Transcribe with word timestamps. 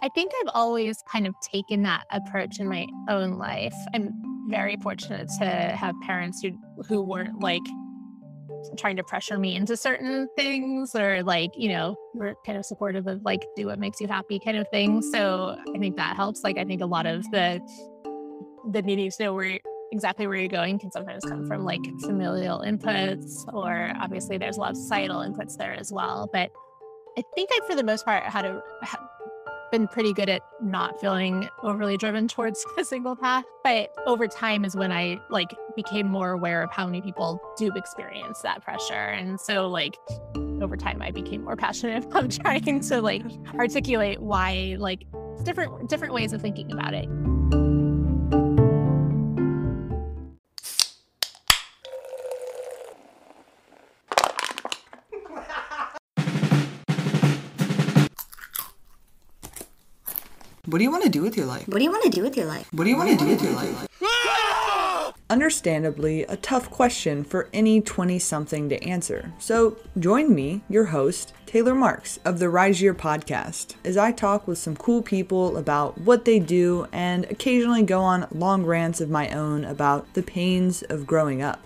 I 0.00 0.08
think 0.10 0.32
I've 0.40 0.52
always 0.54 1.02
kind 1.10 1.26
of 1.26 1.34
taken 1.40 1.82
that 1.82 2.04
approach 2.10 2.60
in 2.60 2.68
my 2.68 2.86
mm. 2.86 3.10
own 3.10 3.32
life. 3.32 3.74
I'm 3.94 4.12
very 4.48 4.76
fortunate 4.76 5.28
to 5.40 5.46
have 5.46 5.94
parents 6.02 6.40
who 6.42 6.52
who 6.86 7.02
weren't 7.02 7.40
like 7.40 7.62
trying 8.76 8.96
to 8.96 9.04
pressure 9.04 9.38
me 9.38 9.54
into 9.56 9.76
certain 9.76 10.28
things 10.36 10.94
or 10.94 11.22
like, 11.22 11.50
you 11.56 11.68
know, 11.68 11.96
were 12.14 12.34
kind 12.44 12.58
of 12.58 12.64
supportive 12.64 13.06
of 13.06 13.22
like 13.22 13.44
do 13.56 13.66
what 13.66 13.78
makes 13.78 14.00
you 14.00 14.08
happy 14.08 14.38
kind 14.38 14.56
of 14.56 14.66
thing. 14.68 15.02
So 15.02 15.56
I 15.74 15.78
think 15.78 15.96
that 15.96 16.16
helps. 16.16 16.42
Like 16.42 16.58
I 16.58 16.64
think 16.64 16.80
a 16.80 16.86
lot 16.86 17.06
of 17.06 17.24
the 17.30 17.60
the 18.72 18.82
needing 18.82 19.10
to 19.10 19.22
know 19.22 19.34
where 19.34 19.58
exactly 19.92 20.26
where 20.26 20.36
you're 20.36 20.48
going 20.48 20.78
can 20.78 20.90
sometimes 20.90 21.24
come 21.24 21.46
from 21.46 21.64
like 21.64 21.80
familial 22.00 22.60
inputs 22.60 23.46
or 23.54 23.92
obviously 23.98 24.36
there's 24.36 24.58
a 24.58 24.60
lot 24.60 24.72
of 24.72 24.76
societal 24.76 25.20
inputs 25.20 25.56
there 25.56 25.72
as 25.72 25.92
well. 25.92 26.28
But 26.32 26.50
I 27.16 27.22
think 27.34 27.50
I, 27.52 27.60
for 27.66 27.74
the 27.74 27.82
most 27.82 28.04
part, 28.04 28.22
had 28.24 28.44
a 28.44 28.62
been 29.70 29.88
pretty 29.88 30.12
good 30.12 30.28
at 30.28 30.42
not 30.62 31.00
feeling 31.00 31.48
overly 31.62 31.96
driven 31.96 32.28
towards 32.28 32.64
a 32.78 32.84
single 32.84 33.16
path. 33.16 33.44
But 33.64 33.94
over 34.06 34.26
time 34.26 34.64
is 34.64 34.76
when 34.76 34.92
I 34.92 35.20
like 35.30 35.54
became 35.76 36.08
more 36.08 36.30
aware 36.30 36.62
of 36.62 36.70
how 36.70 36.86
many 36.86 37.00
people 37.00 37.40
do 37.56 37.72
experience 37.74 38.40
that 38.42 38.62
pressure. 38.62 38.94
And 38.94 39.40
so 39.40 39.68
like 39.68 39.96
over 40.60 40.76
time 40.76 41.02
I 41.02 41.10
became 41.10 41.44
more 41.44 41.56
passionate 41.56 42.04
about 42.06 42.30
trying 42.30 42.80
to 42.80 43.00
like 43.00 43.22
articulate 43.54 44.20
why 44.20 44.76
like 44.78 45.04
different 45.44 45.88
different 45.88 46.14
ways 46.14 46.32
of 46.32 46.40
thinking 46.40 46.72
about 46.72 46.94
it. 46.94 47.08
What 60.68 60.76
do 60.76 60.84
you 60.84 60.90
want 60.90 61.04
to 61.04 61.08
do 61.08 61.22
with 61.22 61.34
your 61.34 61.46
life? 61.46 61.66
What 61.66 61.78
do 61.78 61.82
you 61.84 61.90
want 61.90 62.04
to 62.04 62.10
do 62.10 62.22
with 62.22 62.36
your 62.36 62.44
life? 62.44 62.68
What 62.74 62.84
do 62.84 62.90
you 62.90 62.96
want 62.98 63.08
to 63.08 63.16
do 63.16 63.26
with 63.26 63.42
your 63.42 63.52
life? 63.52 63.88
Understandably, 65.30 66.24
a 66.24 66.36
tough 66.36 66.70
question 66.70 67.24
for 67.24 67.48
any 67.54 67.80
20 67.80 68.18
something 68.18 68.68
to 68.68 68.84
answer. 68.84 69.32
So, 69.38 69.78
join 69.98 70.34
me, 70.34 70.60
your 70.68 70.84
host, 70.84 71.32
Taylor 71.46 71.74
Marks 71.74 72.18
of 72.26 72.38
the 72.38 72.50
Rise 72.50 72.82
Year 72.82 72.92
podcast, 72.92 73.76
as 73.82 73.96
I 73.96 74.12
talk 74.12 74.46
with 74.46 74.58
some 74.58 74.76
cool 74.76 75.00
people 75.00 75.56
about 75.56 75.96
what 76.02 76.26
they 76.26 76.38
do 76.38 76.86
and 76.92 77.24
occasionally 77.30 77.82
go 77.82 78.02
on 78.02 78.28
long 78.30 78.66
rants 78.66 79.00
of 79.00 79.08
my 79.08 79.30
own 79.30 79.64
about 79.64 80.12
the 80.12 80.22
pains 80.22 80.82
of 80.82 81.06
growing 81.06 81.40
up. 81.40 81.62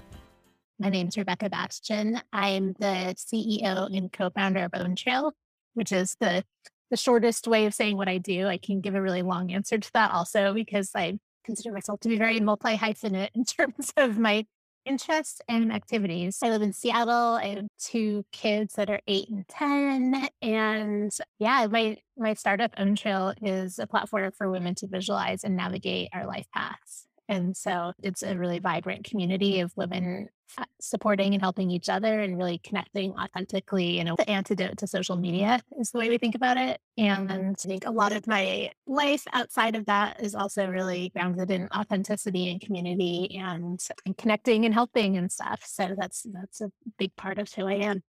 My 0.78 0.91
name 0.91 1.08
is 1.08 1.19
Rebekah 1.19 1.50
Bastian. 1.50 2.20
I'm 2.33 2.75
the 2.75 3.17
CEO 3.19 3.97
and 3.97 4.12
co 4.12 4.30
founder 4.30 4.61
of 4.62 4.70
Own 4.75 4.95
Trail, 4.95 5.33
which 5.75 5.91
is 5.91 6.17
the 6.20 6.45
the 6.93 6.97
shortest 6.98 7.48
way 7.48 7.65
of 7.65 7.73
saying 7.73 7.97
what 7.97 8.07
I 8.07 8.19
do. 8.19 8.47
I 8.47 8.59
can 8.59 8.83
give 8.83 8.95
a 8.95 9.01
really 9.01 9.23
long 9.23 9.51
answer 9.51 9.79
to 9.79 9.93
that 9.95 10.12
also 10.12 10.53
because 10.53 10.91
I 10.95 11.19
consider 11.43 11.73
myself 11.73 12.01
to 12.01 12.09
be 12.11 12.19
very 12.19 12.39
multi 12.39 12.77
hyphenate 12.77 13.31
in 13.35 13.45
terms 13.45 13.93
of 13.97 14.19
my 14.19 14.45
interests 14.85 15.41
and 15.48 15.73
activities. 15.73 16.39
I 16.43 16.51
live 16.51 16.61
in 16.61 16.75
Seattle. 16.75 17.39
I 17.41 17.47
have 17.47 17.67
two 17.79 18.27
kids 18.31 18.75
that 18.75 18.91
are 18.91 19.01
eight 19.07 19.31
and 19.31 19.48
10. 19.48 20.29
And 20.43 21.11
yeah, 21.39 21.67
my, 21.70 21.97
my 22.19 22.35
startup 22.35 22.75
Own 22.77 22.95
Trail 22.95 23.33
is 23.41 23.79
a 23.79 23.87
platform 23.87 24.31
for 24.37 24.51
women 24.51 24.75
to 24.77 24.87
visualize 24.87 25.45
and 25.45 25.57
navigate 25.57 26.11
our 26.13 26.27
life 26.27 26.47
paths. 26.53 27.07
And 27.28 27.56
so 27.56 27.92
it's 28.03 28.23
a 28.23 28.37
really 28.37 28.59
vibrant 28.59 29.05
community 29.05 29.61
of 29.61 29.73
women 29.77 30.28
uh, 30.59 30.65
supporting 30.81 31.33
and 31.33 31.42
helping 31.42 31.70
each 31.70 31.89
other 31.89 32.20
and 32.20 32.37
really 32.37 32.59
connecting 32.59 33.12
authentically. 33.12 33.97
You 33.97 34.05
know, 34.05 34.17
the 34.17 34.29
antidote 34.29 34.77
to 34.79 34.87
social 34.87 35.17
media 35.17 35.61
is 35.79 35.91
the 35.91 35.98
way 35.98 36.11
we 36.11 36.19
think 36.19 36.34
about 36.34 36.56
it. 36.59 36.81
And 36.98 37.33
I 37.33 37.55
think 37.55 37.87
a 37.87 37.91
lot 37.91 38.12
of 38.12 38.27
my 38.27 38.70
life 38.87 39.25
outside 39.33 39.77
of 39.77 39.87
that 39.87 40.23
is 40.23 40.34
also 40.34 40.67
really 40.67 41.11
grounded 41.11 41.51
in 41.51 41.69
authenticity 41.75 42.51
and 42.51 42.61
community 42.61 43.39
and, 43.39 43.80
and 44.05 44.17
connecting 44.17 44.67
and 44.67 44.75
helping 44.75 45.17
and 45.17 45.33
stuff. 45.33 45.63
So 45.64 45.95
that's 45.98 46.27
that's 46.30 46.61
a 46.61 46.70
big 46.98 47.17
part 47.17 47.39
of 47.39 47.51
who 47.52 47.67
I 47.67 47.75
am. 47.75 48.02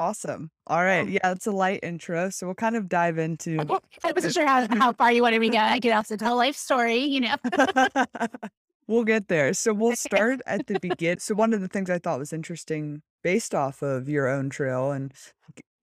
Awesome. 0.00 0.50
All 0.66 0.82
right. 0.82 1.06
Yeah, 1.06 1.32
it's 1.32 1.46
a 1.46 1.52
light 1.52 1.80
intro. 1.82 2.30
So 2.30 2.46
we'll 2.46 2.54
kind 2.54 2.74
of 2.74 2.88
dive 2.88 3.18
into. 3.18 3.60
I 4.02 4.12
wasn't 4.12 4.32
sure 4.32 4.46
how, 4.46 4.66
how 4.70 4.92
far 4.98 5.12
you 5.12 5.20
wanted 5.20 5.40
me 5.40 5.50
to 5.50 5.56
go. 5.56 5.62
I 5.62 5.78
could 5.78 5.92
also 5.92 6.16
tell 6.16 6.34
a 6.34 6.38
life 6.38 6.56
story, 6.56 7.00
you 7.00 7.20
know. 7.20 7.34
we'll 8.86 9.04
get 9.04 9.28
there. 9.28 9.52
So 9.52 9.74
we'll 9.74 9.96
start 9.96 10.40
at 10.46 10.66
the 10.68 10.80
beginning. 10.80 11.18
So 11.18 11.34
one 11.34 11.52
of 11.52 11.60
the 11.60 11.68
things 11.68 11.90
I 11.90 11.98
thought 11.98 12.18
was 12.18 12.32
interesting 12.32 13.02
based 13.22 13.54
off 13.54 13.82
of 13.82 14.08
your 14.08 14.26
own 14.26 14.48
trail 14.48 14.90
and 14.90 15.12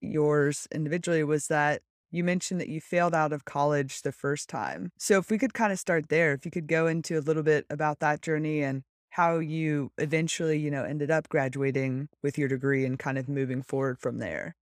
yours 0.01 0.67
individually 0.71 1.23
was 1.23 1.45
that 1.49 1.83
you 2.09 2.23
mentioned 2.23 2.59
that 2.59 2.69
you 2.69 2.81
failed 2.81 3.13
out 3.13 3.31
of 3.31 3.45
college 3.45 4.01
the 4.01 4.11
first 4.11 4.49
time. 4.49 4.91
So 4.97 5.19
if 5.19 5.29
we 5.29 5.37
could 5.37 5.53
kind 5.53 5.71
of 5.71 5.77
start 5.77 6.09
there, 6.09 6.33
if 6.33 6.43
you 6.43 6.49
could 6.49 6.65
go 6.65 6.87
into 6.87 7.19
a 7.19 7.21
little 7.21 7.43
bit 7.43 7.67
about 7.69 7.99
that 7.99 8.23
journey 8.23 8.63
and 8.63 8.81
how 9.17 9.39
you 9.39 9.91
eventually, 9.97 10.59
you 10.59 10.69
know, 10.69 10.83
ended 10.83 11.09
up 11.09 11.27
graduating 11.27 12.07
with 12.21 12.37
your 12.37 12.47
degree 12.47 12.85
and 12.85 12.99
kind 12.99 13.17
of 13.17 13.27
moving 13.27 13.63
forward 13.63 13.99
from 13.99 14.19
there. 14.19 14.55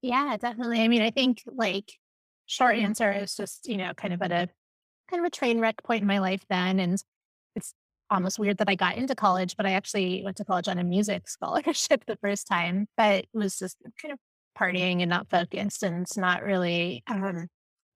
Yeah, 0.00 0.36
definitely. 0.36 0.80
I 0.80 0.86
mean, 0.86 1.02
I 1.02 1.10
think 1.10 1.42
like 1.44 1.94
short 2.46 2.76
answer 2.76 3.10
is 3.10 3.34
just, 3.34 3.66
you 3.68 3.76
know, 3.76 3.92
kind 3.94 4.14
of 4.14 4.22
at 4.22 4.30
a 4.30 4.48
kind 5.10 5.18
of 5.18 5.24
a 5.24 5.30
train 5.30 5.58
wreck 5.58 5.82
point 5.82 6.02
in 6.02 6.06
my 6.06 6.20
life 6.20 6.44
then. 6.48 6.78
And 6.78 7.02
it's 7.56 7.74
almost 8.10 8.38
weird 8.38 8.58
that 8.58 8.68
I 8.68 8.76
got 8.76 8.96
into 8.96 9.16
college, 9.16 9.56
but 9.56 9.66
I 9.66 9.72
actually 9.72 10.22
went 10.24 10.36
to 10.36 10.44
college 10.44 10.68
on 10.68 10.78
a 10.78 10.84
music 10.84 11.28
scholarship 11.28 12.04
the 12.06 12.18
first 12.22 12.46
time, 12.46 12.86
but 12.96 13.24
it 13.24 13.28
was 13.34 13.58
just 13.58 13.76
kind 14.00 14.12
of 14.12 14.20
partying 14.56 15.00
and 15.00 15.10
not 15.10 15.28
focused 15.28 15.82
and 15.82 16.02
it's 16.02 16.16
not 16.16 16.44
really 16.44 17.02
um, 17.08 17.48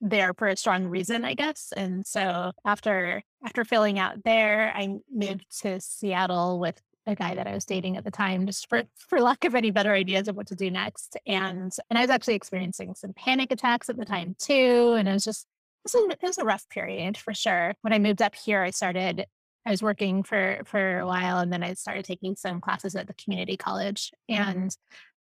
there 0.05 0.35
for 0.35 0.49
a 0.49 0.57
strong 0.57 0.87
reason, 0.87 1.25
I 1.25 1.35
guess. 1.35 1.73
And 1.77 2.07
so 2.07 2.53
after 2.65 3.23
after 3.45 3.65
filling 3.65 3.99
out 3.99 4.23
there, 4.25 4.73
I 4.75 4.97
moved 5.13 5.47
to 5.63 5.81
Seattle 5.81 6.61
with 6.61 6.81
a 7.07 7.15
guy 7.15 7.35
that 7.35 7.47
I 7.47 7.55
was 7.55 7.65
dating 7.65 7.97
at 7.97 8.05
the 8.05 8.11
time, 8.11 8.47
just 8.47 8.69
for 8.69 8.85
for 8.97 9.21
lack 9.21 9.45
of 9.45 9.55
any 9.55 9.71
better 9.71 9.93
ideas 9.93 10.29
of 10.29 10.37
what 10.37 10.47
to 10.49 10.55
do 10.55 10.71
next. 10.71 11.17
And 11.27 11.73
and 11.91 11.99
I 11.99 12.03
was 12.03 12.11
actually 12.11 12.35
experiencing 12.35 12.95
some 12.95 13.15
panic 13.15 13.51
attacks 13.51 13.89
at 13.89 13.97
the 13.97 14.05
time 14.05 14.37
too. 14.39 14.95
And 14.99 15.09
it 15.09 15.13
was 15.13 15.25
just 15.25 15.47
it 15.85 15.93
was 15.93 15.95
a, 15.95 16.13
it 16.13 16.27
was 16.29 16.39
a 16.39 16.45
rough 16.45 16.69
period 16.69 17.17
for 17.17 17.35
sure. 17.35 17.75
When 17.81 17.93
I 17.93 17.99
moved 17.99 18.23
up 18.23 18.35
here, 18.35 18.63
I 18.63 18.71
started 18.71 19.27
I 19.67 19.71
was 19.71 19.83
working 19.83 20.23
for 20.23 20.61
for 20.67 20.99
a 20.99 21.07
while, 21.07 21.39
and 21.39 21.53
then 21.53 21.63
I 21.63 21.75
started 21.75 22.05
taking 22.05 22.37
some 22.37 22.61
classes 22.61 22.95
at 22.95 23.07
the 23.07 23.15
community 23.15 23.57
college, 23.57 24.13
and 24.29 24.75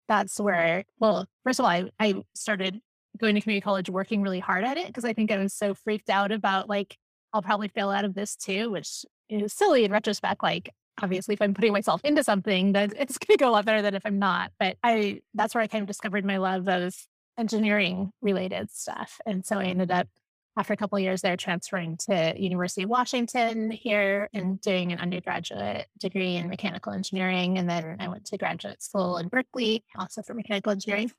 that's 0.09 0.39
where 0.39 0.84
well, 1.00 1.27
first 1.44 1.59
of 1.59 1.65
all, 1.65 1.71
I, 1.71 1.91
I 1.99 2.23
started 2.34 2.81
going 3.19 3.35
to 3.35 3.41
community 3.41 3.63
college 3.63 3.89
working 3.89 4.23
really 4.23 4.41
hard 4.41 4.65
at 4.65 4.77
it 4.77 4.87
because 4.89 5.05
I 5.05 5.13
think 5.13 5.31
I 5.31 5.39
was 5.39 5.55
so 5.55 5.75
freaked 5.75 6.11
out 6.11 6.33
about 6.33 6.69
like 6.69 6.97
I'll 7.33 7.43
probably 7.43 7.69
fail 7.69 7.91
out 7.91 8.05
of 8.05 8.15
this 8.15 8.37
too, 8.37 8.71
which 8.71 9.05
is 9.29 9.53
silly 9.53 9.85
in 9.85 9.93
retrospect. 9.93 10.43
Like 10.43 10.65
mm. 10.65 11.05
obviously 11.05 11.35
if 11.35 11.43
I'm 11.43 11.55
putting 11.55 11.73
myself 11.73 12.01
into 12.05 12.25
something, 12.25 12.73
that 12.73 12.93
it's 12.99 13.19
gonna 13.19 13.37
go 13.37 13.51
a 13.51 13.53
lot 13.53 13.65
better 13.65 13.83
than 13.83 13.95
if 13.95 14.05
I'm 14.05 14.19
not. 14.19 14.53
But 14.59 14.77
I 14.83 15.21
that's 15.35 15.55
where 15.55 15.63
I 15.63 15.67
kind 15.67 15.83
of 15.83 15.89
discovered 15.89 16.25
my 16.25 16.39
love 16.39 16.69
of 16.69 16.95
engineering 17.39 18.13
related 18.23 18.71
stuff. 18.71 19.21
And 19.27 19.45
so 19.45 19.59
I 19.59 19.65
ended 19.65 19.91
up 19.91 20.09
after 20.57 20.73
a 20.73 20.77
couple 20.77 20.99
years 20.99 21.21
there 21.21 21.37
transferring 21.37 21.97
to 21.97 22.35
University 22.37 22.85
of 22.85 22.91
Washington 22.91 23.71
here 23.71 24.29
and 24.33 24.61
doing 24.61 24.93
an 24.93 25.01
undergraduate 25.01 25.87
degree 25.99 26.37
in 26.37 26.49
mechanical 26.49 26.93
engineering. 26.93 27.59
And 27.59 27.69
then 27.69 27.97
I 27.99 28.09
went 28.09 28.25
to 28.27 28.39
graduate 28.39 28.83
school 28.83 29.17
in 29.17 29.29
Berkeley, 29.29 29.85
also 29.99 30.23
for 30.23 30.35
mechanical 30.35 30.73
engineering. 30.73 31.11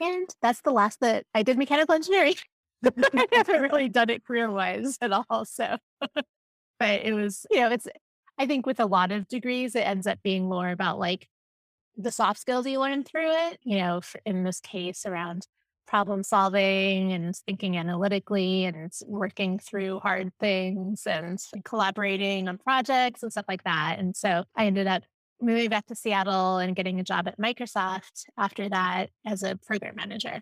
And 0.00 0.28
that's 0.42 0.60
the 0.60 0.72
last 0.72 1.00
that 1.00 1.24
I 1.34 1.42
did 1.42 1.58
mechanical 1.58 1.94
engineering. 1.94 2.34
I 2.84 3.26
haven't 3.32 3.62
really 3.62 3.88
done 3.88 4.10
it 4.10 4.24
career 4.24 4.50
wise 4.50 4.98
at 5.00 5.12
all. 5.12 5.44
So, 5.44 5.76
but 6.00 7.00
it 7.02 7.14
was, 7.14 7.46
you 7.50 7.60
know, 7.60 7.70
it's, 7.70 7.88
I 8.38 8.46
think 8.46 8.66
with 8.66 8.80
a 8.80 8.86
lot 8.86 9.12
of 9.12 9.28
degrees, 9.28 9.74
it 9.74 9.86
ends 9.86 10.06
up 10.06 10.18
being 10.22 10.48
more 10.48 10.68
about 10.68 10.98
like 10.98 11.28
the 11.96 12.12
soft 12.12 12.38
skills 12.38 12.66
you 12.66 12.78
learn 12.78 13.04
through 13.04 13.30
it, 13.30 13.58
you 13.64 13.78
know, 13.78 14.00
in 14.24 14.44
this 14.44 14.60
case 14.60 15.06
around 15.06 15.46
problem 15.86 16.22
solving 16.22 17.12
and 17.12 17.34
thinking 17.34 17.78
analytically 17.78 18.64
and 18.64 18.92
working 19.06 19.58
through 19.58 20.00
hard 20.00 20.32
things 20.40 21.06
and 21.06 21.38
collaborating 21.64 22.48
on 22.48 22.58
projects 22.58 23.22
and 23.22 23.32
stuff 23.32 23.44
like 23.48 23.64
that. 23.64 23.96
And 23.98 24.14
so 24.16 24.44
I 24.54 24.66
ended 24.66 24.86
up 24.86 25.04
moving 25.40 25.68
back 25.68 25.86
to 25.86 25.94
Seattle 25.94 26.58
and 26.58 26.76
getting 26.76 27.00
a 27.00 27.04
job 27.04 27.28
at 27.28 27.38
Microsoft 27.38 28.24
after 28.38 28.68
that 28.68 29.10
as 29.24 29.42
a 29.42 29.56
program 29.66 29.94
manager, 29.96 30.40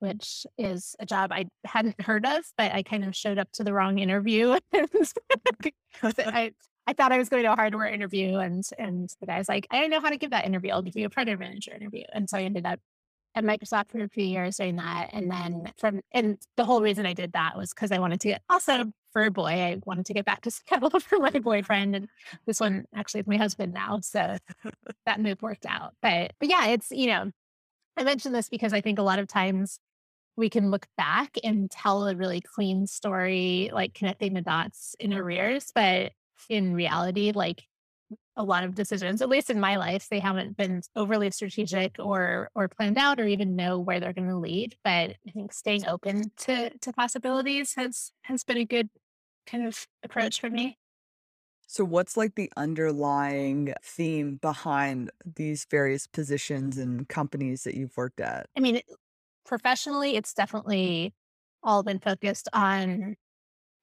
which 0.00 0.46
is 0.58 0.94
a 0.98 1.06
job 1.06 1.32
I 1.32 1.46
hadn't 1.64 2.00
heard 2.00 2.26
of, 2.26 2.44
but 2.56 2.72
I 2.72 2.82
kind 2.82 3.04
of 3.04 3.14
showed 3.14 3.38
up 3.38 3.50
to 3.52 3.64
the 3.64 3.72
wrong 3.72 3.98
interview. 3.98 4.58
I, 4.72 6.52
I 6.86 6.92
thought 6.92 7.12
I 7.12 7.18
was 7.18 7.28
going 7.28 7.44
to 7.44 7.52
a 7.52 7.56
hardware 7.56 7.86
interview 7.86 8.38
and 8.38 8.64
and 8.78 9.08
the 9.20 9.26
guy's 9.26 9.48
like, 9.48 9.66
I 9.70 9.86
know 9.86 10.00
how 10.00 10.10
to 10.10 10.16
give 10.16 10.30
that 10.30 10.46
interview. 10.46 10.72
I'll 10.72 10.82
give 10.82 10.96
you 10.96 11.06
a 11.06 11.10
program 11.10 11.38
manager 11.38 11.74
interview. 11.74 12.04
And 12.12 12.28
so 12.28 12.38
I 12.38 12.42
ended 12.42 12.66
up 12.66 12.80
at 13.34 13.44
Microsoft 13.44 13.90
for 13.90 14.02
a 14.02 14.08
few 14.08 14.24
years 14.24 14.56
doing 14.56 14.76
that. 14.76 15.10
And 15.12 15.30
then 15.30 15.72
from, 15.78 16.00
and 16.12 16.38
the 16.56 16.64
whole 16.64 16.82
reason 16.82 17.06
I 17.06 17.12
did 17.12 17.32
that 17.32 17.56
was 17.56 17.70
because 17.70 17.92
I 17.92 17.98
wanted 17.98 18.20
to 18.20 18.28
get, 18.28 18.42
also 18.50 18.92
for 19.12 19.24
a 19.24 19.30
boy, 19.30 19.46
I 19.46 19.78
wanted 19.86 20.06
to 20.06 20.14
get 20.14 20.24
back 20.24 20.42
to 20.42 20.50
Seattle 20.68 20.98
for 21.00 21.18
my 21.18 21.30
boyfriend. 21.30 21.94
And 21.94 22.08
this 22.46 22.60
one 22.60 22.86
actually 22.94 23.20
is 23.20 23.26
my 23.26 23.36
husband 23.36 23.72
now. 23.72 24.00
So 24.00 24.36
that 25.06 25.20
move 25.20 25.42
worked 25.42 25.66
out. 25.66 25.94
But, 26.02 26.32
but 26.40 26.48
yeah, 26.48 26.66
it's, 26.68 26.90
you 26.90 27.06
know, 27.06 27.30
I 27.96 28.04
mentioned 28.04 28.34
this 28.34 28.48
because 28.48 28.72
I 28.72 28.80
think 28.80 28.98
a 28.98 29.02
lot 29.02 29.18
of 29.18 29.28
times 29.28 29.78
we 30.36 30.48
can 30.48 30.70
look 30.70 30.86
back 30.96 31.36
and 31.44 31.70
tell 31.70 32.08
a 32.08 32.16
really 32.16 32.40
clean 32.40 32.86
story, 32.86 33.70
like 33.72 33.94
connecting 33.94 34.34
the 34.34 34.40
dots 34.40 34.96
in 34.98 35.12
arrears. 35.12 35.70
But 35.74 36.12
in 36.48 36.74
reality, 36.74 37.32
like 37.34 37.64
a 38.36 38.44
lot 38.44 38.64
of 38.64 38.74
decisions, 38.74 39.22
at 39.22 39.28
least 39.28 39.50
in 39.50 39.60
my 39.60 39.76
life, 39.76 40.08
they 40.08 40.18
haven't 40.18 40.56
been 40.56 40.82
overly 40.96 41.30
strategic 41.30 41.96
or 41.98 42.50
or 42.54 42.68
planned 42.68 42.98
out 42.98 43.20
or 43.20 43.26
even 43.26 43.56
know 43.56 43.78
where 43.78 44.00
they're 44.00 44.12
going 44.12 44.28
to 44.28 44.36
lead. 44.36 44.76
But 44.84 45.16
I 45.26 45.30
think 45.32 45.52
staying 45.52 45.86
open 45.86 46.32
to 46.38 46.70
to 46.78 46.92
possibilities 46.92 47.74
has 47.74 48.12
has 48.22 48.44
been 48.44 48.56
a 48.56 48.64
good 48.64 48.88
kind 49.46 49.66
of 49.66 49.86
approach 50.02 50.40
for 50.40 50.50
me. 50.50 50.78
So 51.66 51.84
what's 51.84 52.16
like 52.16 52.34
the 52.34 52.50
underlying 52.56 53.74
theme 53.84 54.36
behind 54.36 55.12
these 55.36 55.66
various 55.70 56.08
positions 56.08 56.78
and 56.78 57.08
companies 57.08 57.62
that 57.62 57.76
you've 57.76 57.96
worked 57.96 58.18
at? 58.18 58.46
I 58.56 58.60
mean, 58.60 58.80
professionally, 59.46 60.16
it's 60.16 60.34
definitely 60.34 61.14
all 61.62 61.84
been 61.84 62.00
focused 62.00 62.48
on 62.52 63.16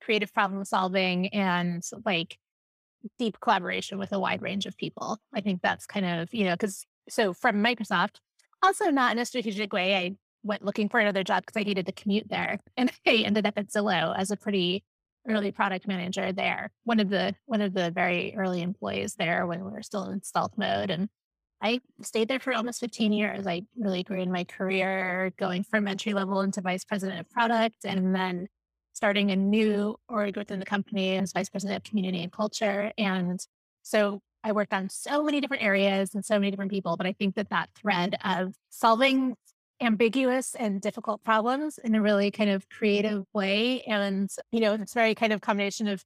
creative 0.02 0.34
problem 0.34 0.66
solving 0.66 1.28
and 1.30 1.82
like 2.06 2.38
deep 3.18 3.40
collaboration 3.40 3.98
with 3.98 4.12
a 4.12 4.20
wide 4.20 4.42
range 4.42 4.66
of 4.66 4.78
people. 4.78 5.20
I 5.34 5.42
think 5.42 5.62
that's 5.62 5.86
kind 5.86 6.06
of, 6.06 6.34
you 6.34 6.46
know, 6.46 6.54
because 6.54 6.86
so 7.10 7.34
from 7.34 7.64
Microsoft, 7.64 8.18
also 8.64 8.90
not 8.90 9.12
in 9.12 9.20
a 9.20 9.26
strategic 9.26 9.74
way. 9.74 9.96
I 9.96 10.16
went 10.44 10.64
looking 10.64 10.90
for 10.90 11.00
another 11.00 11.24
job 11.24 11.44
because 11.46 11.60
I 11.60 11.64
hated 11.64 11.86
the 11.86 11.92
commute 11.92 12.30
there. 12.30 12.60
And 12.78 12.92
I 13.06 13.24
ended 13.26 13.46
up 13.46 13.58
at 13.58 13.70
Zillow 13.70 14.16
as 14.18 14.32
a 14.32 14.38
pretty 14.38 14.84
early 15.28 15.52
product 15.52 15.88
manager 15.88 16.32
there. 16.32 16.72
One 16.84 17.00
of 17.00 17.10
the 17.10 17.36
one 17.46 17.62
of 17.62 17.74
the 17.74 17.92
very 17.92 18.34
early 18.38 18.62
employees 18.62 19.16
there 19.16 19.46
when 19.46 19.64
we 19.64 19.72
were 19.72 19.84
still 19.84 20.10
in 20.10 20.24
stealth 20.24 20.54
mode. 20.58 20.90
And 20.90 21.10
I 21.62 21.82
stayed 22.02 22.28
there 22.28 22.40
for 22.40 22.54
almost 22.54 22.80
15 22.80 23.12
years. 23.12 23.48
I 23.48 23.64
really 23.76 24.04
grew 24.04 24.22
in 24.22 24.32
my 24.32 24.44
career, 24.44 25.34
going 25.38 25.64
from 25.64 25.88
entry 25.88 26.14
level 26.14 26.42
into 26.42 26.62
vice 26.62 26.86
president 26.86 27.20
of 27.20 27.30
product 27.30 27.84
and 27.84 28.16
then 28.16 28.48
starting 28.98 29.30
a 29.30 29.36
new 29.36 29.96
org 30.10 30.36
within 30.36 30.60
the 30.60 30.66
company 30.66 31.18
as 31.18 31.32
vice 31.32 31.50
president 31.50 31.78
of 31.78 31.84
community 31.88 32.24
and 32.24 32.32
culture. 32.32 32.92
And 32.98 33.40
so 33.84 34.20
I 34.44 34.54
worked 34.54 34.74
on 34.74 34.90
so 34.90 35.24
many 35.24 35.40
different 35.40 35.64
areas 35.64 36.16
and 36.16 36.26
so 36.26 36.40
many 36.40 36.50
different 36.50 36.72
people, 36.72 36.98
but 36.98 37.06
I 37.06 37.14
think 37.14 37.36
that 37.36 37.52
that 37.52 37.70
thread 37.76 38.18
of 38.26 38.56
solving 38.72 39.36
ambiguous 39.80 40.56
and 40.56 40.82
difficult 40.82 41.24
problems 41.24 41.78
in 41.78 41.94
a 41.94 42.02
really 42.02 42.32
kind 42.32 42.50
of 42.50 42.68
creative 42.70 43.24
way. 43.36 43.82
And, 43.84 44.32
you 44.52 44.62
know, 44.62 44.74
it's 44.74 44.96
very 44.96 45.14
kind 45.14 45.32
of 45.32 45.42
combination 45.42 45.88
of 45.88 46.04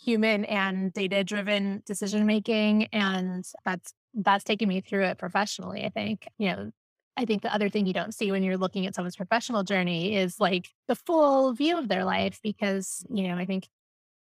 human 0.00 0.44
and 0.44 0.92
data 0.92 1.24
driven 1.24 1.82
decision 1.86 2.24
making. 2.24 2.84
And 2.92 3.44
that's, 3.64 3.92
that's 4.14 4.44
taken 4.44 4.68
me 4.68 4.80
through 4.80 5.06
it 5.06 5.18
professionally. 5.18 5.84
I 5.84 5.88
think, 5.88 6.28
you 6.38 6.50
know, 6.50 6.70
I 7.16 7.24
think 7.24 7.42
the 7.42 7.54
other 7.54 7.68
thing 7.68 7.86
you 7.86 7.92
don't 7.92 8.14
see 8.14 8.30
when 8.30 8.42
you're 8.42 8.56
looking 8.56 8.86
at 8.86 8.94
someone's 8.94 9.16
professional 9.16 9.64
journey 9.64 10.16
is 10.16 10.40
like 10.40 10.68
the 10.88 10.94
full 10.94 11.52
view 11.52 11.78
of 11.78 11.88
their 11.88 12.04
life 12.04 12.40
because, 12.42 13.04
you 13.12 13.28
know, 13.28 13.36
I 13.36 13.44
think 13.44 13.68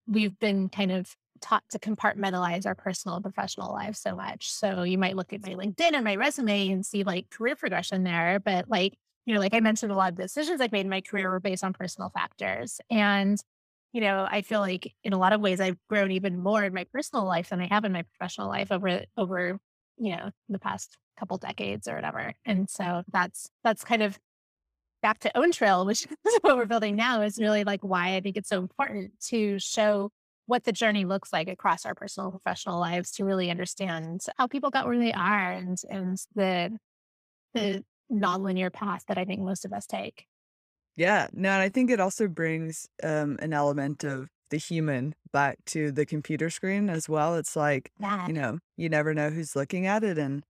we've 0.08 0.38
been 0.40 0.70
kind 0.70 0.92
of 0.92 1.16
taught 1.42 1.64
to 1.70 1.80
compartmentalize 1.80 2.66
our 2.66 2.76
personal 2.76 3.16
and 3.16 3.24
professional 3.24 3.74
lives 3.74 4.00
so 4.00 4.16
much. 4.16 4.50
So 4.50 4.84
you 4.84 4.98
might 4.98 5.16
look 5.16 5.34
at 5.34 5.42
my 5.42 5.56
LinkedIn 5.56 5.94
and 5.94 6.04
my 6.04 6.16
resume 6.16 6.70
and 6.70 6.86
see 6.86 7.04
like 7.04 7.30
career 7.30 7.56
progression 7.56 8.04
there, 8.04 8.40
but 8.40 8.70
like, 8.70 8.98
you 9.26 9.34
know, 9.34 9.40
like 9.40 9.54
I 9.54 9.60
mentioned, 9.60 9.92
a 9.92 9.96
lot 9.96 10.12
of 10.12 10.18
decisions 10.18 10.62
I've 10.62 10.72
made 10.72 10.82
in 10.86 10.90
my 10.90 11.02
career 11.02 11.30
were 11.30 11.40
based 11.40 11.64
on 11.64 11.74
personal 11.74 12.10
factors. 12.10 12.82
And, 12.90 13.42
you 13.94 14.02
know, 14.02 14.28
I 14.30 14.42
feel 14.42 14.60
like 14.60 14.94
in 15.04 15.14
a 15.14 15.18
lot 15.18 15.34
of 15.34 15.42
ways 15.42 15.60
I've 15.60 15.78
grown 15.90 16.12
even 16.12 16.40
more 16.40 16.64
in 16.64 16.74
my 16.74 16.86
personal 16.86 17.26
life 17.26 17.50
than 17.50 17.62
I 17.62 17.68
have 17.68 17.86
in 17.86 17.92
my 17.92 18.04
professional 18.04 18.48
life 18.48 18.72
over 18.72 19.04
over, 19.18 19.60
you 19.98 20.16
know, 20.16 20.32
the 20.48 20.60
past 20.60 20.98
couple 21.20 21.38
decades 21.38 21.88
or 21.88 21.96
whatever. 21.96 22.34
And 22.46 22.70
so 22.70 23.04
that's 23.12 23.50
that's 23.64 23.84
kind 23.84 24.02
of 24.02 24.18
back 25.02 25.20
to 25.20 25.38
Own 25.38 25.52
Trail, 25.52 25.86
which 25.86 26.06
is 26.28 26.40
what 26.42 26.58
we're 26.58 26.66
building 26.66 26.96
now, 26.96 27.22
is 27.22 27.38
really 27.40 27.64
like 27.64 27.82
why 27.82 28.16
I 28.16 28.22
think 28.22 28.38
it's 28.38 28.50
so 28.50 28.60
important 28.60 29.20
to 29.28 29.60
show 29.60 30.12
what 30.46 30.64
the 30.64 30.72
journey 30.72 31.06
looks 31.06 31.32
like 31.32 31.48
across 31.48 31.86
our 31.86 31.94
personal 31.94 32.30
and 32.30 32.42
professional 32.42 32.80
lives 32.80 33.12
to 33.12 33.24
really 33.24 33.52
understand 33.52 34.22
how 34.38 34.48
people 34.48 34.72
got 34.72 34.88
where 34.88 34.98
they 34.98 35.14
are 35.14 35.52
and 35.52 35.78
and 35.90 36.18
the 36.36 36.78
the 37.54 37.84
nonlinear 38.12 38.72
path 38.74 39.04
that 39.08 39.18
I 39.18 39.26
think 39.26 39.42
most 39.42 39.66
of 39.66 39.74
us 39.74 39.86
take. 39.86 40.26
Yeah, 40.96 41.28
no, 41.32 41.52
and 41.52 41.62
I 41.62 41.70
think 41.70 41.90
it 41.90 42.00
also 42.00 42.28
brings 42.28 42.88
um, 43.04 43.38
an 43.42 43.54
element 43.54 44.04
of 44.04 44.28
the 44.50 44.58
human 44.58 45.14
back 45.32 45.60
to 45.68 45.92
the 45.92 46.06
computer 46.06 46.50
screen 46.50 46.90
as 46.90 47.08
well. 47.08 47.36
It's 47.36 47.56
like, 47.56 47.92
Yeah. 48.00 48.28
you 48.28 48.34
know, 48.34 48.60
you 48.76 48.90
never 48.90 49.14
know 49.14 49.30
who's 49.30 49.56
looking 49.56 49.86
at 49.86 50.04
it 50.04 50.18
and 50.18 50.44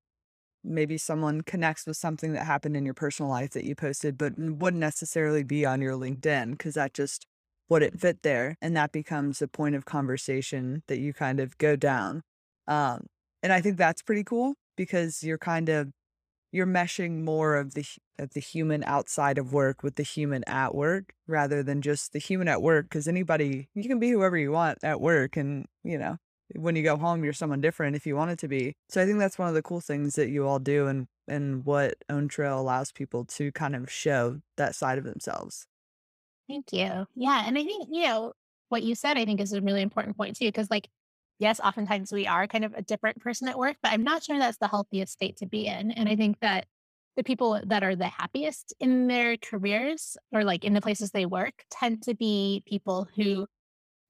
maybe 0.63 0.97
someone 0.97 1.41
connects 1.41 1.85
with 1.85 1.97
something 1.97 2.33
that 2.33 2.45
happened 2.45 2.75
in 2.75 2.85
your 2.85 2.93
personal 2.93 3.29
life 3.29 3.51
that 3.51 3.65
you 3.65 3.75
posted, 3.75 4.17
but 4.17 4.33
wouldn't 4.37 4.79
necessarily 4.79 5.43
be 5.43 5.65
on 5.65 5.81
your 5.81 5.93
LinkedIn 5.93 6.51
because 6.51 6.75
that 6.75 6.93
just 6.93 7.25
wouldn't 7.69 7.99
fit 7.99 8.23
there. 8.23 8.57
And 8.61 8.75
that 8.75 8.91
becomes 8.91 9.41
a 9.41 9.47
point 9.47 9.75
of 9.75 9.85
conversation 9.85 10.83
that 10.87 10.99
you 10.99 11.13
kind 11.13 11.39
of 11.39 11.57
go 11.57 11.75
down. 11.75 12.23
Um, 12.67 13.07
and 13.41 13.53
I 13.53 13.61
think 13.61 13.77
that's 13.77 14.01
pretty 14.01 14.23
cool 14.23 14.55
because 14.75 15.23
you're 15.23 15.37
kind 15.37 15.69
of 15.69 15.89
you're 16.51 16.65
meshing 16.65 17.23
more 17.23 17.55
of 17.55 17.73
the 17.73 17.85
of 18.17 18.33
the 18.33 18.39
human 18.39 18.83
outside 18.83 19.37
of 19.37 19.53
work 19.53 19.83
with 19.83 19.95
the 19.95 20.03
human 20.03 20.43
at 20.47 20.73
work 20.73 21.13
rather 21.27 21.63
than 21.63 21.81
just 21.81 22.11
the 22.11 22.19
human 22.19 22.47
at 22.47 22.61
work 22.61 22.85
because 22.85 23.07
anybody 23.07 23.69
you 23.75 23.87
can 23.87 23.99
be 23.99 24.09
whoever 24.09 24.37
you 24.37 24.51
want 24.51 24.77
at 24.83 24.99
work 24.99 25.37
and 25.37 25.65
you 25.83 25.97
know 25.97 26.17
when 26.55 26.75
you 26.75 26.83
go 26.83 26.97
home 26.97 27.23
you're 27.23 27.33
someone 27.33 27.61
different 27.61 27.95
if 27.95 28.05
you 28.05 28.15
want 28.15 28.31
it 28.31 28.39
to 28.39 28.47
be 28.47 28.73
so 28.89 29.01
i 29.01 29.05
think 29.05 29.19
that's 29.19 29.37
one 29.37 29.47
of 29.47 29.53
the 29.53 29.61
cool 29.61 29.81
things 29.81 30.15
that 30.15 30.29
you 30.29 30.47
all 30.47 30.59
do 30.59 30.87
and 30.87 31.07
and 31.27 31.63
what 31.65 31.95
own 32.09 32.27
trail 32.27 32.59
allows 32.59 32.91
people 32.91 33.23
to 33.23 33.51
kind 33.51 33.75
of 33.75 33.91
show 33.91 34.39
that 34.57 34.75
side 34.75 34.97
of 34.97 35.03
themselves 35.03 35.67
Thank 36.49 36.73
you. 36.73 37.05
Yeah. 37.15 37.43
And 37.45 37.57
I 37.57 37.63
think, 37.63 37.89
you 37.91 38.05
know, 38.05 38.33
what 38.69 38.81
you 38.81 38.95
said, 38.95 39.17
I 39.17 39.25
think 39.25 39.39
is 39.39 39.53
a 39.53 39.61
really 39.61 39.83
important 39.83 40.17
point 40.17 40.35
too. 40.35 40.51
Cause 40.51 40.69
like, 40.71 40.89
yes, 41.37 41.59
oftentimes 41.59 42.11
we 42.11 42.25
are 42.25 42.47
kind 42.47 42.65
of 42.65 42.73
a 42.73 42.81
different 42.81 43.21
person 43.21 43.47
at 43.47 43.57
work, 43.57 43.77
but 43.83 43.91
I'm 43.91 44.03
not 44.03 44.23
sure 44.23 44.39
that's 44.39 44.57
the 44.57 44.67
healthiest 44.67 45.13
state 45.13 45.37
to 45.37 45.45
be 45.45 45.67
in. 45.67 45.91
And 45.91 46.09
I 46.09 46.15
think 46.15 46.39
that 46.41 46.65
the 47.15 47.23
people 47.23 47.61
that 47.67 47.83
are 47.83 47.95
the 47.95 48.07
happiest 48.07 48.73
in 48.79 49.07
their 49.07 49.37
careers 49.37 50.17
or 50.31 50.43
like 50.43 50.65
in 50.65 50.73
the 50.73 50.81
places 50.81 51.11
they 51.11 51.27
work 51.27 51.65
tend 51.69 52.01
to 52.03 52.15
be 52.15 52.63
people 52.65 53.07
who 53.15 53.45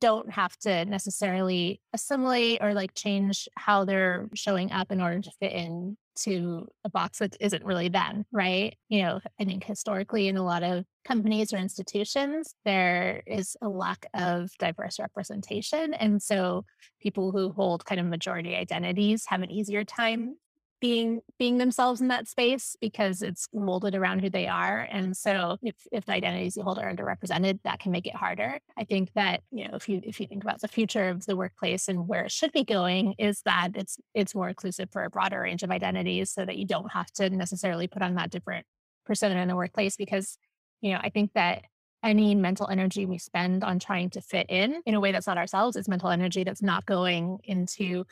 don't 0.01 0.31
have 0.31 0.57
to 0.57 0.85
necessarily 0.85 1.81
assimilate 1.93 2.59
or 2.61 2.73
like 2.73 2.93
change 2.93 3.47
how 3.57 3.85
they're 3.85 4.29
showing 4.33 4.71
up 4.71 4.91
in 4.91 5.01
order 5.01 5.21
to 5.21 5.31
fit 5.39 5.51
in 5.51 5.97
to 6.15 6.67
a 6.83 6.89
box 6.89 7.19
that 7.19 7.37
isn't 7.39 7.63
really 7.63 7.89
them, 7.89 8.25
right? 8.31 8.75
You 8.89 9.03
know, 9.03 9.19
I 9.39 9.45
think 9.45 9.63
historically 9.63 10.27
in 10.27 10.37
a 10.37 10.43
lot 10.43 10.63
of 10.63 10.83
companies 11.05 11.53
or 11.53 11.57
institutions, 11.57 12.55
there 12.65 13.23
is 13.25 13.55
a 13.61 13.69
lack 13.69 14.05
of 14.13 14.49
diverse 14.59 14.99
representation. 14.99 15.93
And 15.93 16.21
so 16.21 16.65
people 17.01 17.31
who 17.31 17.51
hold 17.51 17.85
kind 17.85 18.01
of 18.01 18.07
majority 18.07 18.55
identities 18.55 19.25
have 19.27 19.41
an 19.41 19.51
easier 19.51 19.83
time 19.83 20.35
being 20.81 21.21
being 21.37 21.57
themselves 21.57 22.01
in 22.01 22.07
that 22.07 22.27
space 22.27 22.75
because 22.79 23.21
it's 23.21 23.47
molded 23.53 23.95
around 23.95 24.19
who 24.19 24.29
they 24.29 24.47
are. 24.47 24.87
And 24.91 25.15
so 25.15 25.57
if 25.61 25.75
if 25.91 26.05
the 26.05 26.13
identities 26.13 26.55
you 26.55 26.63
hold 26.63 26.79
are 26.79 26.93
underrepresented, 26.93 27.59
that 27.63 27.79
can 27.79 27.91
make 27.91 28.07
it 28.07 28.15
harder. 28.15 28.59
I 28.77 28.83
think 28.85 29.11
that, 29.13 29.41
you 29.51 29.67
know, 29.67 29.75
if 29.75 29.89
you 29.89 30.01
if 30.03 30.19
you 30.19 30.27
think 30.27 30.43
about 30.43 30.61
the 30.61 30.67
future 30.67 31.09
of 31.09 31.25
the 31.25 31.35
workplace 31.35 31.87
and 31.87 32.07
where 32.07 32.23
it 32.23 32.31
should 32.31 32.51
be 32.51 32.63
going, 32.63 33.15
is 33.17 33.41
that 33.43 33.71
it's 33.75 33.97
it's 34.13 34.35
more 34.35 34.49
inclusive 34.49 34.89
for 34.91 35.03
a 35.03 35.09
broader 35.09 35.41
range 35.41 35.63
of 35.63 35.71
identities 35.71 36.31
so 36.31 36.45
that 36.45 36.57
you 36.57 36.65
don't 36.65 36.91
have 36.91 37.11
to 37.13 37.29
necessarily 37.29 37.87
put 37.87 38.01
on 38.01 38.15
that 38.15 38.31
different 38.31 38.65
persona 39.05 39.41
in 39.41 39.47
the 39.47 39.55
workplace 39.55 39.95
because, 39.97 40.37
you 40.81 40.93
know, 40.93 40.99
I 41.01 41.09
think 41.09 41.33
that 41.33 41.63
any 42.03 42.33
mental 42.35 42.69
energy 42.69 43.05
we 43.05 43.17
spend 43.17 43.63
on 43.63 43.79
trying 43.79 44.09
to 44.11 44.21
fit 44.21 44.45
in 44.49 44.81
in 44.85 44.95
a 44.95 44.99
way 44.99 45.11
that's 45.11 45.27
not 45.27 45.37
ourselves 45.37 45.75
is 45.75 45.89
mental 45.89 46.09
energy 46.09 46.43
that's 46.43 46.61
not 46.61 46.85
going 46.85 47.39
into 47.43 48.05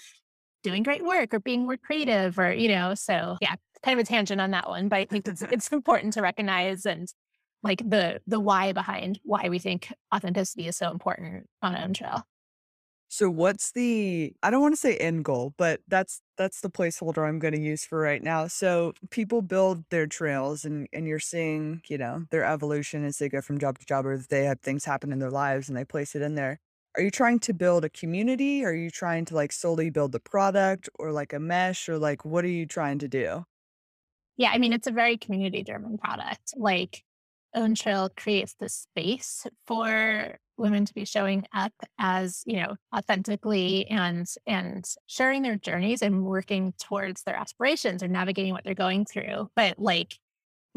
doing 0.68 0.84
great 0.84 1.04
work 1.04 1.34
or 1.34 1.40
being 1.40 1.66
more 1.66 1.78
creative 1.78 2.38
or, 2.40 2.52
you 2.54 2.68
know, 2.70 2.94
so 2.96 3.38
yeah, 3.42 3.56
kind 3.84 4.00
of 4.00 4.06
a 4.06 4.08
tangent 4.08 4.42
on 4.42 4.52
that 4.52 4.68
one, 4.70 4.90
but 4.90 4.98
I 4.98 5.06
think 5.06 5.28
it's 5.28 5.42
it's 5.52 5.72
important 5.72 6.14
to 6.14 6.22
recognize 6.22 6.86
and 6.86 7.08
like 7.64 7.80
the 7.90 8.22
the 8.28 8.40
why 8.40 8.72
behind 8.74 9.20
why 9.24 9.50
we 9.50 9.60
think 9.60 9.94
authenticity 10.14 10.68
is 10.68 10.78
so 10.78 10.92
important 10.92 11.48
on 11.62 11.76
own 11.76 11.94
trail. 11.94 12.24
so 13.10 13.30
what's 13.30 13.72
the 13.72 14.34
i 14.44 14.50
don't 14.52 14.62
want 14.62 14.74
to 14.74 14.80
say 14.80 14.98
end 14.98 15.24
goal 15.24 15.54
but 15.58 15.80
that's 15.88 16.22
that's 16.38 16.60
the 16.62 16.70
placeholder 16.70 17.28
i'm 17.28 17.40
going 17.40 17.54
to 17.54 17.60
use 17.60 17.86
for 17.86 18.00
right 18.00 18.22
now 18.22 18.48
so 18.48 18.94
people 19.12 19.42
build 19.42 19.84
their 19.90 20.06
trails 20.08 20.66
and 20.66 20.88
and 20.92 21.08
you're 21.08 21.20
seeing 21.20 21.82
you 21.88 21.98
know 21.98 22.26
their 22.32 22.44
evolution 22.44 23.06
as 23.06 23.18
they 23.18 23.30
go 23.30 23.42
from 23.42 23.60
job 23.60 23.80
to 23.80 23.86
job 23.86 24.06
or 24.06 24.18
they 24.18 24.44
have 24.44 24.60
things 24.60 24.84
happen 24.86 25.12
in 25.14 25.20
their 25.20 25.32
lives 25.32 25.70
and 25.70 25.78
they 25.78 25.86
place 25.86 26.16
it 26.16 26.22
in 26.22 26.36
there 26.36 26.60
Are 26.98 27.04
you 27.04 27.12
trying 27.12 27.40
to 27.40 27.54
build 27.54 27.86
a 27.86 27.90
community? 27.90 28.66
Are 28.66 28.74
you 28.74 28.90
trying 28.90 29.24
to 29.26 29.36
like 29.36 29.52
solely 29.54 29.90
build 29.90 30.12
the 30.12 30.20
product 30.20 30.90
or 30.96 31.12
like 31.14 31.32
a 31.32 31.40
mesh 31.40 31.88
or 31.88 31.98
like 31.98 32.26
what 32.26 32.44
are 32.44 32.50
you 32.50 32.66
trying 32.66 32.98
to 33.00 33.08
do? 33.08 33.46
Yeah, 34.38 34.52
I 34.52 34.58
mean, 34.58 34.74
it's 34.74 34.88
a 34.88 34.92
very 34.92 35.18
community 35.18 35.64
driven 35.64 35.98
product. 35.98 36.54
Like 36.56 37.04
Own 37.56 37.76
Trail 37.76 38.10
creates 38.16 38.56
the 38.60 38.70
space 38.70 39.48
for 39.66 40.38
women 40.58 40.86
to 40.86 40.94
be 40.94 41.06
showing 41.06 41.46
up 41.54 41.74
as, 42.00 42.44
you 42.46 42.58
know, 42.58 42.76
authentically 42.96 43.88
and 43.88 44.28
and 44.46 44.86
sharing 45.08 45.42
their 45.44 45.56
journeys 45.56 46.02
and 46.02 46.24
working 46.26 46.74
towards 46.80 47.24
their 47.24 47.36
aspirations 47.36 48.04
or 48.04 48.08
navigating 48.08 48.54
what 48.54 48.64
they're 48.64 48.74
going 48.74 49.06
through. 49.06 49.50
But 49.56 49.80
like 49.80 50.20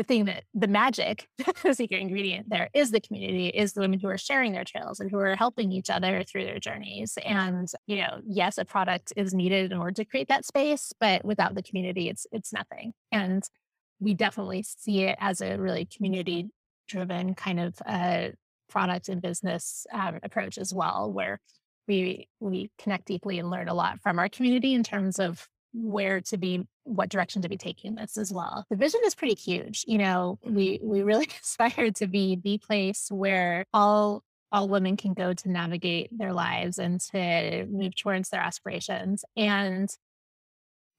the 0.00 0.04
thing 0.04 0.24
that 0.24 0.44
the 0.54 0.66
magic, 0.66 1.28
the 1.62 1.74
secret 1.74 2.00
ingredient 2.00 2.48
there 2.48 2.70
is 2.72 2.90
the 2.90 3.02
community, 3.02 3.48
is 3.48 3.74
the 3.74 3.82
women 3.82 4.00
who 4.00 4.08
are 4.08 4.16
sharing 4.16 4.52
their 4.52 4.64
trails 4.64 4.98
and 4.98 5.10
who 5.10 5.18
are 5.18 5.36
helping 5.36 5.70
each 5.72 5.90
other 5.90 6.24
through 6.24 6.44
their 6.44 6.58
journeys. 6.58 7.18
And, 7.22 7.68
you 7.86 7.96
know, 7.96 8.20
yes, 8.26 8.56
a 8.56 8.64
product 8.64 9.12
is 9.14 9.34
needed 9.34 9.72
in 9.72 9.76
order 9.76 9.92
to 9.92 10.06
create 10.06 10.28
that 10.28 10.46
space, 10.46 10.94
but 10.98 11.22
without 11.22 11.54
the 11.54 11.62
community, 11.62 12.08
it's 12.08 12.26
it's 12.32 12.50
nothing. 12.50 12.94
And 13.12 13.42
we 13.98 14.14
definitely 14.14 14.62
see 14.62 15.02
it 15.02 15.18
as 15.20 15.42
a 15.42 15.58
really 15.58 15.84
community 15.84 16.48
driven 16.88 17.34
kind 17.34 17.60
of 17.60 17.74
uh, 17.84 18.28
product 18.70 19.10
and 19.10 19.20
business 19.20 19.86
um, 19.92 20.18
approach 20.22 20.56
as 20.56 20.72
well, 20.72 21.12
where 21.12 21.40
we 21.86 22.26
we 22.40 22.70
connect 22.78 23.04
deeply 23.04 23.38
and 23.38 23.50
learn 23.50 23.68
a 23.68 23.74
lot 23.74 24.00
from 24.00 24.18
our 24.18 24.30
community 24.30 24.72
in 24.72 24.82
terms 24.82 25.18
of 25.18 25.46
where 25.72 26.20
to 26.20 26.36
be 26.36 26.66
what 26.84 27.08
direction 27.08 27.42
to 27.42 27.48
be 27.48 27.56
taking 27.56 27.94
this 27.94 28.16
as 28.16 28.32
well. 28.32 28.64
The 28.70 28.76
vision 28.76 29.00
is 29.04 29.14
pretty 29.14 29.34
huge 29.34 29.84
you 29.86 29.98
know 29.98 30.38
we 30.42 30.78
mm-hmm. 30.78 30.88
we 30.88 31.02
really 31.02 31.28
aspire 31.42 31.90
to 31.92 32.06
be 32.06 32.36
the 32.42 32.58
place 32.58 33.08
where 33.10 33.66
all 33.72 34.22
all 34.52 34.68
women 34.68 34.96
can 34.96 35.14
go 35.14 35.32
to 35.32 35.48
navigate 35.48 36.10
their 36.16 36.32
lives 36.32 36.78
and 36.78 37.00
to 37.00 37.66
move 37.70 37.94
towards 37.94 38.30
their 38.30 38.40
aspirations. 38.40 39.24
And 39.36 39.88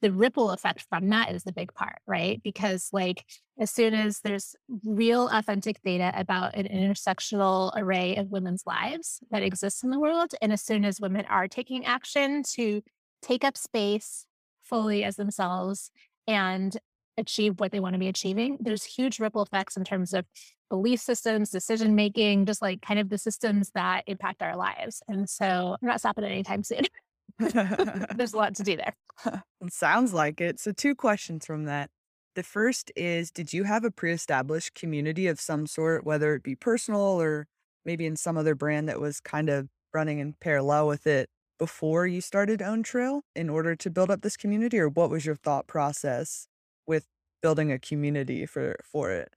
the 0.01 0.12
ripple 0.12 0.51
effect 0.51 0.86
from 0.90 1.10
that 1.10 1.32
is 1.32 1.44
the 1.44 1.51
big 1.51 1.74
part 1.74 2.00
right? 2.08 2.42
Because 2.44 2.90
like 2.92 3.24
as 3.60 3.70
soon 3.70 3.94
as 3.94 4.20
there's 4.22 4.56
real 4.84 5.30
authentic 5.30 5.82
data 5.84 6.12
about 6.16 6.56
an 6.56 6.66
intersectional 6.66 7.72
array 7.75 8.16
of 8.16 8.32
women's 8.32 8.63
lives 8.66 9.20
that 9.30 9.44
exists 9.44 9.84
in 9.84 9.92
the 9.92 10.00
world 10.00 10.34
and 10.42 10.51
as 10.51 10.62
soon 10.62 10.86
as 10.86 11.00
women 11.00 11.25
are 11.30 11.48
taking 11.48 11.86
action 11.86 12.42
to 12.54 12.82
take 13.22 13.44
up 13.44 13.56
space 13.56 14.25
fully 14.72 15.04
as 15.04 15.18
themselves 15.18 15.92
and 16.28 16.75
achieve 17.18 17.60
what 17.60 17.72
they 17.72 17.80
want 17.80 17.94
to 17.94 18.00
be 18.00 18.08
achieving, 18.08 18.58
there's 18.60 18.84
huge 18.84 19.20
ripple 19.20 19.44
effects 19.44 19.78
in 19.78 19.84
terms 19.84 20.13
of 20.13 20.25
belief 20.70 21.00
systems, 21.00 21.51
decision 21.51 21.94
making, 21.94 22.46
just 22.46 22.62
like 22.62 22.82
kind 22.82 23.00
of 23.00 23.10
the 23.10 23.18
systems 23.18 23.72
that 23.75 24.04
impact 24.08 24.42
our 24.42 24.56
lives. 24.56 25.04
And 25.08 25.30
so 25.30 25.75
we're 25.82 25.90
not 25.90 26.00
stopping 26.00 26.24
anytime 26.24 26.63
soon. 26.63 26.86
there's 27.40 28.34
a 28.34 28.38
lot 28.38 28.56
to 28.56 28.63
do 28.63 28.78
there. 28.78 28.96
it 29.25 29.44
sounds 29.74 30.13
like 30.13 30.42
it. 30.42 30.60
So, 30.60 30.72
two 30.72 30.96
questions 30.96 31.46
from 31.46 31.66
that. 31.66 31.90
The 32.36 32.44
first 32.44 32.92
is 32.96 33.32
Did 33.32 33.51
you 33.51 33.63
have 33.66 33.84
a 33.84 33.92
pre 33.92 34.13
established 34.13 34.75
community 34.75 35.28
of 35.28 35.40
some 35.40 35.68
sort, 35.68 36.06
whether 36.06 36.34
it 36.36 36.44
be 36.44 36.56
personal 36.56 37.01
or 37.01 37.48
maybe 37.86 38.06
in 38.06 38.16
some 38.16 38.38
other 38.38 38.56
brand 38.56 38.88
that 38.90 39.00
was 39.00 39.20
kind 39.20 39.50
of 39.50 39.68
running 39.94 40.20
in 40.20 40.36
parallel 40.40 40.88
with 40.88 41.08
it 41.08 41.30
before 41.62 42.08
you 42.08 42.22
started 42.22 42.60
Own 42.60 42.82
Trail 42.82 43.22
in 43.36 43.48
order 43.48 43.75
to 43.75 43.91
build 43.91 44.10
up 44.10 44.24
this 44.24 44.36
community, 44.36 44.80
or 44.80 44.89
what 44.89 45.12
was 45.12 45.27
your 45.27 45.36
thought 45.36 45.68
process 45.68 46.48
with 46.88 47.06
building 47.44 47.72
a 47.72 47.77
community 47.77 48.48
for 48.48 48.80
for 48.84 49.12
it? 49.12 49.30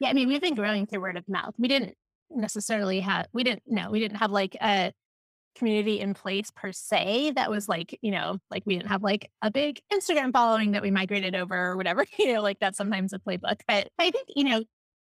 Yeah, 0.00 0.08
I 0.08 0.14
mean, 0.14 0.26
we've 0.26 0.40
been 0.40 0.56
growing 0.56 0.84
through 0.84 1.00
word 1.00 1.16
of 1.16 1.28
mouth. 1.28 1.54
We 1.56 1.68
didn't 1.68 1.94
necessarily 2.28 2.98
have 2.98 3.28
we 3.32 3.44
didn't 3.44 3.62
no, 3.68 3.88
we 3.88 4.00
didn't 4.00 4.16
have 4.16 4.32
like 4.32 4.56
a 4.60 4.92
community 5.54 6.00
in 6.00 6.12
place 6.12 6.50
per 6.50 6.72
se 6.72 7.34
that 7.36 7.52
was 7.52 7.68
like, 7.68 7.96
you 8.02 8.10
know, 8.10 8.38
like 8.50 8.64
we 8.66 8.76
didn't 8.76 8.88
have 8.88 9.04
like 9.04 9.30
a 9.40 9.48
big 9.48 9.80
Instagram 9.92 10.32
following 10.32 10.72
that 10.72 10.82
we 10.82 10.90
migrated 10.90 11.36
over 11.36 11.56
or 11.56 11.76
whatever, 11.76 12.04
you 12.18 12.32
know, 12.32 12.42
like 12.42 12.58
that's 12.58 12.76
sometimes 12.76 13.12
a 13.12 13.20
playbook. 13.20 13.60
But 13.68 13.90
I 13.96 14.10
think, 14.10 14.26
you 14.34 14.42
know, 14.42 14.64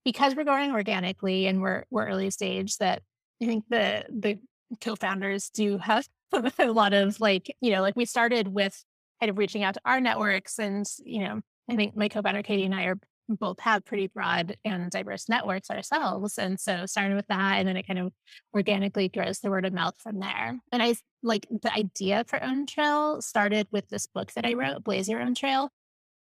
because 0.03 0.35
we're 0.35 0.43
growing 0.43 0.73
organically 0.73 1.47
and 1.47 1.61
we're 1.61 1.85
we're 1.89 2.09
early 2.09 2.31
stage 2.31 2.79
that 2.79 3.01
I 3.41 3.45
think 3.45 3.63
the 3.69 4.03
the 4.09 4.39
co-founders 4.81 5.49
do 5.51 5.77
have 5.77 6.05
a 6.59 6.71
lot 6.71 6.93
of 6.93 7.19
like, 7.19 7.55
you 7.61 7.71
know, 7.71 7.81
like 7.81 7.95
we 7.95 8.05
started 8.05 8.47
with 8.47 8.83
kind 9.19 9.29
of 9.29 9.37
reaching 9.37 9.63
out 9.63 9.73
to 9.75 9.81
our 9.85 9.99
networks. 9.99 10.59
And, 10.59 10.85
you 11.03 11.23
know, 11.23 11.41
I 11.69 11.75
think 11.75 11.95
my 11.95 12.07
co 12.07 12.21
founder 12.21 12.43
Katie 12.43 12.65
and 12.65 12.75
I 12.75 12.83
are 12.85 12.99
both 13.29 13.59
have 13.59 13.85
pretty 13.85 14.07
broad 14.07 14.55
and 14.63 14.89
diverse 14.89 15.27
networks 15.27 15.69
ourselves. 15.69 16.37
And 16.37 16.59
so 16.59 16.85
starting 16.85 17.15
with 17.15 17.27
that, 17.27 17.57
and 17.57 17.67
then 17.67 17.77
it 17.77 17.87
kind 17.87 17.99
of 17.99 18.13
organically 18.53 19.09
grows 19.09 19.39
the 19.39 19.49
word 19.49 19.65
of 19.65 19.73
mouth 19.73 19.95
from 19.97 20.19
there. 20.19 20.57
And 20.71 20.81
I 20.81 20.95
like 21.23 21.45
the 21.49 21.73
idea 21.73 22.23
for 22.27 22.41
Own 22.41 22.65
Trail 22.65 23.21
started 23.21 23.67
with 23.71 23.89
this 23.89 24.07
book 24.07 24.31
that 24.33 24.45
I 24.45 24.53
wrote, 24.53 24.83
Blaze 24.83 25.09
Your 25.09 25.21
Own 25.21 25.35
Trail. 25.35 25.69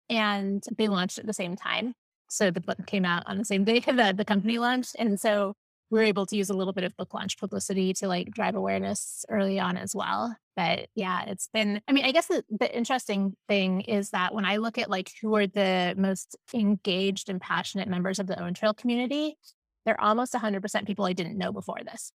And 0.09 0.63
they 0.77 0.87
launched 0.87 1.17
at 1.19 1.25
the 1.25 1.33
same 1.33 1.55
time. 1.55 1.93
So 2.29 2.51
the 2.51 2.61
book 2.61 2.85
came 2.85 3.05
out 3.05 3.23
on 3.25 3.37
the 3.37 3.45
same 3.45 3.63
day 3.63 3.79
that 3.87 4.17
the 4.17 4.25
company 4.25 4.57
launched. 4.57 4.95
And 4.99 5.19
so 5.19 5.53
we 5.89 5.99
were 5.99 6.05
able 6.05 6.25
to 6.25 6.35
use 6.35 6.49
a 6.49 6.53
little 6.53 6.73
bit 6.73 6.83
of 6.83 6.95
book 6.97 7.13
launch 7.13 7.37
publicity 7.37 7.93
to 7.93 8.07
like 8.07 8.31
drive 8.31 8.55
awareness 8.55 9.25
early 9.29 9.59
on 9.59 9.77
as 9.77 9.95
well. 9.95 10.35
But 10.55 10.87
yeah, 10.95 11.23
it's 11.27 11.49
been, 11.53 11.81
I 11.87 11.91
mean, 11.91 12.05
I 12.05 12.11
guess 12.11 12.27
the, 12.27 12.43
the 12.49 12.75
interesting 12.75 13.35
thing 13.47 13.81
is 13.81 14.09
that 14.09 14.33
when 14.33 14.45
I 14.45 14.57
look 14.57 14.77
at 14.77 14.89
like 14.89 15.11
who 15.21 15.35
are 15.35 15.47
the 15.47 15.95
most 15.97 16.35
engaged 16.53 17.29
and 17.29 17.39
passionate 17.39 17.87
members 17.87 18.19
of 18.19 18.27
the 18.27 18.41
Own 18.41 18.53
Trail 18.53 18.73
community, 18.73 19.37
they're 19.85 20.01
almost 20.01 20.33
100% 20.33 20.87
people 20.87 21.05
I 21.05 21.13
didn't 21.13 21.37
know 21.37 21.53
before 21.53 21.79
this. 21.85 22.11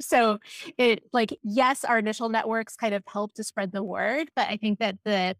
So 0.00 0.38
it 0.78 1.02
like, 1.12 1.38
yes, 1.42 1.84
our 1.84 1.98
initial 1.98 2.30
networks 2.30 2.76
kind 2.76 2.94
of 2.94 3.02
help 3.06 3.34
to 3.34 3.44
spread 3.44 3.72
the 3.72 3.82
word, 3.82 4.30
but 4.34 4.48
I 4.48 4.56
think 4.56 4.78
that 4.78 4.96
the 5.04 5.36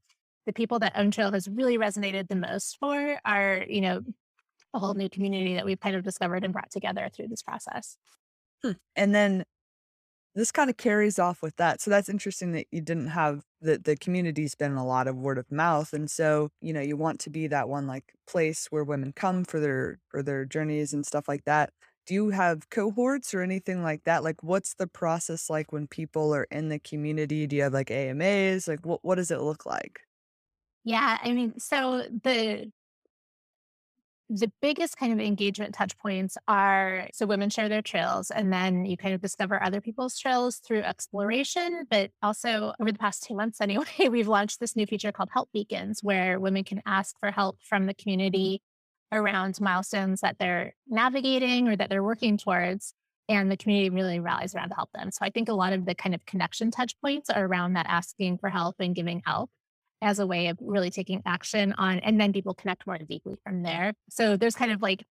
the 0.46 0.52
people 0.54 0.78
that 0.80 0.96
Own 0.96 1.10
Trail 1.10 1.30
has 1.32 1.48
really 1.48 1.78
resonated 1.78 2.28
the 2.28 2.34
most 2.34 2.78
for 2.80 3.20
are, 3.24 3.64
you 3.68 3.82
know, 3.82 4.00
a 4.74 4.78
whole 4.78 4.94
new 4.94 5.08
community 5.08 5.54
that 5.54 5.64
we've 5.64 5.80
kind 5.80 5.96
of 5.96 6.04
discovered 6.04 6.44
and 6.44 6.52
brought 6.52 6.70
together 6.70 7.08
through 7.14 7.28
this 7.28 7.42
process. 7.42 7.96
Hmm. 8.62 8.72
And 8.96 9.14
then 9.14 9.44
this 10.34 10.52
kind 10.52 10.70
of 10.70 10.76
carries 10.76 11.18
off 11.18 11.42
with 11.42 11.56
that. 11.56 11.80
So 11.80 11.90
that's 11.90 12.08
interesting 12.08 12.52
that 12.52 12.66
you 12.70 12.80
didn't 12.80 13.08
have 13.08 13.42
the 13.60 13.78
the 13.78 13.96
community's 13.96 14.54
been 14.54 14.74
a 14.74 14.86
lot 14.86 15.08
of 15.08 15.16
word 15.16 15.38
of 15.38 15.50
mouth. 15.50 15.92
And 15.92 16.10
so, 16.10 16.50
you 16.60 16.72
know, 16.72 16.80
you 16.80 16.96
want 16.96 17.20
to 17.20 17.30
be 17.30 17.46
that 17.48 17.68
one 17.68 17.86
like 17.86 18.14
place 18.26 18.66
where 18.70 18.84
women 18.84 19.12
come 19.12 19.44
for 19.44 19.60
their 19.60 19.98
for 20.08 20.22
their 20.22 20.44
journeys 20.44 20.92
and 20.92 21.04
stuff 21.04 21.28
like 21.28 21.44
that. 21.46 21.72
Do 22.06 22.14
you 22.14 22.30
have 22.30 22.70
cohorts 22.70 23.34
or 23.34 23.42
anything 23.42 23.82
like 23.82 24.04
that? 24.04 24.22
Like 24.24 24.42
what's 24.42 24.74
the 24.74 24.86
process 24.86 25.50
like 25.50 25.72
when 25.72 25.86
people 25.88 26.34
are 26.34 26.46
in 26.50 26.68
the 26.68 26.78
community? 26.78 27.46
Do 27.46 27.56
you 27.56 27.62
have 27.62 27.72
like 27.74 27.90
AMAs? 27.90 28.68
Like 28.68 28.86
what 28.86 29.00
what 29.04 29.16
does 29.16 29.30
it 29.30 29.40
look 29.40 29.66
like? 29.66 30.00
Yeah, 30.84 31.18
I 31.22 31.32
mean, 31.32 31.58
so 31.58 32.02
the 32.08 32.72
the 34.32 34.50
biggest 34.62 34.96
kind 34.96 35.12
of 35.12 35.18
engagement 35.18 35.74
touch 35.74 35.98
points 35.98 36.38
are 36.46 37.08
so 37.12 37.26
women 37.26 37.50
share 37.50 37.68
their 37.68 37.82
trails 37.82 38.30
and 38.30 38.52
then 38.52 38.84
you 38.84 38.96
kind 38.96 39.12
of 39.12 39.20
discover 39.20 39.60
other 39.60 39.80
people's 39.80 40.16
trails 40.16 40.58
through 40.58 40.82
exploration 40.82 41.84
but 41.90 42.12
also 42.22 42.72
over 42.80 42.92
the 42.92 42.98
past 42.98 43.24
two 43.24 43.34
months 43.34 43.60
anyway 43.60 43.84
we've 44.08 44.28
launched 44.28 44.60
this 44.60 44.76
new 44.76 44.86
feature 44.86 45.10
called 45.10 45.30
help 45.32 45.50
beacons 45.52 45.98
where 46.02 46.38
women 46.38 46.62
can 46.62 46.80
ask 46.86 47.18
for 47.18 47.32
help 47.32 47.58
from 47.60 47.86
the 47.86 47.94
community 47.94 48.62
around 49.10 49.60
milestones 49.60 50.20
that 50.20 50.36
they're 50.38 50.74
navigating 50.86 51.66
or 51.66 51.74
that 51.74 51.90
they're 51.90 52.04
working 52.04 52.38
towards 52.38 52.94
and 53.28 53.50
the 53.50 53.56
community 53.56 53.90
really 53.90 54.20
rallies 54.20 54.54
around 54.54 54.68
to 54.68 54.74
help 54.76 54.90
them. 54.92 55.10
So 55.10 55.24
i 55.24 55.30
think 55.30 55.48
a 55.48 55.54
lot 55.54 55.72
of 55.72 55.86
the 55.86 55.94
kind 55.96 56.14
of 56.14 56.24
connection 56.24 56.70
touch 56.70 56.94
points 57.00 57.30
are 57.30 57.46
around 57.46 57.72
that 57.72 57.86
asking 57.88 58.38
for 58.38 58.48
help 58.48 58.76
and 58.78 58.94
giving 58.94 59.22
help 59.26 59.50
as 60.02 60.18
a 60.18 60.26
way 60.26 60.48
of 60.48 60.58
really 60.60 60.90
taking 60.90 61.22
action 61.26 61.72
on, 61.74 61.98
and 62.00 62.20
then 62.20 62.32
people 62.32 62.54
connect 62.54 62.86
more 62.86 62.98
deeply 62.98 63.36
from 63.44 63.62
there. 63.62 63.92
So 64.08 64.36
there's 64.36 64.54
kind 64.54 64.72
of 64.72 64.82
like 64.82 65.04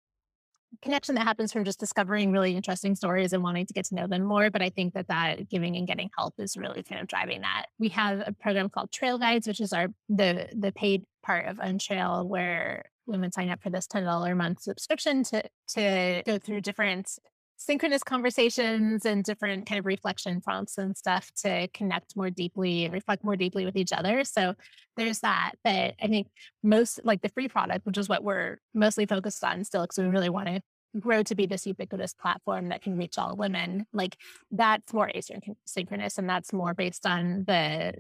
connection 0.82 1.15
that 1.15 1.24
happens 1.24 1.53
from 1.53 1.63
just 1.63 1.79
discovering 1.79 2.32
really 2.32 2.56
interesting 2.56 2.96
stories 2.96 3.34
and 3.34 3.41
wanting 3.41 3.65
to 3.65 3.74
get 3.74 3.86
to 3.86 3.96
know 3.96 4.08
them 4.08 4.24
more. 4.24 4.50
But 4.50 4.62
I 4.62 4.70
think 4.70 4.94
that 4.94 5.08
that 5.08 5.50
giving 5.50 5.75
and 5.75 5.88
getting 5.88 6.10
help 6.17 6.36
is 6.38 6.58
really 6.58 6.84
kind 6.84 7.01
of 7.01 7.08
driving 7.08 7.41
that. 7.41 7.65
We 7.79 7.89
have 7.89 8.24
a 8.25 8.34
program 8.34 8.70
called 8.70 8.91
Trail 8.91 9.17
Guides, 9.17 9.48
which 9.48 9.62
is 9.62 9.74
our 9.74 9.88
the 10.10 10.50
the 10.56 10.72
paid 10.72 11.03
part 11.24 11.48
of 11.48 11.58
OwnTrail, 11.58 12.25
where 12.27 12.86
women 13.06 13.32
sign 13.32 13.50
up 13.50 13.62
for 13.62 13.70
this 13.70 13.88
ten 13.88 14.03
dollar 14.03 14.32
a 14.32 14.36
month 14.36 14.62
subscription 14.62 15.24
to 15.25 15.44
to 15.70 16.24
go 16.25 16.38
through 16.38 16.62
different 16.62 17.10
synchronous 17.58 18.04
conversations 18.04 19.06
and 19.06 19.24
different 19.24 19.66
kind 19.66 19.80
of 19.80 19.86
reflection 19.86 20.40
prompts 20.40 20.78
and 20.78 20.96
stuff 20.96 21.32
to 21.44 21.68
connect 21.74 22.16
more 22.16 22.30
deeply 22.30 22.86
and 22.86 22.94
reflect 22.94 23.24
more 23.24 23.36
deeply 23.36 23.66
with 23.66 23.76
each 23.76 23.92
other. 23.92 24.24
So 24.24 24.54
there's 24.96 25.20
that. 25.20 25.54
But 25.64 25.96
I 26.02 26.08
think 26.08 26.28
most 26.64 27.02
like 27.04 27.22
the 27.22 27.30
free 27.30 27.48
product, 27.48 27.86
which 27.86 27.98
is 27.98 28.08
what 28.08 28.24
we're 28.24 28.58
mostly 28.74 29.08
focused 29.08 29.44
on 29.44 29.64
still, 29.64 29.82
because 29.82 29.98
we 29.98 30.06
really 30.06 30.30
want 30.30 30.48
to 30.48 30.62
grow 31.00 31.24
to 31.24 31.36
be 31.36 31.46
this 31.46 31.66
ubiquitous 31.66 32.14
platform 32.14 32.70
that 32.70 32.82
can 32.82 32.98
reach 32.98 33.18
all 33.18 33.36
women. 33.36 33.86
Like 33.92 34.18
that's 34.52 34.94
more 34.94 35.12
asynchronous 35.14 36.18
and 36.18 36.30
that's 36.30 36.54
more 36.54 36.74
based 36.74 37.06
on 37.06 37.44
the 37.48 37.94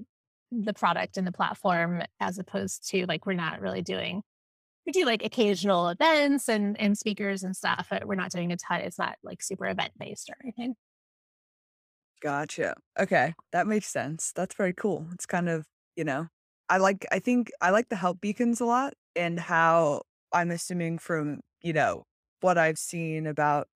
the 0.51 0.73
product 0.73 1.17
and 1.17 1.27
the 1.27 1.31
platform 1.31 2.01
as 2.21 2.39
opposed 2.39 2.89
to 2.89 3.05
like 3.05 3.25
we're 3.25 3.33
not 3.33 3.59
really 3.59 3.81
doing 3.81 4.21
we 4.87 4.93
do 4.93 5.05
like 5.05 5.23
occasional 5.23 5.89
events 5.89 6.49
and 6.49 6.79
and 6.81 6.97
speakers 6.97 7.43
and 7.43 7.55
stuff. 7.55 7.87
But 7.91 8.07
we're 8.07 8.15
not 8.15 8.31
doing 8.31 8.51
a 8.51 8.57
ton. 8.57 8.81
It's 8.81 8.97
not 8.99 9.17
like 9.23 9.43
super 9.43 9.67
event 9.67 9.93
based 9.99 10.29
or 10.29 10.35
anything. 10.43 10.75
Gotcha. 12.21 12.75
Okay, 12.99 13.35
that 13.51 13.67
makes 13.67 13.87
sense. 13.87 14.31
That's 14.35 14.55
very 14.55 14.73
cool. 14.73 15.07
It's 15.13 15.25
kind 15.25 15.49
of 15.49 15.65
you 15.95 16.03
know, 16.03 16.27
I 16.69 16.77
like. 16.77 17.05
I 17.11 17.19
think 17.19 17.51
I 17.61 17.69
like 17.71 17.89
the 17.89 17.95
help 17.95 18.21
beacons 18.21 18.59
a 18.61 18.65
lot, 18.65 18.93
and 19.15 19.39
how 19.39 20.01
I'm 20.33 20.51
assuming 20.51 20.97
from 20.99 21.41
you 21.61 21.73
know 21.73 22.05
what 22.41 22.57
I've 22.57 22.77
seen 22.79 23.27
about 23.27 23.67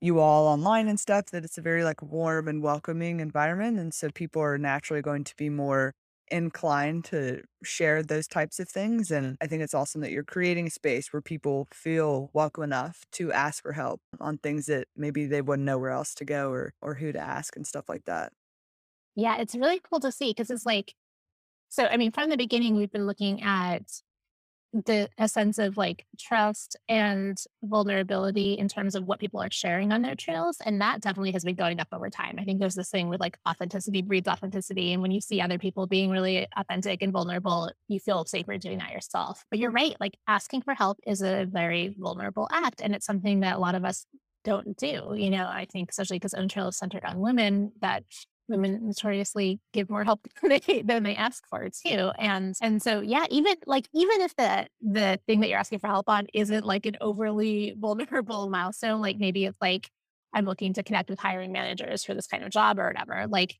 you 0.00 0.20
all 0.20 0.46
online 0.48 0.88
and 0.88 1.00
stuff 1.00 1.26
that 1.32 1.44
it's 1.44 1.58
a 1.58 1.62
very 1.62 1.84
like 1.84 2.02
warm 2.02 2.48
and 2.48 2.62
welcoming 2.62 3.20
environment, 3.20 3.78
and 3.78 3.94
so 3.94 4.10
people 4.14 4.42
are 4.42 4.58
naturally 4.58 5.02
going 5.02 5.24
to 5.24 5.36
be 5.36 5.50
more 5.50 5.94
inclined 6.30 7.04
to 7.06 7.42
share 7.64 8.02
those 8.02 8.26
types 8.28 8.58
of 8.60 8.68
things. 8.68 9.10
And 9.10 9.36
I 9.40 9.46
think 9.46 9.62
it's 9.62 9.74
awesome 9.74 10.00
that 10.02 10.10
you're 10.12 10.24
creating 10.24 10.66
a 10.68 10.70
space 10.70 11.12
where 11.12 11.22
people 11.22 11.68
feel 11.72 12.30
welcome 12.32 12.64
enough 12.64 13.04
to 13.12 13.32
ask 13.32 13.62
for 13.62 13.72
help 13.72 14.00
on 14.20 14.38
things 14.38 14.66
that 14.66 14.88
maybe 14.96 15.26
they 15.26 15.42
wouldn't 15.42 15.66
know 15.66 15.78
where 15.78 15.90
else 15.90 16.14
to 16.16 16.24
go 16.24 16.50
or 16.50 16.74
or 16.82 16.94
who 16.94 17.12
to 17.12 17.18
ask 17.18 17.56
and 17.56 17.66
stuff 17.66 17.88
like 17.88 18.04
that. 18.04 18.32
Yeah, 19.16 19.38
it's 19.38 19.54
really 19.54 19.80
cool 19.80 20.00
to 20.00 20.12
see 20.12 20.30
because 20.30 20.50
it's 20.50 20.66
like, 20.66 20.94
so 21.68 21.86
I 21.86 21.96
mean, 21.96 22.12
from 22.12 22.30
the 22.30 22.36
beginning, 22.36 22.76
we've 22.76 22.92
been 22.92 23.06
looking 23.06 23.42
at 23.42 24.02
the 24.72 25.08
a 25.18 25.28
sense 25.28 25.58
of 25.58 25.76
like 25.76 26.06
trust 26.18 26.76
and 26.88 27.38
vulnerability 27.62 28.54
in 28.54 28.68
terms 28.68 28.94
of 28.94 29.04
what 29.04 29.18
people 29.18 29.40
are 29.40 29.50
sharing 29.50 29.92
on 29.92 30.02
their 30.02 30.14
trails. 30.14 30.58
And 30.64 30.80
that 30.80 31.00
definitely 31.00 31.32
has 31.32 31.44
been 31.44 31.54
going 31.54 31.80
up 31.80 31.88
over 31.92 32.10
time. 32.10 32.36
I 32.38 32.44
think 32.44 32.60
there's 32.60 32.74
this 32.74 32.90
thing 32.90 33.08
with 33.08 33.20
like 33.20 33.38
authenticity 33.48 34.02
breeds 34.02 34.28
authenticity. 34.28 34.92
And 34.92 35.00
when 35.00 35.10
you 35.10 35.20
see 35.20 35.40
other 35.40 35.58
people 35.58 35.86
being 35.86 36.10
really 36.10 36.46
authentic 36.56 37.02
and 37.02 37.12
vulnerable, 37.12 37.70
you 37.88 37.98
feel 37.98 38.24
safer 38.26 38.58
doing 38.58 38.78
that 38.78 38.92
yourself. 38.92 39.44
But 39.50 39.58
you're 39.58 39.70
right, 39.70 39.96
like 40.00 40.16
asking 40.26 40.62
for 40.62 40.74
help 40.74 40.98
is 41.06 41.22
a 41.22 41.46
very 41.50 41.94
vulnerable 41.98 42.48
act. 42.52 42.80
And 42.82 42.94
it's 42.94 43.06
something 43.06 43.40
that 43.40 43.56
a 43.56 43.60
lot 43.60 43.74
of 43.74 43.84
us 43.84 44.06
don't 44.44 44.76
do. 44.76 45.14
You 45.16 45.30
know, 45.30 45.46
I 45.46 45.66
think 45.70 45.90
especially 45.90 46.18
because 46.18 46.34
Own 46.34 46.48
Trail 46.48 46.68
is 46.68 46.78
centered 46.78 47.04
on 47.04 47.20
women, 47.20 47.72
that 47.80 48.04
women 48.48 48.86
notoriously 48.86 49.60
give 49.72 49.90
more 49.90 50.04
help 50.04 50.26
than 50.42 50.60
they, 50.66 50.82
than 50.82 51.02
they 51.02 51.16
ask 51.16 51.46
for 51.48 51.68
too. 51.68 52.10
And 52.18 52.54
and 52.60 52.82
so 52.82 53.00
yeah, 53.00 53.26
even 53.30 53.54
like 53.66 53.88
even 53.94 54.20
if 54.20 54.34
the 54.36 54.66
the 54.80 55.20
thing 55.26 55.40
that 55.40 55.48
you're 55.48 55.58
asking 55.58 55.80
for 55.80 55.88
help 55.88 56.08
on 56.08 56.26
isn't 56.34 56.64
like 56.64 56.86
an 56.86 56.96
overly 57.00 57.74
vulnerable 57.78 58.48
milestone, 58.48 59.00
like 59.00 59.18
maybe 59.18 59.44
it's 59.44 59.58
like 59.60 59.90
I'm 60.34 60.44
looking 60.44 60.74
to 60.74 60.82
connect 60.82 61.10
with 61.10 61.18
hiring 61.18 61.52
managers 61.52 62.04
for 62.04 62.14
this 62.14 62.26
kind 62.26 62.44
of 62.44 62.50
job 62.50 62.78
or 62.78 62.86
whatever. 62.86 63.26
Like 63.28 63.56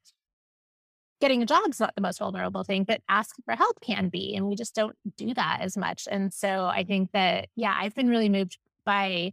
getting 1.21 1.43
a 1.43 1.47
job 1.47 1.69
is 1.71 1.81
not 1.81 1.95
the 1.95 2.03
most 2.03 2.19
vulnerable 2.19 2.63
thing, 2.63 2.85
but 2.85 3.01
asking 3.09 3.43
for 3.45 3.57
help 3.57 3.81
can 3.81 4.09
be. 4.09 4.35
And 4.37 4.47
we 4.47 4.55
just 4.55 4.75
don't 4.75 4.97
do 5.17 5.35
that 5.35 5.59
as 5.63 5.77
much. 5.77 6.07
And 6.11 6.33
so 6.33 6.67
I 6.67 6.85
think 6.85 7.11
that, 7.13 7.49
yeah, 7.57 7.77
I've 7.77 7.95
been 7.95 8.09
really 8.09 8.29
moved 8.29 8.59
by 8.85 9.33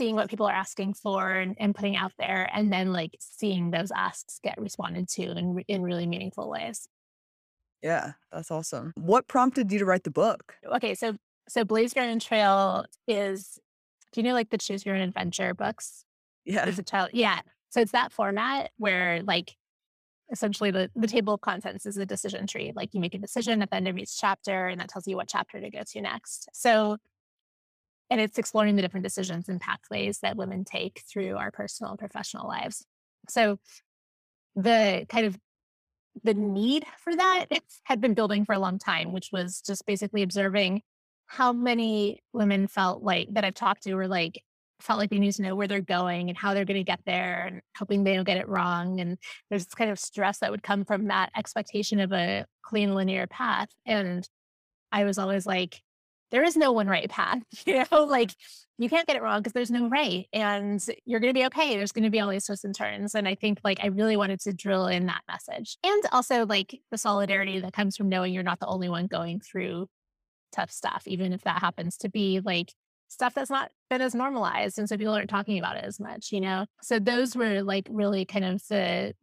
seeing 0.00 0.16
what 0.16 0.30
people 0.30 0.46
are 0.46 0.52
asking 0.52 0.94
for 0.94 1.30
and, 1.30 1.54
and, 1.60 1.74
putting 1.74 1.94
out 1.94 2.12
there 2.18 2.48
and 2.54 2.72
then 2.72 2.90
like 2.90 3.14
seeing 3.20 3.70
those 3.70 3.90
asks 3.94 4.40
get 4.42 4.58
responded 4.58 5.06
to 5.06 5.30
in, 5.32 5.62
in 5.68 5.82
really 5.82 6.06
meaningful 6.06 6.48
ways. 6.48 6.88
Yeah 7.82 8.12
that's 8.32 8.50
awesome. 8.50 8.94
What 8.96 9.28
prompted 9.28 9.70
you 9.70 9.78
to 9.78 9.84
write 9.84 10.04
the 10.04 10.10
book? 10.10 10.54
Okay 10.74 10.94
so 10.94 11.16
so 11.50 11.64
blaze 11.64 11.92
own 11.98 12.18
trail 12.18 12.86
is 13.06 13.58
do 14.12 14.20
you 14.20 14.26
know 14.26 14.32
like 14.32 14.48
the 14.48 14.56
choose 14.56 14.86
your 14.86 14.94
own 14.94 15.02
adventure 15.02 15.52
books? 15.52 16.06
Yeah. 16.46 16.64
As 16.64 16.78
a 16.78 16.82
child 16.82 17.10
yeah 17.12 17.40
so 17.68 17.82
it's 17.82 17.92
that 17.92 18.10
format 18.10 18.70
where 18.78 19.22
like 19.22 19.54
essentially 20.32 20.70
the, 20.70 20.90
the 20.96 21.08
table 21.08 21.34
of 21.34 21.40
contents 21.42 21.84
is 21.84 21.96
a 21.98 22.06
decision 22.06 22.46
tree. 22.46 22.72
Like 22.74 22.94
you 22.94 23.00
make 23.00 23.14
a 23.14 23.18
decision 23.18 23.60
at 23.62 23.70
the 23.70 23.76
end 23.76 23.88
of 23.88 23.98
each 23.98 24.18
chapter 24.18 24.68
and 24.68 24.80
that 24.80 24.88
tells 24.88 25.06
you 25.06 25.16
what 25.16 25.28
chapter 25.28 25.60
to 25.60 25.70
go 25.70 25.82
to 25.84 26.00
next. 26.00 26.48
So 26.52 26.96
and 28.10 28.20
it's 28.20 28.38
exploring 28.38 28.76
the 28.76 28.82
different 28.82 29.04
decisions 29.04 29.48
and 29.48 29.60
pathways 29.60 30.18
that 30.20 30.36
women 30.36 30.64
take 30.64 31.02
through 31.10 31.36
our 31.36 31.50
personal 31.50 31.92
and 31.92 31.98
professional 31.98 32.46
lives. 32.46 32.84
So 33.28 33.58
the 34.56 35.06
kind 35.08 35.26
of 35.26 35.38
the 36.24 36.34
need 36.34 36.84
for 36.98 37.14
that 37.14 37.46
had 37.84 38.00
been 38.00 38.14
building 38.14 38.44
for 38.44 38.54
a 38.54 38.58
long 38.58 38.78
time, 38.78 39.12
which 39.12 39.30
was 39.32 39.62
just 39.64 39.86
basically 39.86 40.22
observing 40.22 40.82
how 41.26 41.52
many 41.52 42.20
women 42.32 42.66
felt 42.66 43.02
like 43.02 43.28
that 43.32 43.44
I've 43.44 43.54
talked 43.54 43.84
to 43.84 43.94
were 43.94 44.08
like 44.08 44.42
felt 44.80 44.98
like 44.98 45.10
they 45.10 45.18
need 45.18 45.32
to 45.34 45.42
know 45.42 45.54
where 45.54 45.68
they're 45.68 45.80
going 45.80 46.28
and 46.28 46.36
how 46.36 46.54
they're 46.54 46.64
going 46.64 46.80
to 46.80 46.84
get 46.84 47.00
there 47.06 47.44
and 47.46 47.60
hoping 47.76 48.02
they 48.02 48.14
don't 48.14 48.24
get 48.24 48.38
it 48.38 48.48
wrong. 48.48 49.00
And 49.00 49.18
there's 49.48 49.66
this 49.66 49.74
kind 49.74 49.90
of 49.90 49.98
stress 49.98 50.38
that 50.38 50.50
would 50.50 50.62
come 50.62 50.84
from 50.84 51.08
that 51.08 51.30
expectation 51.36 52.00
of 52.00 52.12
a 52.12 52.46
clean 52.62 52.94
linear 52.94 53.26
path. 53.26 53.68
And 53.86 54.28
I 54.90 55.04
was 55.04 55.18
always 55.18 55.46
like, 55.46 55.80
there 56.30 56.44
is 56.44 56.56
no 56.56 56.72
one 56.72 56.86
right 56.86 57.08
path. 57.08 57.42
You 57.66 57.84
know, 57.90 58.04
like 58.04 58.34
you 58.78 58.88
can't 58.88 59.06
get 59.06 59.16
it 59.16 59.22
wrong 59.22 59.40
because 59.40 59.52
there's 59.52 59.70
no 59.70 59.88
right 59.88 60.26
and 60.32 60.84
you're 61.04 61.20
going 61.20 61.32
to 61.32 61.38
be 61.38 61.44
okay. 61.46 61.76
There's 61.76 61.92
going 61.92 62.04
to 62.04 62.10
be 62.10 62.18
all 62.18 62.30
these 62.30 62.46
twists 62.46 62.64
and 62.64 62.74
turns. 62.74 63.14
And 63.14 63.28
I 63.28 63.34
think 63.34 63.60
like 63.62 63.78
I 63.82 63.88
really 63.88 64.16
wanted 64.16 64.40
to 64.40 64.54
drill 64.54 64.86
in 64.86 65.06
that 65.06 65.20
message 65.28 65.76
and 65.84 66.02
also 66.12 66.46
like 66.46 66.80
the 66.90 66.96
solidarity 66.96 67.60
that 67.60 67.74
comes 67.74 67.96
from 67.96 68.08
knowing 68.08 68.32
you're 68.32 68.42
not 68.42 68.58
the 68.58 68.66
only 68.66 68.88
one 68.88 69.06
going 69.06 69.40
through 69.40 69.86
tough 70.52 70.70
stuff, 70.70 71.02
even 71.06 71.32
if 71.32 71.42
that 71.42 71.60
happens 71.60 71.98
to 71.98 72.08
be 72.08 72.40
like 72.40 72.72
stuff 73.08 73.34
that's 73.34 73.50
not 73.50 73.70
been 73.90 74.00
as 74.00 74.14
normalized. 74.14 74.78
And 74.78 74.88
so 74.88 74.96
people 74.96 75.14
aren't 75.14 75.30
talking 75.30 75.58
about 75.58 75.76
it 75.76 75.84
as 75.84 76.00
much, 76.00 76.32
you 76.32 76.40
know? 76.40 76.64
So 76.82 76.98
those 76.98 77.36
were 77.36 77.62
like 77.62 77.86
really 77.90 78.24
kind 78.24 78.44
of 78.44 78.66
the 78.68 79.14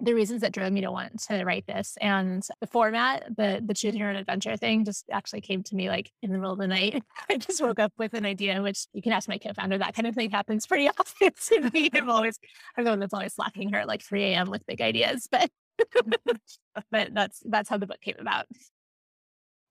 the 0.00 0.14
reasons 0.14 0.42
that 0.42 0.52
drove 0.52 0.72
me 0.72 0.82
to 0.82 0.90
want 0.90 1.20
to 1.22 1.44
write 1.44 1.66
this 1.66 1.96
and 2.00 2.42
the 2.60 2.66
format, 2.66 3.24
the 3.36 3.62
the 3.64 3.72
choosing 3.72 4.00
your 4.00 4.10
own 4.10 4.16
adventure 4.16 4.56
thing 4.56 4.84
just 4.84 5.04
actually 5.10 5.40
came 5.40 5.62
to 5.64 5.74
me 5.74 5.88
like 5.88 6.10
in 6.22 6.32
the 6.32 6.38
middle 6.38 6.52
of 6.52 6.58
the 6.58 6.66
night. 6.66 7.02
I 7.30 7.38
just 7.38 7.62
woke 7.62 7.80
up 7.80 7.92
with 7.96 8.12
an 8.12 8.26
idea, 8.26 8.60
which 8.60 8.86
you 8.92 9.00
can 9.00 9.12
ask 9.12 9.28
my 9.28 9.38
co-founder. 9.38 9.78
That 9.78 9.94
kind 9.94 10.06
of 10.06 10.14
thing 10.14 10.30
happens 10.30 10.66
pretty 10.66 10.88
often 11.00 11.30
to 11.46 11.70
me. 11.70 11.90
I'm 11.94 12.10
always 12.10 12.38
I'm 12.76 12.84
the 12.84 12.90
one 12.90 13.00
that's 13.00 13.14
always 13.14 13.34
slacking 13.34 13.70
her 13.72 13.80
at 13.80 13.88
like 13.88 14.02
3 14.02 14.22
a.m. 14.24 14.50
with 14.50 14.66
big 14.66 14.82
ideas, 14.82 15.28
but 15.30 15.50
but 16.90 17.14
that's 17.14 17.42
that's 17.46 17.68
how 17.68 17.78
the 17.78 17.86
book 17.86 18.00
came 18.00 18.16
about. 18.18 18.46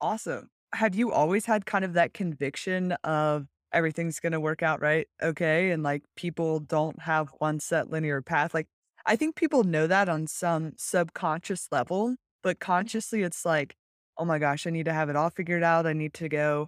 Awesome. 0.02 0.50
Have 0.74 0.96
you 0.96 1.12
always 1.12 1.46
had 1.46 1.66
kind 1.66 1.86
of 1.86 1.94
that 1.94 2.14
conviction 2.14 2.94
of 3.04 3.48
everything's 3.72 4.20
going 4.20 4.34
to 4.34 4.40
work 4.40 4.64
out 4.64 4.82
right? 4.82 5.08
Okay. 5.22 5.72
And 5.72 5.84
like 5.84 6.04
people 6.16 6.60
don't 6.60 7.00
have 7.02 7.30
one 7.38 7.60
set 7.60 7.90
linear 7.90 8.22
path. 8.22 8.54
Like 8.54 8.68
I 9.06 9.16
think 9.16 9.36
people 9.36 9.64
know 9.64 9.88
that 9.88 10.10
on 10.10 10.28
some 10.28 10.74
subconscious 10.78 11.68
level, 11.72 12.16
but 12.42 12.60
mm-hmm. 12.60 12.72
consciously 12.72 13.24
it's 13.24 13.46
like, 13.46 13.76
oh 14.18 14.26
my 14.26 14.40
gosh, 14.40 14.66
I 14.66 14.70
need 14.70 14.86
to 14.86 14.94
have 14.94 15.10
it 15.10 15.16
all 15.16 15.30
figured 15.30 15.64
out. 15.64 15.86
I 15.86 15.94
need 15.94 16.14
to 16.16 16.30
go 16.30 16.68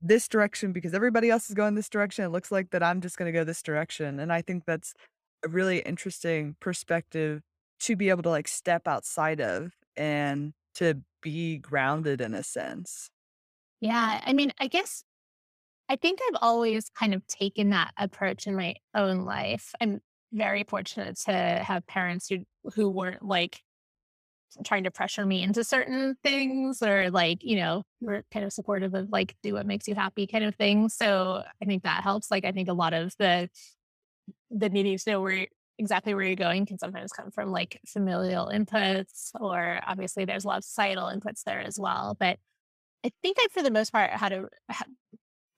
this 0.00 0.28
direction 0.28 0.72
because 0.72 0.94
everybody 0.94 1.30
else 1.30 1.48
is 1.48 1.54
going 1.54 1.74
this 1.74 1.88
direction. 1.88 2.24
It 2.24 2.28
looks 2.28 2.52
like 2.52 2.70
that 2.70 2.82
I'm 2.82 3.00
just 3.00 3.16
going 3.16 3.32
to 3.32 3.38
go 3.38 3.44
this 3.44 3.62
direction. 3.62 4.20
And 4.20 4.32
I 4.32 4.42
think 4.42 4.64
that's 4.66 4.94
a 5.44 5.48
really 5.48 5.78
interesting 5.80 6.56
perspective 6.60 7.42
to 7.80 7.96
be 7.96 8.10
able 8.10 8.22
to 8.22 8.30
like 8.30 8.48
step 8.48 8.86
outside 8.86 9.40
of 9.40 9.72
and 9.96 10.52
to 10.74 11.00
be 11.22 11.58
grounded 11.58 12.20
in 12.20 12.34
a 12.34 12.42
sense. 12.42 13.10
Yeah. 13.80 14.20
I 14.24 14.32
mean, 14.32 14.52
I 14.60 14.66
guess 14.68 15.04
I 15.88 15.96
think 15.96 16.20
I've 16.28 16.38
always 16.40 16.90
kind 16.90 17.14
of 17.14 17.26
taken 17.26 17.70
that 17.70 17.92
approach 17.98 18.46
in 18.46 18.56
my 18.56 18.76
own 18.94 19.24
life. 19.24 19.72
I'm 19.80 20.00
very 20.34 20.64
fortunate 20.64 21.16
to 21.16 21.32
have 21.32 21.86
parents 21.86 22.28
who 22.28 22.40
who 22.74 22.88
weren't 22.90 23.24
like 23.24 23.62
trying 24.64 24.84
to 24.84 24.90
pressure 24.90 25.26
me 25.26 25.42
into 25.42 25.64
certain 25.64 26.16
things 26.22 26.82
or 26.82 27.10
like 27.10 27.42
you 27.42 27.56
know 27.56 27.82
were 28.00 28.24
kind 28.32 28.44
of 28.44 28.52
supportive 28.52 28.94
of 28.94 29.10
like 29.10 29.34
do 29.42 29.54
what 29.54 29.66
makes 29.66 29.88
you 29.88 29.94
happy 29.94 30.26
kind 30.26 30.44
of 30.44 30.54
thing. 30.56 30.88
So 30.88 31.42
i 31.62 31.64
think 31.64 31.84
that 31.84 32.02
helps. 32.02 32.30
Like 32.30 32.44
i 32.44 32.52
think 32.52 32.68
a 32.68 32.74
lot 32.74 32.92
of 32.92 33.14
the 33.18 33.48
the 34.50 34.68
needing 34.68 34.98
to 34.98 35.10
know 35.10 35.20
where 35.20 35.46
exactly 35.78 36.14
where 36.14 36.24
you're 36.24 36.36
going 36.36 36.66
can 36.66 36.78
sometimes 36.78 37.12
come 37.12 37.30
from 37.32 37.50
like 37.50 37.80
familial 37.86 38.46
inputs 38.46 39.30
or 39.40 39.80
obviously 39.86 40.24
there's 40.24 40.44
a 40.44 40.48
lot 40.48 40.58
of 40.58 40.64
societal 40.64 41.06
inputs 41.06 41.42
there 41.44 41.60
as 41.60 41.78
well. 41.78 42.16
But 42.18 42.38
i 43.04 43.10
think 43.22 43.36
i 43.40 43.46
for 43.52 43.62
the 43.62 43.70
most 43.70 43.92
part 43.92 44.10
had 44.10 44.32
a 44.32 44.48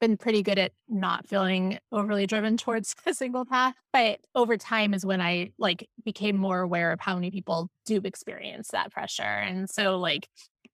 been 0.00 0.16
pretty 0.16 0.42
good 0.42 0.58
at 0.58 0.72
not 0.88 1.26
feeling 1.26 1.78
overly 1.92 2.26
driven 2.26 2.56
towards 2.56 2.94
a 3.06 3.14
single 3.14 3.44
path. 3.44 3.74
But 3.92 4.20
over 4.34 4.56
time 4.56 4.94
is 4.94 5.06
when 5.06 5.20
I 5.20 5.52
like 5.58 5.88
became 6.04 6.36
more 6.36 6.60
aware 6.60 6.92
of 6.92 7.00
how 7.00 7.14
many 7.14 7.30
people 7.30 7.70
do 7.84 8.00
experience 8.04 8.68
that 8.72 8.92
pressure. 8.92 9.22
And 9.22 9.68
so 9.68 9.98
like 9.98 10.28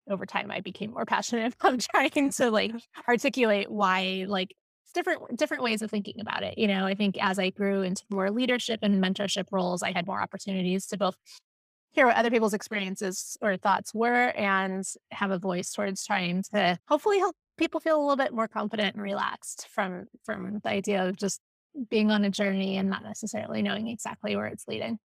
over 0.09 0.26
time 0.26 0.50
I 0.50 0.61
became 0.61 0.92
more 0.92 1.05
passionate 1.05 1.55
about 1.61 1.81
trying 1.81 2.31
to 2.31 2.50
like 2.50 2.72
articulate 3.09 3.70
why 3.70 4.26
like 4.29 4.55
different 4.94 5.37
different 5.37 5.62
ways 5.62 5.83
of 5.83 5.90
thinking 5.90 6.20
about 6.20 6.42
it. 6.42 6.59
You 6.59 6.68
know, 6.68 6.87
I 6.87 6.94
think 6.94 7.16
as 7.20 7.38
I 7.38 7.50
grew 7.50 7.83
into 7.83 8.02
more 8.11 8.31
leadership 8.31 8.81
and 8.83 9.02
mentorship 9.02 9.46
roles, 9.52 9.83
I 9.83 9.92
had 9.92 10.07
more 10.07 10.20
opportunities 10.20 10.87
to 10.88 10.96
both 10.96 11.16
hear 11.92 12.07
what 12.07 12.16
other 12.16 12.31
people's 12.31 12.55
experiences 12.55 13.37
or 13.40 13.57
thoughts 13.57 13.94
were 13.94 14.29
and 14.37 14.85
have 15.11 15.31
a 15.31 15.38
voice 15.38 15.72
towards 15.72 16.05
trying 16.05 16.42
to 16.55 16.79
hopefully 16.88 17.18
help 17.18 17.35
people 17.57 17.81
feel 17.81 17.99
a 17.99 18.03
little 18.03 18.16
bit 18.16 18.33
more 18.33 18.49
confident 18.49 18.95
and 18.95 19.03
relaxed 19.03 19.69
from 19.69 20.07
from 20.25 20.61
the 20.62 20.69
idea 20.69 21.07
of 21.07 21.16
just 21.16 21.40
being 21.90 22.11
on 22.11 22.25
a 22.25 22.31
journey 22.31 22.77
and 22.77 22.88
not 22.88 23.03
necessarily 23.03 23.62
knowing 23.62 23.88
exactly 23.88 24.37
where 24.37 24.47
it's 24.47 24.66
leading. 24.66 24.99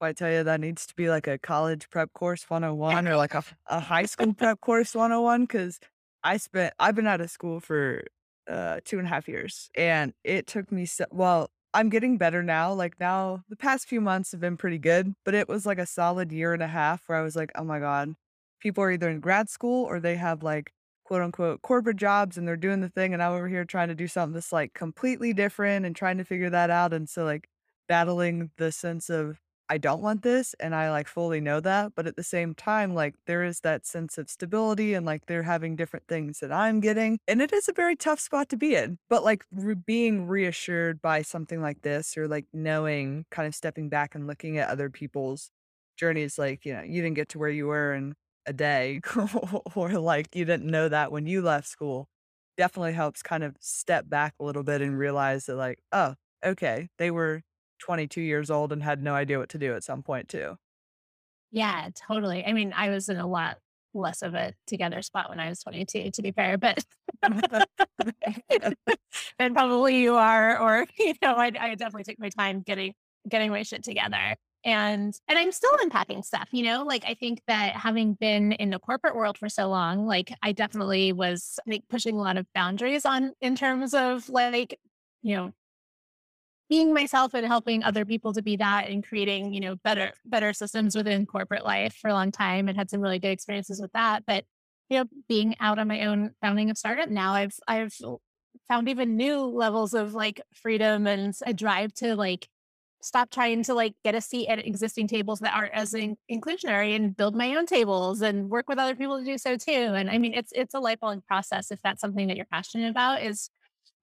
I 0.00 0.12
tell 0.12 0.30
you, 0.30 0.44
that 0.44 0.60
needs 0.60 0.86
to 0.86 0.94
be 0.94 1.08
like 1.08 1.26
a 1.26 1.38
college 1.38 1.88
prep 1.90 2.12
course 2.12 2.48
101 2.48 3.08
or 3.08 3.16
like 3.16 3.34
a, 3.34 3.42
a 3.66 3.80
high 3.80 4.04
school 4.04 4.34
prep 4.38 4.60
course 4.60 4.94
101. 4.94 5.46
Cause 5.46 5.80
I 6.22 6.36
spent, 6.36 6.74
I've 6.78 6.94
been 6.94 7.06
out 7.06 7.20
of 7.20 7.30
school 7.30 7.60
for 7.60 8.02
uh, 8.48 8.80
two 8.84 8.98
and 8.98 9.06
a 9.06 9.08
half 9.08 9.26
years 9.26 9.70
and 9.74 10.12
it 10.22 10.46
took 10.46 10.70
me, 10.70 10.84
so, 10.84 11.06
well, 11.10 11.50
I'm 11.72 11.88
getting 11.88 12.18
better 12.18 12.42
now. 12.42 12.72
Like 12.72 12.98
now, 13.00 13.44
the 13.48 13.56
past 13.56 13.88
few 13.88 14.00
months 14.00 14.32
have 14.32 14.40
been 14.40 14.56
pretty 14.56 14.78
good, 14.78 15.14
but 15.24 15.34
it 15.34 15.48
was 15.48 15.66
like 15.66 15.78
a 15.78 15.86
solid 15.86 16.32
year 16.32 16.52
and 16.52 16.62
a 16.62 16.68
half 16.68 17.08
where 17.08 17.18
I 17.18 17.22
was 17.22 17.36
like, 17.36 17.50
oh 17.54 17.64
my 17.64 17.78
God, 17.78 18.14
people 18.60 18.84
are 18.84 18.90
either 18.90 19.08
in 19.08 19.20
grad 19.20 19.48
school 19.48 19.84
or 19.84 20.00
they 20.00 20.16
have 20.16 20.42
like 20.42 20.72
quote 21.06 21.22
unquote 21.22 21.62
corporate 21.62 21.96
jobs 21.96 22.36
and 22.36 22.48
they're 22.48 22.56
doing 22.56 22.80
the 22.80 22.88
thing 22.88 23.14
and 23.14 23.22
I'm 23.22 23.32
over 23.32 23.48
here 23.48 23.64
trying 23.64 23.88
to 23.88 23.94
do 23.94 24.08
something 24.08 24.34
that's 24.34 24.52
like 24.52 24.74
completely 24.74 25.32
different 25.32 25.86
and 25.86 25.94
trying 25.94 26.18
to 26.18 26.24
figure 26.24 26.50
that 26.50 26.68
out. 26.68 26.92
And 26.92 27.08
so 27.08 27.24
like 27.24 27.48
battling 27.88 28.50
the 28.58 28.72
sense 28.72 29.08
of 29.08 29.38
I 29.68 29.78
don't 29.78 30.02
want 30.02 30.22
this 30.22 30.54
and 30.58 30.74
I 30.74 30.90
like 30.90 31.06
fully 31.06 31.40
know 31.40 31.60
that, 31.60 31.92
but 31.94 32.08
at 32.08 32.16
the 32.16 32.24
same 32.24 32.54
time, 32.54 32.92
like 32.92 33.14
there 33.26 33.44
is 33.44 33.60
that 33.60 33.86
sense 33.86 34.18
of 34.18 34.28
stability 34.28 34.94
and 34.94 35.06
like 35.06 35.26
they're 35.26 35.44
having 35.44 35.76
different 35.76 36.08
things 36.08 36.40
that 36.40 36.52
I'm 36.52 36.80
getting. 36.80 37.18
And 37.28 37.40
it 37.40 37.52
is 37.52 37.68
a 37.68 37.72
very 37.72 37.94
tough 37.94 38.18
spot 38.18 38.48
to 38.48 38.56
be 38.56 38.74
in. 38.74 38.98
But 39.08 39.22
like 39.24 39.44
re- 39.52 39.74
being 39.74 40.26
reassured 40.26 41.00
by 41.00 41.22
something 41.22 41.62
like 41.62 41.82
this 41.82 42.16
or 42.16 42.26
like 42.26 42.46
knowing, 42.52 43.26
kind 43.30 43.46
of 43.46 43.54
stepping 43.54 43.88
back 43.88 44.16
and 44.16 44.26
looking 44.26 44.58
at 44.58 44.68
other 44.68 44.90
people's 44.90 45.50
journeys, 45.96 46.36
like, 46.36 46.64
you 46.64 46.74
know, 46.74 46.82
you 46.82 47.00
didn't 47.00 47.16
get 47.16 47.28
to 47.30 47.38
where 47.38 47.50
you 47.50 47.66
were 47.66 47.94
in 47.94 48.14
a 48.46 48.52
day 48.52 49.00
or 49.74 49.90
like 49.92 50.34
you 50.34 50.44
didn't 50.44 50.70
know 50.70 50.88
that 50.88 51.12
when 51.12 51.26
you 51.26 51.42
left 51.42 51.68
school 51.68 52.08
definitely 52.56 52.92
helps 52.92 53.22
kind 53.22 53.44
of 53.44 53.56
step 53.60 54.08
back 54.08 54.34
a 54.40 54.44
little 54.44 54.62
bit 54.62 54.80
and 54.80 54.98
realize 54.98 55.46
that 55.46 55.56
like, 55.56 55.78
oh, 55.92 56.14
okay, 56.44 56.88
they 56.98 57.10
were 57.10 57.42
22 57.80 58.20
years 58.20 58.50
old 58.50 58.72
and 58.72 58.82
had 58.82 59.02
no 59.02 59.14
idea 59.14 59.38
what 59.38 59.50
to 59.50 59.58
do 59.58 59.74
at 59.74 59.84
some 59.84 60.02
point 60.02 60.28
too. 60.28 60.56
Yeah, 61.50 61.90
totally. 61.94 62.44
I 62.44 62.52
mean, 62.52 62.72
I 62.74 62.90
was 62.90 63.08
in 63.08 63.18
a 63.18 63.26
lot 63.26 63.58
less 63.94 64.22
of 64.22 64.34
a 64.34 64.52
together 64.66 65.00
spot 65.02 65.30
when 65.30 65.40
I 65.40 65.48
was 65.48 65.60
22, 65.62 66.10
to 66.10 66.22
be 66.22 66.32
fair, 66.32 66.58
but 66.58 66.84
than 69.38 69.54
probably 69.54 70.00
you 70.02 70.16
are, 70.16 70.58
or 70.58 70.86
you 70.98 71.14
know, 71.22 71.34
I, 71.34 71.52
I 71.58 71.74
definitely 71.74 72.04
took 72.04 72.18
my 72.18 72.28
time 72.28 72.60
getting 72.60 72.94
getting 73.28 73.50
my 73.50 73.62
shit 73.62 73.82
together. 73.82 74.36
And 74.66 75.14
and 75.28 75.38
I'm 75.38 75.52
still 75.52 75.70
unpacking 75.80 76.24
stuff, 76.24 76.48
you 76.50 76.64
know, 76.64 76.82
like 76.82 77.04
I 77.06 77.14
think 77.14 77.40
that 77.46 77.76
having 77.76 78.14
been 78.14 78.50
in 78.52 78.70
the 78.70 78.80
corporate 78.80 79.14
world 79.14 79.38
for 79.38 79.48
so 79.48 79.68
long, 79.68 80.06
like 80.06 80.32
I 80.42 80.50
definitely 80.50 81.12
was 81.12 81.60
think 81.68 81.84
pushing 81.88 82.16
a 82.16 82.20
lot 82.20 82.36
of 82.36 82.46
boundaries 82.52 83.06
on 83.06 83.32
in 83.40 83.54
terms 83.54 83.94
of 83.94 84.28
like, 84.28 84.80
you 85.22 85.36
know, 85.36 85.52
being 86.68 86.92
myself 86.92 87.32
and 87.34 87.46
helping 87.46 87.84
other 87.84 88.04
people 88.04 88.32
to 88.32 88.42
be 88.42 88.56
that 88.56 88.88
and 88.88 89.06
creating, 89.06 89.52
you 89.54 89.60
know, 89.60 89.76
better, 89.76 90.12
better 90.24 90.52
systems 90.52 90.96
within 90.96 91.26
corporate 91.26 91.64
life 91.64 91.94
for 91.94 92.08
a 92.08 92.12
long 92.12 92.32
time 92.32 92.68
and 92.68 92.76
had 92.76 92.90
some 92.90 93.00
really 93.00 93.20
good 93.20 93.30
experiences 93.30 93.80
with 93.80 93.92
that. 93.92 94.24
But, 94.26 94.44
you 94.88 94.98
know, 94.98 95.04
being 95.28 95.54
out 95.60 95.78
on 95.78 95.86
my 95.86 96.06
own 96.06 96.32
founding 96.40 96.70
a 96.70 96.74
startup 96.74 97.08
now, 97.08 97.34
I've, 97.34 97.54
I've 97.68 97.96
found 98.66 98.88
even 98.88 99.16
new 99.16 99.42
levels 99.42 99.94
of 99.94 100.14
like 100.14 100.40
freedom 100.54 101.06
and 101.06 101.36
a 101.46 101.54
drive 101.54 101.94
to 101.94 102.16
like 102.16 102.48
stop 103.06 103.30
trying 103.30 103.62
to 103.62 103.72
like 103.72 103.94
get 104.04 104.16
a 104.16 104.20
seat 104.20 104.48
at 104.48 104.58
existing 104.66 105.06
tables 105.06 105.38
that 105.38 105.54
aren't 105.54 105.72
as 105.72 105.94
in- 105.94 106.16
inclusionary 106.28 106.96
and 106.96 107.16
build 107.16 107.36
my 107.36 107.54
own 107.54 107.64
tables 107.64 108.20
and 108.20 108.50
work 108.50 108.68
with 108.68 108.78
other 108.78 108.96
people 108.96 109.16
to 109.16 109.24
do 109.24 109.38
so 109.38 109.56
too. 109.56 109.70
And 109.70 110.10
I 110.10 110.18
mean, 110.18 110.34
it's, 110.34 110.50
it's 110.56 110.74
a 110.74 110.80
lifelong 110.80 111.22
process. 111.28 111.70
If 111.70 111.80
that's 111.82 112.00
something 112.00 112.26
that 112.26 112.36
you're 112.36 112.46
passionate 112.46 112.90
about 112.90 113.22
is 113.22 113.48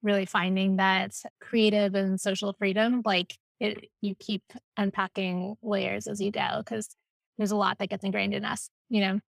really 0.03 0.25
finding 0.25 0.77
that 0.77 1.11
creative 1.41 1.95
and 1.95 2.19
social 2.19 2.53
freedom, 2.53 3.01
like 3.03 3.35
it, 3.59 3.89
you 3.99 4.15
keep 4.15 4.41
unpacking 4.77 5.57
layers 5.61 6.07
as 6.07 6.21
you 6.21 6.31
go 6.31 6.59
because 6.59 6.95
there's 7.37 7.51
a 7.51 7.57
lot 7.57 7.79
that 7.79 7.89
gets 7.89 8.05
ingrained 8.05 8.33
in 8.33 8.45
us, 8.45 8.69
you 8.87 9.01
know? 9.01 9.19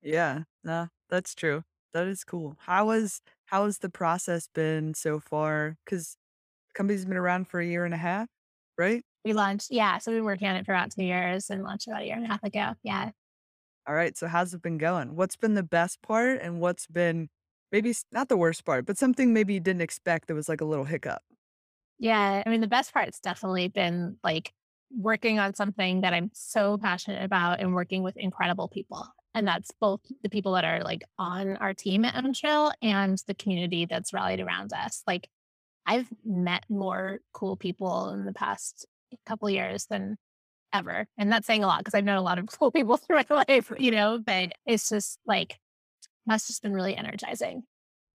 Yeah, 0.00 0.44
no, 0.64 0.88
that's 1.10 1.34
true. 1.34 1.64
That 1.92 2.06
is 2.06 2.24
cool. 2.24 2.56
How 2.60 2.90
has 2.90 3.20
how 3.46 3.66
has 3.66 3.78
the 3.78 3.90
process 3.90 4.48
been 4.54 4.94
so 4.94 5.20
far? 5.20 5.76
Because 5.84 6.16
company's 6.74 7.04
been 7.04 7.16
around 7.16 7.48
for 7.48 7.60
a 7.60 7.66
year 7.66 7.84
and 7.84 7.94
a 7.94 7.98
half, 7.98 8.28
right? 8.78 9.02
We 9.24 9.32
launched, 9.32 9.68
yeah. 9.70 9.98
So 9.98 10.10
we've 10.10 10.18
been 10.18 10.24
working 10.24 10.48
on 10.48 10.56
it 10.56 10.64
for 10.64 10.72
about 10.72 10.92
two 10.92 11.04
years 11.04 11.50
and 11.50 11.62
launched 11.62 11.88
about 11.88 12.02
a 12.02 12.06
year 12.06 12.16
and 12.16 12.24
a 12.24 12.28
half 12.28 12.42
ago. 12.42 12.74
Yeah. 12.82 13.10
All 13.86 13.94
right. 13.94 14.16
So 14.16 14.26
how's 14.26 14.54
it 14.54 14.62
been 14.62 14.78
going? 14.78 15.16
What's 15.16 15.36
been 15.36 15.54
the 15.54 15.62
best 15.62 16.02
part 16.02 16.40
and 16.40 16.60
what's 16.60 16.86
been 16.86 17.28
maybe 17.72 17.94
not 18.12 18.28
the 18.28 18.36
worst 18.36 18.64
part, 18.64 18.86
but 18.86 18.98
something 18.98 19.32
maybe 19.32 19.54
you 19.54 19.60
didn't 19.60 19.82
expect 19.82 20.28
that 20.28 20.34
was 20.34 20.48
like 20.48 20.60
a 20.60 20.64
little 20.64 20.84
hiccup? 20.84 21.22
Yeah. 21.98 22.42
I 22.44 22.48
mean, 22.48 22.60
the 22.60 22.68
best 22.68 22.92
part's 22.92 23.18
definitely 23.18 23.68
been 23.68 24.18
like 24.22 24.52
working 24.96 25.38
on 25.38 25.54
something 25.54 26.02
that 26.02 26.14
I'm 26.14 26.30
so 26.32 26.78
passionate 26.78 27.24
about 27.24 27.60
and 27.60 27.74
working 27.74 28.02
with 28.02 28.16
incredible 28.16 28.68
people. 28.68 29.06
And 29.34 29.46
that's 29.46 29.70
both 29.80 30.00
the 30.22 30.28
people 30.28 30.52
that 30.52 30.64
are 30.64 30.82
like 30.82 31.04
on 31.18 31.56
our 31.56 31.74
team 31.74 32.04
at 32.04 32.14
Own 32.16 32.32
and 32.82 33.22
the 33.26 33.34
community 33.34 33.84
that's 33.84 34.12
rallied 34.12 34.40
around 34.40 34.72
us. 34.72 35.02
Like 35.06 35.28
I've 35.86 36.08
met 36.24 36.64
more 36.68 37.20
cool 37.32 37.56
people 37.56 38.10
in 38.10 38.24
the 38.24 38.32
past 38.32 38.86
couple 39.26 39.48
years 39.50 39.86
than 39.86 40.16
ever. 40.72 41.06
And 41.16 41.32
that's 41.32 41.46
saying 41.46 41.64
a 41.64 41.66
lot 41.66 41.78
because 41.80 41.94
I've 41.94 42.04
known 42.04 42.16
a 42.16 42.22
lot 42.22 42.38
of 42.38 42.46
cool 42.58 42.70
people 42.70 42.96
through 42.96 43.16
my 43.16 43.44
life, 43.48 43.72
you 43.78 43.90
know, 43.90 44.18
but 44.24 44.52
it's 44.66 44.88
just 44.88 45.18
like 45.26 45.56
that's 46.26 46.46
just 46.46 46.62
been 46.62 46.74
really 46.74 46.96
energizing. 46.96 47.62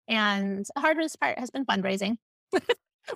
And 0.08 0.66
the 0.74 0.80
hardest 0.80 1.18
part 1.20 1.38
has 1.38 1.50
been 1.50 1.64
fundraising, 1.64 2.16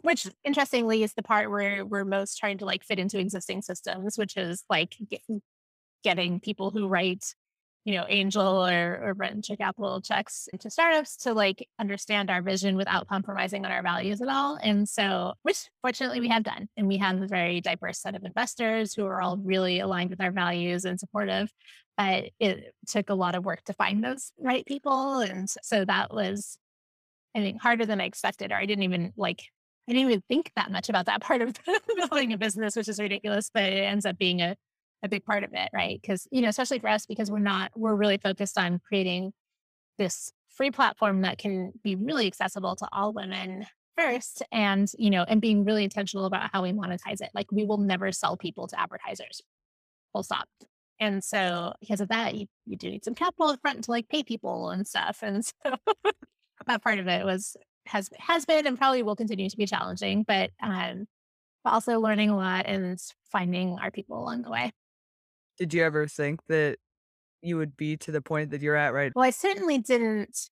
which 0.02 0.26
interestingly 0.44 1.02
is 1.02 1.12
the 1.14 1.22
part 1.22 1.50
where 1.50 1.84
we're 1.84 2.04
most 2.04 2.38
trying 2.38 2.58
to 2.58 2.64
like 2.64 2.84
fit 2.84 2.98
into 2.98 3.18
existing 3.18 3.62
systems, 3.62 4.16
which 4.16 4.36
is 4.36 4.64
like 4.70 4.96
get, 5.10 5.20
getting 6.02 6.40
people 6.40 6.70
who 6.70 6.88
write, 6.88 7.34
you 7.86 7.94
know, 7.94 8.04
angel 8.08 8.66
or, 8.66 9.00
or 9.02 9.14
venture 9.14 9.56
capital 9.56 10.02
checks 10.02 10.48
into 10.52 10.68
startups 10.68 11.16
to 11.16 11.32
like 11.32 11.66
understand 11.78 12.30
our 12.30 12.42
vision 12.42 12.76
without 12.76 13.08
compromising 13.08 13.64
on 13.64 13.72
our 13.72 13.82
values 13.82 14.20
at 14.20 14.28
all. 14.28 14.58
And 14.60 14.86
so, 14.88 15.34
which 15.42 15.70
fortunately 15.82 16.20
we 16.20 16.28
have 16.28 16.42
done. 16.42 16.68
And 16.76 16.88
we 16.88 16.98
have 16.98 17.22
a 17.22 17.28
very 17.28 17.60
diverse 17.60 18.00
set 18.00 18.16
of 18.16 18.24
investors 18.24 18.92
who 18.92 19.06
are 19.06 19.22
all 19.22 19.38
really 19.38 19.78
aligned 19.80 20.10
with 20.10 20.20
our 20.20 20.32
values 20.32 20.84
and 20.84 21.00
supportive 21.00 21.50
but 21.96 22.30
it 22.38 22.74
took 22.86 23.10
a 23.10 23.14
lot 23.14 23.34
of 23.34 23.44
work 23.44 23.62
to 23.64 23.72
find 23.72 24.04
those 24.04 24.32
right 24.38 24.66
people. 24.66 25.20
And 25.20 25.48
so 25.62 25.84
that 25.84 26.12
was, 26.12 26.58
I 27.34 27.40
think, 27.40 27.60
harder 27.60 27.86
than 27.86 28.00
I 28.00 28.04
expected, 28.04 28.52
or 28.52 28.56
I 28.56 28.66
didn't 28.66 28.84
even 28.84 29.12
like, 29.16 29.42
I 29.88 29.92
didn't 29.92 30.10
even 30.10 30.22
think 30.28 30.50
that 30.56 30.70
much 30.70 30.88
about 30.88 31.06
that 31.06 31.22
part 31.22 31.42
of 31.42 31.54
building 31.96 32.32
a 32.32 32.38
business, 32.38 32.76
which 32.76 32.88
is 32.88 33.00
ridiculous, 33.00 33.50
but 33.52 33.62
it 33.62 33.84
ends 33.84 34.04
up 34.04 34.18
being 34.18 34.42
a, 34.42 34.56
a 35.02 35.08
big 35.08 35.24
part 35.24 35.44
of 35.44 35.50
it, 35.52 35.68
right? 35.72 35.98
Because, 36.00 36.26
you 36.30 36.42
know, 36.42 36.48
especially 36.48 36.78
for 36.78 36.88
us, 36.88 37.06
because 37.06 37.30
we're 37.30 37.38
not, 37.38 37.70
we're 37.76 37.94
really 37.94 38.18
focused 38.18 38.58
on 38.58 38.80
creating 38.86 39.32
this 39.98 40.32
free 40.48 40.70
platform 40.70 41.22
that 41.22 41.38
can 41.38 41.72
be 41.82 41.96
really 41.96 42.26
accessible 42.26 42.76
to 42.76 42.88
all 42.92 43.12
women 43.12 43.66
first 43.96 44.42
and 44.52 44.92
you 44.98 45.08
know 45.08 45.24
and 45.26 45.40
being 45.40 45.64
really 45.64 45.82
intentional 45.82 46.26
about 46.26 46.50
how 46.52 46.62
we 46.62 46.70
monetize 46.70 47.22
it 47.22 47.30
like 47.34 47.50
we 47.50 47.64
will 47.64 47.78
never 47.78 48.12
sell 48.12 48.36
people 48.36 48.66
to 48.66 48.78
advertisers 48.78 49.40
full 50.12 50.22
stop 50.22 50.46
and 50.98 51.22
so 51.22 51.72
because 51.80 52.00
of 52.00 52.08
that, 52.08 52.34
you, 52.34 52.46
you 52.64 52.76
do 52.76 52.90
need 52.90 53.04
some 53.04 53.14
capital 53.14 53.48
up 53.48 53.60
front 53.60 53.84
to 53.84 53.90
like 53.90 54.08
pay 54.08 54.22
people 54.22 54.70
and 54.70 54.86
stuff. 54.86 55.18
And 55.22 55.44
so 55.66 55.76
that 56.66 56.82
part 56.82 56.98
of 56.98 57.08
it 57.08 57.24
was 57.24 57.56
has 57.86 58.10
has 58.18 58.44
been 58.44 58.66
and 58.66 58.78
probably 58.78 59.02
will 59.02 59.16
continue 59.16 59.48
to 59.48 59.56
be 59.56 59.66
challenging, 59.66 60.24
but 60.26 60.50
um 60.62 61.06
but 61.64 61.72
also 61.72 62.00
learning 62.00 62.30
a 62.30 62.36
lot 62.36 62.66
and 62.66 62.98
finding 63.30 63.78
our 63.78 63.90
people 63.90 64.18
along 64.18 64.42
the 64.42 64.50
way. 64.50 64.72
Did 65.58 65.74
you 65.74 65.82
ever 65.82 66.06
think 66.06 66.40
that 66.48 66.78
you 67.42 67.56
would 67.56 67.76
be 67.76 67.96
to 67.98 68.12
the 68.12 68.20
point 68.20 68.50
that 68.50 68.60
you're 68.60 68.76
at 68.76 68.92
right? 68.92 69.12
Well, 69.14 69.24
I 69.24 69.30
certainly 69.30 69.78
didn't 69.78 70.50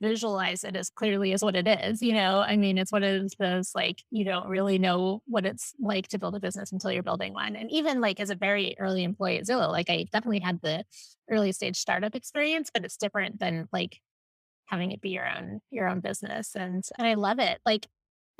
visualize 0.00 0.62
it 0.64 0.76
as 0.76 0.90
clearly 0.90 1.32
as 1.32 1.42
what 1.42 1.56
it 1.56 1.66
is. 1.66 2.02
You 2.02 2.14
know, 2.14 2.40
I 2.40 2.56
mean, 2.56 2.78
it's 2.78 2.92
what 2.92 3.02
it 3.02 3.22
is. 3.22 3.34
Those 3.38 3.72
like 3.74 4.02
you 4.10 4.24
don't 4.24 4.48
really 4.48 4.78
know 4.78 5.22
what 5.26 5.44
it's 5.44 5.74
like 5.80 6.08
to 6.08 6.18
build 6.18 6.34
a 6.34 6.40
business 6.40 6.72
until 6.72 6.92
you're 6.92 7.02
building 7.02 7.34
one. 7.34 7.56
And 7.56 7.70
even 7.70 8.00
like 8.00 8.20
as 8.20 8.30
a 8.30 8.34
very 8.34 8.76
early 8.78 9.04
employee 9.04 9.38
at 9.38 9.44
Zillow, 9.44 9.70
like 9.70 9.90
I 9.90 10.06
definitely 10.12 10.40
had 10.40 10.60
the 10.62 10.84
early 11.30 11.52
stage 11.52 11.76
startup 11.76 12.14
experience, 12.14 12.70
but 12.72 12.84
it's 12.84 12.96
different 12.96 13.40
than 13.40 13.68
like 13.72 14.00
having 14.66 14.92
it 14.92 15.00
be 15.00 15.10
your 15.10 15.28
own 15.28 15.60
your 15.70 15.88
own 15.88 16.00
business. 16.00 16.54
And 16.54 16.84
and 16.96 17.06
I 17.06 17.14
love 17.14 17.38
it. 17.38 17.58
Like 17.66 17.86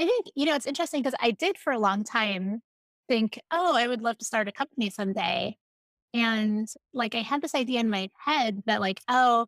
I 0.01 0.07
think 0.07 0.27
you 0.35 0.47
know 0.47 0.55
it's 0.55 0.67
interesting 0.67 1.03
because 1.03 1.19
I 1.21 1.33
did 1.33 1.59
for 1.59 1.73
a 1.73 1.79
long 1.79 2.05
time 2.05 2.63
think, 3.09 3.41
oh, 3.51 3.77
I 3.77 3.89
would 3.89 4.03
love 4.03 4.19
to 4.19 4.25
start 4.25 4.49
a 4.49 4.53
company 4.53 4.91
someday. 4.91 5.57
And 6.15 6.69
like 6.93 7.15
I 7.15 7.21
had 7.21 7.43
this 7.43 7.55
idea 7.55 7.81
in 7.81 7.91
my 7.91 8.11
head 8.25 8.63
that 8.67 8.81
like, 8.81 9.01
oh, 9.09 9.47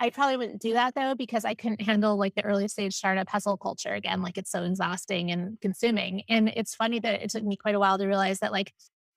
I 0.00 0.10
probably 0.10 0.36
wouldn't 0.36 0.62
do 0.62 0.74
that 0.74 0.94
though, 0.94 1.14
because 1.14 1.44
I 1.44 1.54
couldn't 1.54 1.82
handle 1.82 2.16
like 2.16 2.34
the 2.34 2.44
early 2.44 2.68
stage 2.68 2.94
startup 2.94 3.28
hustle 3.28 3.56
culture 3.56 3.92
again. 3.92 4.22
Like 4.22 4.38
it's 4.38 4.50
so 4.50 4.62
exhausting 4.62 5.30
and 5.30 5.60
consuming. 5.60 6.22
And 6.28 6.48
it's 6.54 6.74
funny 6.74 7.00
that 7.00 7.22
it 7.22 7.30
took 7.30 7.42
me 7.44 7.56
quite 7.56 7.74
a 7.74 7.80
while 7.80 7.98
to 7.98 8.06
realize 8.06 8.38
that 8.38 8.52
like, 8.52 8.72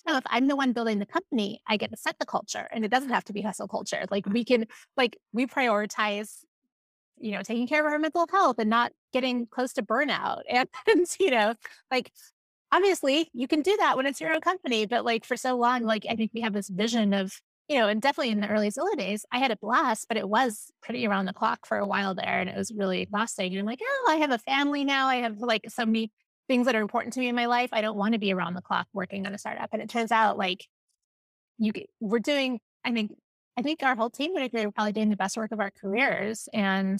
oh, 0.08 0.18
if 0.18 0.24
I'm 0.28 0.48
the 0.48 0.56
one 0.56 0.74
building 0.74 0.98
the 0.98 1.06
company, 1.06 1.62
I 1.68 1.78
get 1.78 1.92
to 1.92 1.98
set 1.98 2.18
the 2.20 2.26
culture 2.26 2.68
and 2.72 2.84
it 2.84 2.90
doesn't 2.90 3.12
have 3.12 3.26
to 3.26 3.34
be 3.34 3.42
hustle 3.42 3.68
culture. 3.68 4.06
Like 4.10 4.26
we 4.28 4.44
can, 4.44 4.66
like 4.98 5.18
we 5.34 5.46
prioritize, 5.46 6.40
you 7.18 7.32
know, 7.32 7.44
taking 7.44 7.68
care 7.68 7.86
of 7.86 7.92
our 7.92 8.00
mental 8.00 8.26
health 8.32 8.58
and 8.58 8.70
not 8.70 8.92
getting 9.14 9.46
close 9.46 9.74
to 9.74 9.84
burnout. 9.84 10.42
And, 10.50 10.68
and 10.88 11.06
you 11.20 11.30
know, 11.30 11.54
like 11.92 12.12
obviously 12.72 13.30
you 13.34 13.48
can 13.48 13.62
do 13.62 13.76
that 13.78 13.98
when 13.98 14.06
it's 14.06 14.22
your 14.22 14.34
own 14.34 14.42
company, 14.42 14.86
but 14.86 15.06
like 15.06 15.26
for 15.26 15.38
so 15.38 15.58
long, 15.58 15.84
like 15.84 16.06
I 16.10 16.16
think 16.16 16.32
we 16.34 16.42
have 16.42 16.54
this 16.54 16.70
vision 16.70 17.14
of 17.14 17.34
you 17.72 17.80
know, 17.80 17.88
and 17.88 18.02
definitely 18.02 18.32
in 18.32 18.42
the 18.42 18.50
early 18.50 18.70
Zillow 18.70 18.98
days, 18.98 19.26
I 19.32 19.40
had 19.40 19.50
a 19.50 19.56
blast, 19.56 20.08
but 20.10 20.18
it 20.18 20.28
was 20.28 20.74
pretty 20.84 21.08
around 21.08 21.26
the 21.26 21.32
clock 21.32 21.66
for 21.66 21.78
a 21.78 21.88
while 21.88 22.14
there. 22.14 22.42
And 22.42 22.50
it 22.50 22.58
was 22.58 22.74
really 22.76 23.00
exhausting. 23.00 23.54
And 23.54 23.62
I'm 23.62 23.66
like, 23.66 23.80
oh, 23.82 24.08
I 24.10 24.18
have 24.18 24.32
a 24.32 24.38
family 24.38 24.84
now. 24.84 25.08
I 25.08 25.18
have 25.18 25.38
like 25.38 25.64
so 25.70 25.86
many 25.86 26.12
things 26.50 26.66
that 26.66 26.76
are 26.76 26.82
important 26.82 27.14
to 27.14 27.22
me 27.22 27.30
in 27.30 27.36
my 27.36 27.46
life. 27.46 27.70
I 27.72 27.80
don't 27.80 27.96
want 27.96 28.12
to 28.12 28.20
be 28.20 28.34
around 28.34 28.56
the 28.56 28.62
clock 28.62 28.88
working 28.92 29.26
on 29.26 29.34
a 29.34 29.38
startup. 29.38 29.70
And 29.72 29.82
it 29.82 29.90
turns 29.90 30.12
out 30.12 30.38
like 30.38 30.66
you 31.60 31.72
we're 32.02 32.20
doing, 32.20 32.60
I 32.84 32.92
think, 32.92 33.14
I 33.58 33.62
think 33.62 33.84
our 33.84 33.96
whole 33.96 34.10
team 34.10 34.34
would 34.34 34.44
agree 34.44 34.66
we're 34.66 34.72
probably 34.72 34.92
doing 34.92 35.10
the 35.10 35.16
best 35.16 35.38
work 35.38 35.54
of 35.54 35.62
our 35.62 35.72
careers. 35.72 36.50
And 36.54 37.00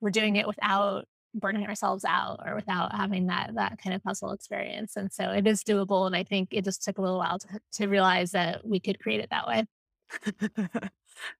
we're 0.00 0.10
doing 0.10 0.34
it 0.34 0.48
without 0.48 1.04
burning 1.34 1.66
ourselves 1.66 2.04
out 2.04 2.40
or 2.44 2.54
without 2.56 2.94
having 2.94 3.26
that 3.26 3.54
that 3.54 3.78
kind 3.82 3.94
of 3.94 4.02
hustle 4.04 4.32
experience. 4.32 4.96
And 4.96 5.12
so 5.12 5.30
it 5.30 5.46
is 5.46 5.62
doable. 5.62 6.06
And 6.06 6.16
I 6.16 6.24
think 6.24 6.48
it 6.52 6.64
just 6.64 6.82
took 6.82 6.98
a 6.98 7.02
little 7.02 7.18
while 7.18 7.38
to, 7.38 7.60
to 7.74 7.86
realize 7.86 8.32
that 8.32 8.66
we 8.66 8.80
could 8.80 8.98
create 9.00 9.20
it 9.20 9.30
that 9.30 9.46
way. 9.46 9.64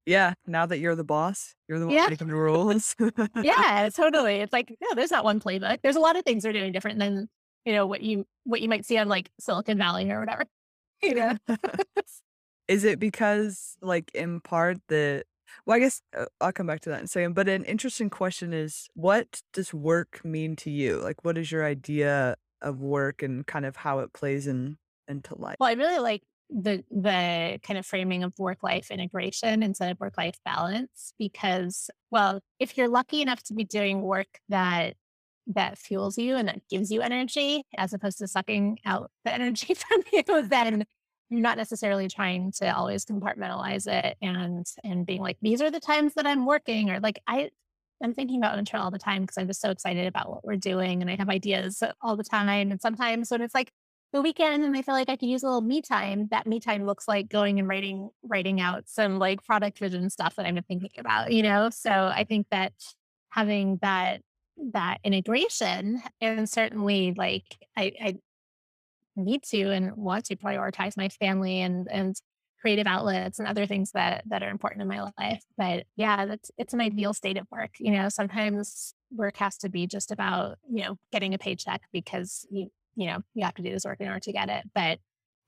yeah. 0.07 0.35
Now 0.47 0.67
that 0.67 0.79
you're 0.79 0.95
the 0.95 1.05
boss, 1.05 1.55
you're 1.69 1.79
the 1.79 1.87
one 1.87 1.95
Yeah. 1.95 2.09
making 2.09 2.29
the 2.29 2.35
rules. 2.35 2.95
Yeah, 3.43 3.89
totally. 3.95 4.37
It's 4.37 4.53
like, 4.53 4.75
no, 4.81 4.95
there's 4.95 5.11
not 5.11 5.25
one 5.25 5.41
playbook. 5.41 5.79
There's 5.83 5.97
a 5.97 6.01
lot 6.01 6.17
of 6.17 6.25
things 6.25 6.43
they're 6.43 6.53
doing 6.53 6.73
different 6.73 6.99
than, 6.99 7.29
you 7.65 7.73
know, 7.73 7.87
what 7.87 8.03
you 8.03 8.27
what 8.45 8.61
you 8.61 8.69
might 8.69 8.85
see 8.85 8.97
on 8.99 9.09
like 9.09 9.31
Silicon 9.41 9.79
Valley 9.79 10.11
or 10.11 10.21
whatever. 10.21 10.45
You 11.03 11.15
know? 11.15 11.39
Is 12.69 12.85
it 12.85 13.01
because, 13.01 13.77
like, 13.81 14.11
in 14.15 14.41
part 14.41 14.77
that 14.89 15.25
well, 15.67 15.77
I 15.77 15.81
guess 15.81 16.03
uh, 16.17 16.27
I'll 16.41 16.53
come 16.53 16.67
back 16.67 16.81
to 16.83 16.91
that 16.91 16.99
in 16.99 17.05
a 17.05 17.09
second. 17.09 17.35
But 17.35 17.49
an 17.49 17.65
interesting 17.65 18.11
question 18.11 18.53
is 18.53 18.89
what 18.95 19.43
does 19.53 19.75
work 19.75 20.21
mean 20.25 20.57
to 20.57 20.71
you? 20.71 20.97
Like, 20.97 21.25
what 21.25 21.39
is 21.39 21.51
your 21.51 21.65
idea 21.65 22.37
of 22.63 22.81
work 22.81 23.23
and 23.23 23.47
kind 23.47 23.65
of 23.65 23.77
how 23.77 24.01
it 24.01 24.13
plays 24.13 24.47
in 24.47 24.79
into 25.09 25.35
life? 25.37 25.57
Well, 25.59 25.69
I 25.69 25.75
really 25.75 25.99
like 25.99 26.23
the 26.51 26.85
the 26.91 27.61
kind 27.63 27.79
of 27.79 27.87
framing 27.87 28.25
of 28.25 28.33
work 28.39 28.63
life 28.63 28.91
integration 28.91 29.63
instead 29.63 29.91
of 29.91 30.01
work 30.01 30.15
life 30.19 30.37
balance 30.45 31.13
because 31.19 31.91
well, 32.11 32.41
if 32.59 32.77
you're 32.77 32.89
lucky 32.89 33.23
enough 33.23 33.43
to 33.45 33.55
be 33.55 33.65
doing 33.65 34.03
work 34.03 34.41
that 34.49 34.95
that 35.47 35.79
fuels 35.79 36.19
you 36.19 36.37
and 36.37 36.49
that 36.49 36.61
gives 36.69 36.91
you 36.91 37.01
energy 37.01 37.65
as 37.77 37.93
opposed 37.93 38.19
to 38.19 38.29
sucking 38.29 38.79
out 38.85 39.11
the 39.25 39.33
energy 39.35 39.75
from 39.75 40.03
you, 40.13 40.47
then 40.49 40.85
you're 41.31 41.41
not 41.41 41.57
necessarily 41.57 42.09
trying 42.09 42.53
to 42.53 42.77
always 42.77 43.05
compartmentalize 43.05 43.87
it 43.87 44.17
and 44.21 44.67
and 44.85 45.07
being 45.07 45.23
like, 45.23 45.39
these 45.41 45.63
are 45.63 45.71
the 45.71 45.81
times 45.81 46.15
that 46.15 46.27
I'm 46.27 46.45
working 46.45 46.91
or 46.91 47.01
like 47.01 47.21
I 47.27 47.51
I'm 48.03 48.15
thinking 48.15 48.39
about 48.39 48.59
OwnTrail 48.59 48.81
all 48.81 48.91
the 48.91 48.99
time 48.99 49.23
because 49.23 49.39
I'm 49.39 49.47
just 49.47 49.61
so 49.61 49.71
excited 49.71 50.07
about 50.07 50.31
what 50.31 50.45
we're 50.45 50.57
doing 50.57 51.03
and 51.03 51.11
I 51.11 51.17
have 51.17 51.29
ideas 51.29 51.83
all 52.01 52.17
the 52.17 52.25
time. 52.25 52.71
And 52.71 52.81
sometimes 52.81 53.31
when 53.31 53.43
it's 53.43 53.55
like 53.55 53.71
the 54.13 54.23
weekend 54.23 54.65
and 54.65 54.77
I 54.77 54.83
feel 54.83 54.95
like 54.95 55.09
I 55.09 55.17
could 55.17 55.29
use 55.29 55.43
a 55.43 55.47
little 55.47 55.61
me 55.61 55.83
time, 55.83 56.27
that 56.31 56.47
me 56.47 56.61
time 56.61 56.87
looks 56.87 57.07
like 57.07 57.29
going 57.29 57.59
and 57.59 57.69
writing 57.69 58.11
writing 58.23 58.61
out 58.61 58.89
some 58.89 59.19
like 59.19 59.45
product 59.45 59.79
vision 59.79 60.11
stuff 60.11 60.37
that 60.37 60.53
been 60.55 60.65
thinking 60.65 60.91
about, 60.99 61.33
you 61.33 61.43
know? 61.43 61.71
So 61.71 61.91
I 61.91 62.25
think 62.25 62.47
that 62.51 62.73
having 63.29 63.79
that 63.83 64.23
that 64.73 64.99
integration 65.05 66.03
and 66.21 66.49
certainly 66.49 67.15
like 67.17 67.45
I, 67.77 67.93
I 68.03 68.17
need 69.25 69.43
to 69.45 69.71
and 69.71 69.97
want 69.97 70.27
to 70.27 70.37
prioritize 70.37 70.97
my 70.97 71.09
family 71.09 71.61
and 71.61 71.89
and 71.91 72.17
creative 72.61 72.87
outlets 72.87 73.39
and 73.39 73.49
other 73.49 73.67
things 73.67 73.93
that 73.93 74.23
that 74.29 74.43
are 74.43 74.51
important 74.51 74.83
in 74.83 74.89
my 74.89 75.03
life. 75.19 75.43
But 75.57 75.85
yeah, 75.97 76.27
that's 76.27 76.51
it's 76.59 76.75
an 76.75 76.81
ideal 76.81 77.15
state 77.15 77.39
of 77.39 77.47
work. 77.51 77.71
You 77.79 77.93
know, 77.93 78.09
sometimes 78.09 78.95
work 79.11 79.37
has 79.39 79.57
to 79.59 79.69
be 79.69 79.87
just 79.87 80.11
about, 80.11 80.59
you 80.69 80.85
know, 80.85 80.97
getting 81.13 81.35
a 81.35 81.39
paycheck 81.39 81.83
because 81.93 82.47
you 82.51 82.69
you 82.97 83.07
know, 83.07 83.21
you 83.35 83.45
have 83.45 83.55
to 83.55 83.63
do 83.63 83.71
this 83.71 83.85
work 83.85 84.01
in 84.01 84.09
order 84.09 84.21
to 84.21 84.33
get 84.33 84.49
it. 84.49 84.65
But 84.75 84.99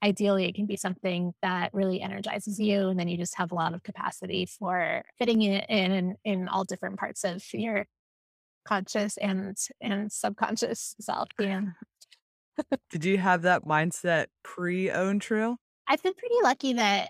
ideally 0.03 0.45
it 0.45 0.55
can 0.55 0.65
be 0.65 0.75
something 0.75 1.33
that 1.41 1.73
really 1.73 2.01
energizes 2.01 2.59
you 2.59 2.89
and 2.89 2.99
then 2.99 3.07
you 3.07 3.17
just 3.17 3.37
have 3.37 3.51
a 3.51 3.55
lot 3.55 3.73
of 3.73 3.83
capacity 3.83 4.45
for 4.45 5.03
fitting 5.17 5.41
it 5.43 5.65
in 5.69 5.91
in, 5.91 6.15
in 6.25 6.47
all 6.49 6.65
different 6.65 6.97
parts 6.97 7.23
of 7.23 7.41
your 7.53 7.85
conscious 8.65 9.17
and 9.17 9.57
and 9.81 10.11
subconscious 10.11 10.95
self. 10.99 11.29
Yeah. 11.39 11.61
Did 12.89 13.05
you 13.05 13.17
have 13.17 13.43
that 13.43 13.65
mindset 13.65 14.27
pre-own 14.43 15.19
trail? 15.19 15.57
I've 15.87 16.01
been 16.03 16.13
pretty 16.13 16.35
lucky 16.41 16.73
that 16.73 17.09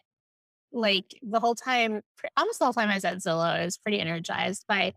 like 0.72 1.06
the 1.22 1.40
whole 1.40 1.56
time, 1.56 2.02
almost 2.36 2.60
the 2.60 2.66
whole 2.66 2.74
time 2.74 2.90
I 2.90 2.96
was 2.96 3.06
at 3.06 3.18
Zillow, 3.18 3.46
I 3.46 3.66
was 3.66 3.78
pretty 3.78 4.00
energized 4.00 4.66
by 4.68 4.94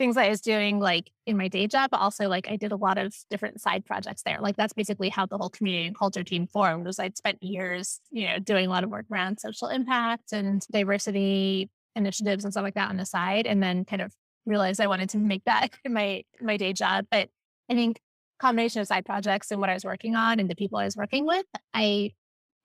things 0.00 0.16
I 0.16 0.30
was 0.30 0.40
doing 0.40 0.80
like 0.80 1.10
in 1.26 1.36
my 1.36 1.48
day 1.48 1.66
job, 1.66 1.90
but 1.90 2.00
also 2.00 2.26
like 2.26 2.50
I 2.50 2.56
did 2.56 2.72
a 2.72 2.76
lot 2.76 2.96
of 2.96 3.14
different 3.28 3.60
side 3.60 3.84
projects 3.84 4.22
there. 4.22 4.38
Like 4.40 4.56
that's 4.56 4.72
basically 4.72 5.10
how 5.10 5.26
the 5.26 5.36
whole 5.36 5.50
community 5.50 5.86
and 5.86 5.96
culture 5.96 6.24
team 6.24 6.46
formed 6.46 6.86
was 6.86 6.98
I'd 6.98 7.18
spent 7.18 7.42
years, 7.42 8.00
you 8.10 8.26
know, 8.26 8.38
doing 8.38 8.66
a 8.66 8.70
lot 8.70 8.82
of 8.82 8.90
work 8.90 9.04
around 9.12 9.40
social 9.40 9.68
impact 9.68 10.32
and 10.32 10.62
diversity 10.72 11.70
initiatives 11.94 12.44
and 12.44 12.52
stuff 12.52 12.64
like 12.64 12.74
that 12.74 12.88
on 12.88 12.96
the 12.96 13.04
side. 13.04 13.46
And 13.46 13.62
then 13.62 13.84
kind 13.84 14.00
of 14.00 14.12
realized 14.46 14.80
I 14.80 14.86
wanted 14.86 15.10
to 15.10 15.18
make 15.18 15.44
that 15.44 15.68
my 15.88 16.24
my 16.40 16.56
day 16.56 16.72
job. 16.72 17.04
But 17.10 17.28
I 17.70 17.74
think 17.74 18.00
combination 18.40 18.80
of 18.80 18.86
side 18.86 19.04
projects 19.04 19.50
and 19.50 19.60
what 19.60 19.70
I 19.70 19.74
was 19.74 19.84
working 19.84 20.14
on 20.16 20.40
and 20.40 20.48
the 20.48 20.56
people 20.56 20.78
I 20.78 20.84
was 20.84 20.96
working 20.96 21.26
with, 21.26 21.46
I 21.74 22.12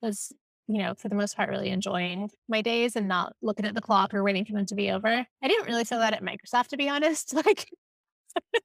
was 0.02 0.32
you 0.68 0.78
know, 0.78 0.94
for 0.94 1.08
the 1.08 1.14
most 1.14 1.36
part, 1.36 1.48
really 1.48 1.70
enjoying 1.70 2.28
my 2.48 2.60
days 2.60 2.96
and 2.96 3.06
not 3.06 3.34
looking 3.40 3.66
at 3.66 3.74
the 3.74 3.80
clock 3.80 4.12
or 4.12 4.24
waiting 4.24 4.44
for 4.44 4.52
them 4.52 4.66
to 4.66 4.74
be 4.74 4.90
over. 4.90 5.24
I 5.42 5.48
didn't 5.48 5.66
really 5.66 5.84
feel 5.84 6.00
that 6.00 6.12
at 6.12 6.24
Microsoft, 6.24 6.68
to 6.68 6.76
be 6.76 6.88
honest. 6.88 7.34
Like, 7.46 7.68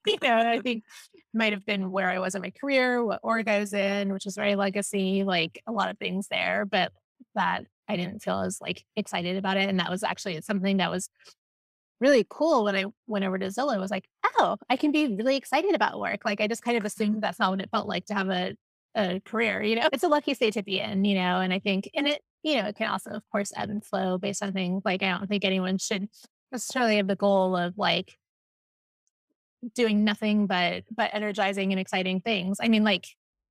you 0.05 0.17
know, 0.21 0.37
I 0.37 0.59
think 0.59 0.83
might 1.33 1.53
have 1.53 1.65
been 1.65 1.91
where 1.91 2.09
I 2.09 2.19
was 2.19 2.35
in 2.35 2.41
my 2.41 2.49
career, 2.49 3.05
what 3.05 3.21
org 3.23 3.47
I 3.47 3.59
was 3.59 3.73
in, 3.73 4.11
which 4.11 4.25
is 4.25 4.35
very 4.35 4.55
legacy, 4.55 5.23
like 5.23 5.61
a 5.65 5.71
lot 5.71 5.89
of 5.89 5.97
things 5.97 6.27
there, 6.29 6.65
but 6.65 6.91
that 7.35 7.65
I 7.87 7.95
didn't 7.95 8.21
feel 8.21 8.41
as 8.41 8.59
like 8.59 8.83
excited 8.97 9.37
about 9.37 9.55
it. 9.55 9.69
And 9.69 9.79
that 9.79 9.89
was 9.89 10.03
actually 10.03 10.41
something 10.41 10.77
that 10.77 10.91
was 10.91 11.09
really 12.01 12.25
cool 12.29 12.65
when 12.65 12.75
I 12.75 12.85
went 13.07 13.23
over 13.23 13.37
to 13.37 13.47
Zillow. 13.47 13.79
was 13.79 13.91
like, 13.91 14.07
oh, 14.37 14.57
I 14.69 14.75
can 14.75 14.91
be 14.91 15.15
really 15.15 15.37
excited 15.37 15.75
about 15.75 15.99
work. 15.99 16.21
Like 16.25 16.41
I 16.41 16.47
just 16.47 16.63
kind 16.63 16.77
of 16.77 16.83
assumed 16.83 17.11
mm-hmm. 17.11 17.19
that's 17.21 17.39
not 17.39 17.51
what 17.51 17.61
it 17.61 17.69
felt 17.71 17.87
like 17.87 18.05
to 18.07 18.13
have 18.13 18.29
a 18.29 18.55
a 18.95 19.21
career, 19.21 19.61
you 19.61 19.75
know, 19.75 19.87
it's 19.93 20.03
a 20.03 20.07
lucky 20.07 20.33
state 20.33 20.53
to 20.53 20.63
be 20.63 20.79
in, 20.79 21.05
you 21.05 21.15
know, 21.15 21.39
and 21.39 21.53
I 21.53 21.59
think, 21.59 21.89
and 21.95 22.07
it, 22.07 22.21
you 22.43 22.55
know, 22.55 22.67
it 22.67 22.75
can 22.75 22.89
also, 22.89 23.11
of 23.11 23.23
course, 23.31 23.53
ebb 23.55 23.69
and 23.69 23.83
flow 23.83 24.17
based 24.17 24.43
on 24.43 24.53
things 24.53 24.81
like 24.83 25.03
I 25.03 25.17
don't 25.17 25.27
think 25.27 25.45
anyone 25.45 25.77
should 25.77 26.09
necessarily 26.51 26.97
have 26.97 27.07
the 27.07 27.15
goal 27.15 27.55
of 27.55 27.77
like 27.77 28.17
doing 29.75 30.03
nothing 30.03 30.47
but 30.47 30.83
but 30.91 31.11
energizing 31.13 31.71
and 31.71 31.79
exciting 31.79 32.19
things. 32.21 32.57
I 32.61 32.67
mean, 32.67 32.83
like 32.83 33.05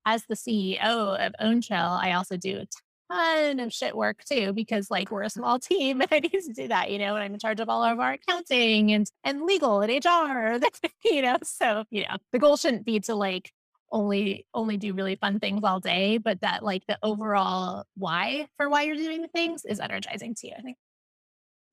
as 0.06 0.24
the 0.28 0.34
CEO 0.34 0.80
of 0.82 1.32
OwnTrail, 1.40 1.98
I 2.02 2.12
also 2.12 2.36
do 2.36 2.58
a 2.58 2.66
ton 3.10 3.60
of 3.60 3.72
shit 3.72 3.96
work 3.96 4.22
too 4.24 4.52
because 4.52 4.90
like 4.90 5.10
we're 5.10 5.22
a 5.22 5.30
small 5.30 5.58
team 5.58 6.00
and 6.00 6.08
I 6.12 6.20
need 6.20 6.30
to 6.30 6.52
do 6.54 6.68
that, 6.68 6.90
you 6.90 6.98
know, 6.98 7.14
and 7.14 7.24
I'm 7.24 7.34
in 7.34 7.40
charge 7.40 7.60
of 7.60 7.68
all 7.68 7.82
of 7.84 7.98
our 8.00 8.12
accounting 8.12 8.92
and 8.92 9.06
and 9.24 9.42
legal 9.42 9.80
and 9.80 9.90
HR, 9.92 10.58
you 11.04 11.22
know. 11.22 11.36
So, 11.42 11.84
you 11.90 12.02
know, 12.02 12.16
the 12.32 12.38
goal 12.38 12.56
shouldn't 12.56 12.84
be 12.86 13.00
to 13.00 13.14
like 13.14 13.50
only 13.92 14.46
only 14.54 14.76
do 14.76 14.92
really 14.94 15.16
fun 15.16 15.40
things 15.40 15.62
all 15.64 15.80
day, 15.80 16.18
but 16.18 16.40
that 16.42 16.62
like 16.62 16.82
the 16.86 16.98
overall 17.02 17.84
why 17.96 18.46
for 18.56 18.68
why 18.68 18.82
you're 18.84 18.94
doing 18.96 19.22
the 19.22 19.28
things 19.28 19.64
is 19.64 19.80
energizing 19.80 20.34
to 20.36 20.46
you. 20.46 20.54
I 20.56 20.62
think. 20.62 20.76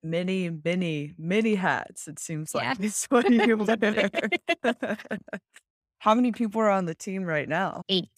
Many, 0.04 0.50
many, 0.64 1.16
many 1.18 1.56
hats, 1.56 2.08
it 2.08 2.20
seems 2.20 2.52
Yeah. 2.56 2.70
like 2.70 2.80
is 2.84 3.06
what 3.10 3.30
you 3.30 3.58
wear. 3.58 4.98
How 6.00 6.14
many 6.14 6.32
people 6.32 6.62
are 6.62 6.70
on 6.70 6.86
the 6.86 6.96
team 6.96 7.24
right 7.24 7.50
now? 7.50 7.82
eight. 7.90 8.10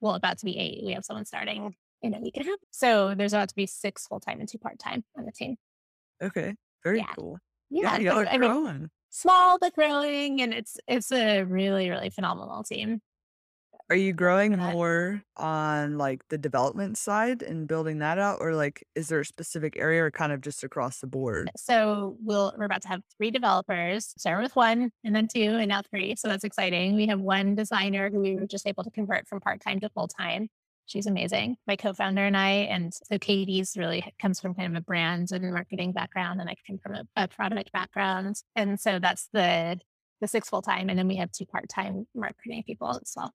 Well, 0.00 0.14
about 0.14 0.38
to 0.38 0.44
be 0.44 0.58
eight. 0.58 0.82
We 0.84 0.92
have 0.92 1.04
someone 1.04 1.24
starting 1.24 1.74
in 2.02 2.14
a 2.14 2.20
week 2.20 2.36
and 2.36 2.46
a 2.46 2.50
half. 2.50 2.58
So 2.70 3.14
there's 3.14 3.32
about 3.32 3.48
to 3.50 3.54
be 3.54 3.66
six 3.66 4.06
full 4.06 4.20
time 4.20 4.40
and 4.40 4.48
two 4.48 4.58
part 4.58 4.78
time 4.78 5.04
on 5.16 5.24
the 5.24 5.32
team. 5.32 5.56
Okay, 6.22 6.54
very 6.84 6.98
Yeah. 6.98 7.12
cool. 7.18 7.38
Yeah. 7.70 7.96
Yeah, 7.98 8.12
y'all 8.12 8.18
are 8.20 8.26
I 8.26 8.38
mean, 8.38 8.50
growing. 8.50 8.90
small 9.10 9.58
but 9.58 9.74
growing, 9.74 10.40
and 10.40 10.54
it's 10.54 10.76
it's 10.86 11.10
a 11.12 11.42
really 11.42 11.90
really 11.90 12.10
phenomenal 12.10 12.62
team. 12.62 13.00
Are 13.88 13.94
you 13.94 14.12
growing 14.12 14.56
more 14.56 15.22
on, 15.36 15.96
like, 15.96 16.20
the 16.28 16.38
development 16.38 16.98
side 16.98 17.40
and 17.42 17.68
building 17.68 17.98
that 18.00 18.18
out? 18.18 18.38
Or, 18.40 18.52
like, 18.56 18.82
is 18.96 19.06
there 19.06 19.20
a 19.20 19.24
specific 19.24 19.76
area 19.76 20.02
or 20.02 20.10
kind 20.10 20.32
of 20.32 20.40
just 20.40 20.64
across 20.64 20.98
the 20.98 21.06
board? 21.06 21.52
So 21.56 22.16
we'll 22.20 22.52
we're 22.58 22.64
about 22.64 22.82
to 22.82 22.88
have 22.88 23.02
three 23.16 23.30
developers. 23.30 24.12
Start 24.18 24.42
with 24.42 24.56
one, 24.56 24.90
and 25.04 25.14
then 25.14 25.28
two, 25.32 25.40
and 25.40 25.68
now 25.68 25.82
three. 25.88 26.16
So 26.16 26.26
that's 26.26 26.42
exciting. 26.42 26.96
We 26.96 27.06
have 27.06 27.20
one 27.20 27.54
designer 27.54 28.10
who 28.10 28.18
we 28.18 28.34
were 28.34 28.48
just 28.48 28.66
able 28.66 28.82
to 28.82 28.90
convert 28.90 29.28
from 29.28 29.38
part 29.40 29.60
time 29.60 29.78
to 29.78 29.88
full 29.90 30.08
time. 30.08 30.48
She's 30.86 31.06
amazing. 31.06 31.56
My 31.66 31.74
co-founder 31.76 32.24
and 32.24 32.36
I, 32.36 32.50
and 32.50 32.94
so 32.94 33.18
Katie's 33.18 33.76
really 33.76 34.12
comes 34.20 34.40
from 34.40 34.54
kind 34.54 34.74
of 34.74 34.80
a 34.80 34.84
brand 34.84 35.32
and 35.32 35.52
marketing 35.52 35.92
background, 35.92 36.40
and 36.40 36.48
I 36.48 36.54
come 36.66 36.78
from 36.78 36.94
a, 36.94 37.04
a 37.16 37.28
product 37.28 37.72
background. 37.72 38.36
And 38.54 38.78
so 38.80 38.98
that's 39.00 39.28
the 39.32 39.80
the 40.20 40.28
six 40.28 40.48
full 40.48 40.62
time, 40.62 40.88
and 40.88 40.98
then 40.98 41.08
we 41.08 41.16
have 41.16 41.30
two 41.32 41.44
part 41.46 41.68
time 41.68 42.06
marketing 42.14 42.62
people 42.66 42.88
as 42.90 43.12
well. 43.16 43.32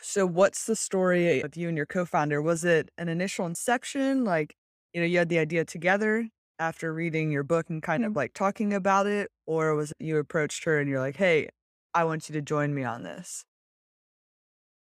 So 0.00 0.26
what's 0.26 0.64
the 0.66 0.76
story 0.76 1.42
of 1.42 1.56
you 1.56 1.68
and 1.68 1.76
your 1.76 1.86
co-founder? 1.86 2.40
Was 2.40 2.64
it 2.64 2.90
an 2.96 3.08
initial 3.08 3.46
inception? 3.46 4.24
Like, 4.24 4.54
you 4.92 5.00
know, 5.00 5.06
you 5.06 5.18
had 5.18 5.28
the 5.28 5.38
idea 5.38 5.64
together 5.64 6.28
after 6.58 6.92
reading 6.92 7.30
your 7.30 7.42
book 7.42 7.68
and 7.70 7.82
kind 7.82 8.04
of 8.04 8.12
Mhm. 8.12 8.16
like 8.16 8.32
talking 8.34 8.72
about 8.72 9.06
it? 9.06 9.30
Or 9.46 9.74
was 9.74 9.90
it 9.92 9.96
you 10.00 10.16
approached 10.18 10.64
her 10.64 10.78
and 10.78 10.88
you're 10.88 11.00
like, 11.00 11.16
hey, 11.16 11.48
I 11.94 12.04
want 12.04 12.28
you 12.28 12.32
to 12.34 12.42
join 12.42 12.74
me 12.74 12.84
on 12.84 13.02
this? 13.02 13.44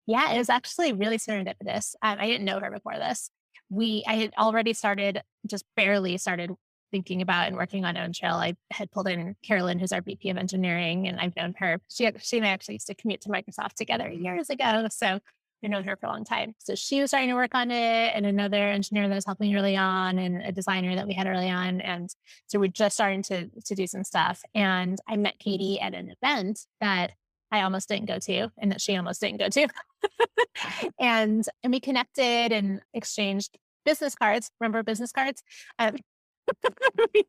Yeah, 0.06 0.32
it 0.32 0.38
was 0.38 0.48
actually 0.48 0.92
really 0.92 1.18
serendipitous. 1.18 1.94
Um, 2.02 2.18
I 2.20 2.26
didn't 2.26 2.44
know 2.44 2.60
her 2.60 2.70
before 2.70 2.94
this. 2.94 3.30
We, 3.68 4.04
I 4.06 4.14
had 4.14 4.32
already 4.38 4.72
started, 4.72 5.22
just 5.46 5.64
barely 5.76 6.16
started 6.18 6.52
thinking 6.92 7.20
about 7.20 7.48
and 7.48 7.56
working 7.56 7.84
on 7.84 7.96
Own 7.96 8.12
Trail. 8.12 8.34
I 8.34 8.54
had 8.70 8.90
pulled 8.92 9.08
in 9.08 9.34
Carolyn, 9.42 9.78
who's 9.78 9.92
our 9.92 10.00
VP 10.00 10.30
of 10.30 10.36
engineering, 10.36 11.08
and 11.08 11.18
I've 11.18 11.34
known 11.36 11.54
her. 11.58 11.80
She, 11.90 12.08
she 12.20 12.36
and 12.36 12.46
I 12.46 12.50
actually 12.50 12.76
used 12.76 12.86
to 12.86 12.94
commute 12.94 13.20
to 13.22 13.28
Microsoft 13.28 13.74
together 13.74 14.08
years 14.08 14.50
ago. 14.50 14.86
So 14.90 15.18
I've 15.64 15.70
known 15.70 15.84
her 15.84 15.96
for 15.96 16.06
a 16.06 16.10
long 16.10 16.24
time. 16.24 16.54
So 16.58 16.74
she 16.74 17.00
was 17.00 17.10
starting 17.10 17.30
to 17.30 17.34
work 17.34 17.54
on 17.54 17.70
it, 17.70 18.12
and 18.14 18.24
another 18.24 18.68
engineer 18.68 19.08
that 19.08 19.14
was 19.14 19.26
helping 19.26 19.54
early 19.56 19.76
on, 19.76 20.18
and 20.18 20.42
a 20.42 20.52
designer 20.52 20.94
that 20.94 21.06
we 21.06 21.14
had 21.14 21.26
early 21.26 21.50
on. 21.50 21.80
And 21.80 22.08
so 22.46 22.58
we're 22.58 22.68
just 22.68 22.94
starting 22.94 23.22
to 23.24 23.48
to 23.48 23.74
do 23.74 23.86
some 23.86 24.04
stuff. 24.04 24.42
And 24.54 24.98
I 25.08 25.16
met 25.16 25.38
Katie 25.38 25.80
at 25.80 25.94
an 25.94 26.14
event 26.22 26.60
that 26.80 27.12
I 27.50 27.62
almost 27.62 27.88
didn't 27.88 28.06
go 28.06 28.18
to 28.18 28.48
and 28.58 28.72
that 28.72 28.80
she 28.80 28.96
almost 28.96 29.20
didn't 29.20 29.38
go 29.38 29.48
to. 29.48 29.68
and 30.98 31.44
and 31.62 31.72
we 31.72 31.80
connected 31.80 32.52
and 32.52 32.80
exchanged 32.92 33.56
business 33.84 34.14
cards. 34.14 34.50
Remember 34.60 34.82
business 34.82 35.12
cards? 35.12 35.42
Um, 35.78 35.96
we, 37.14 37.24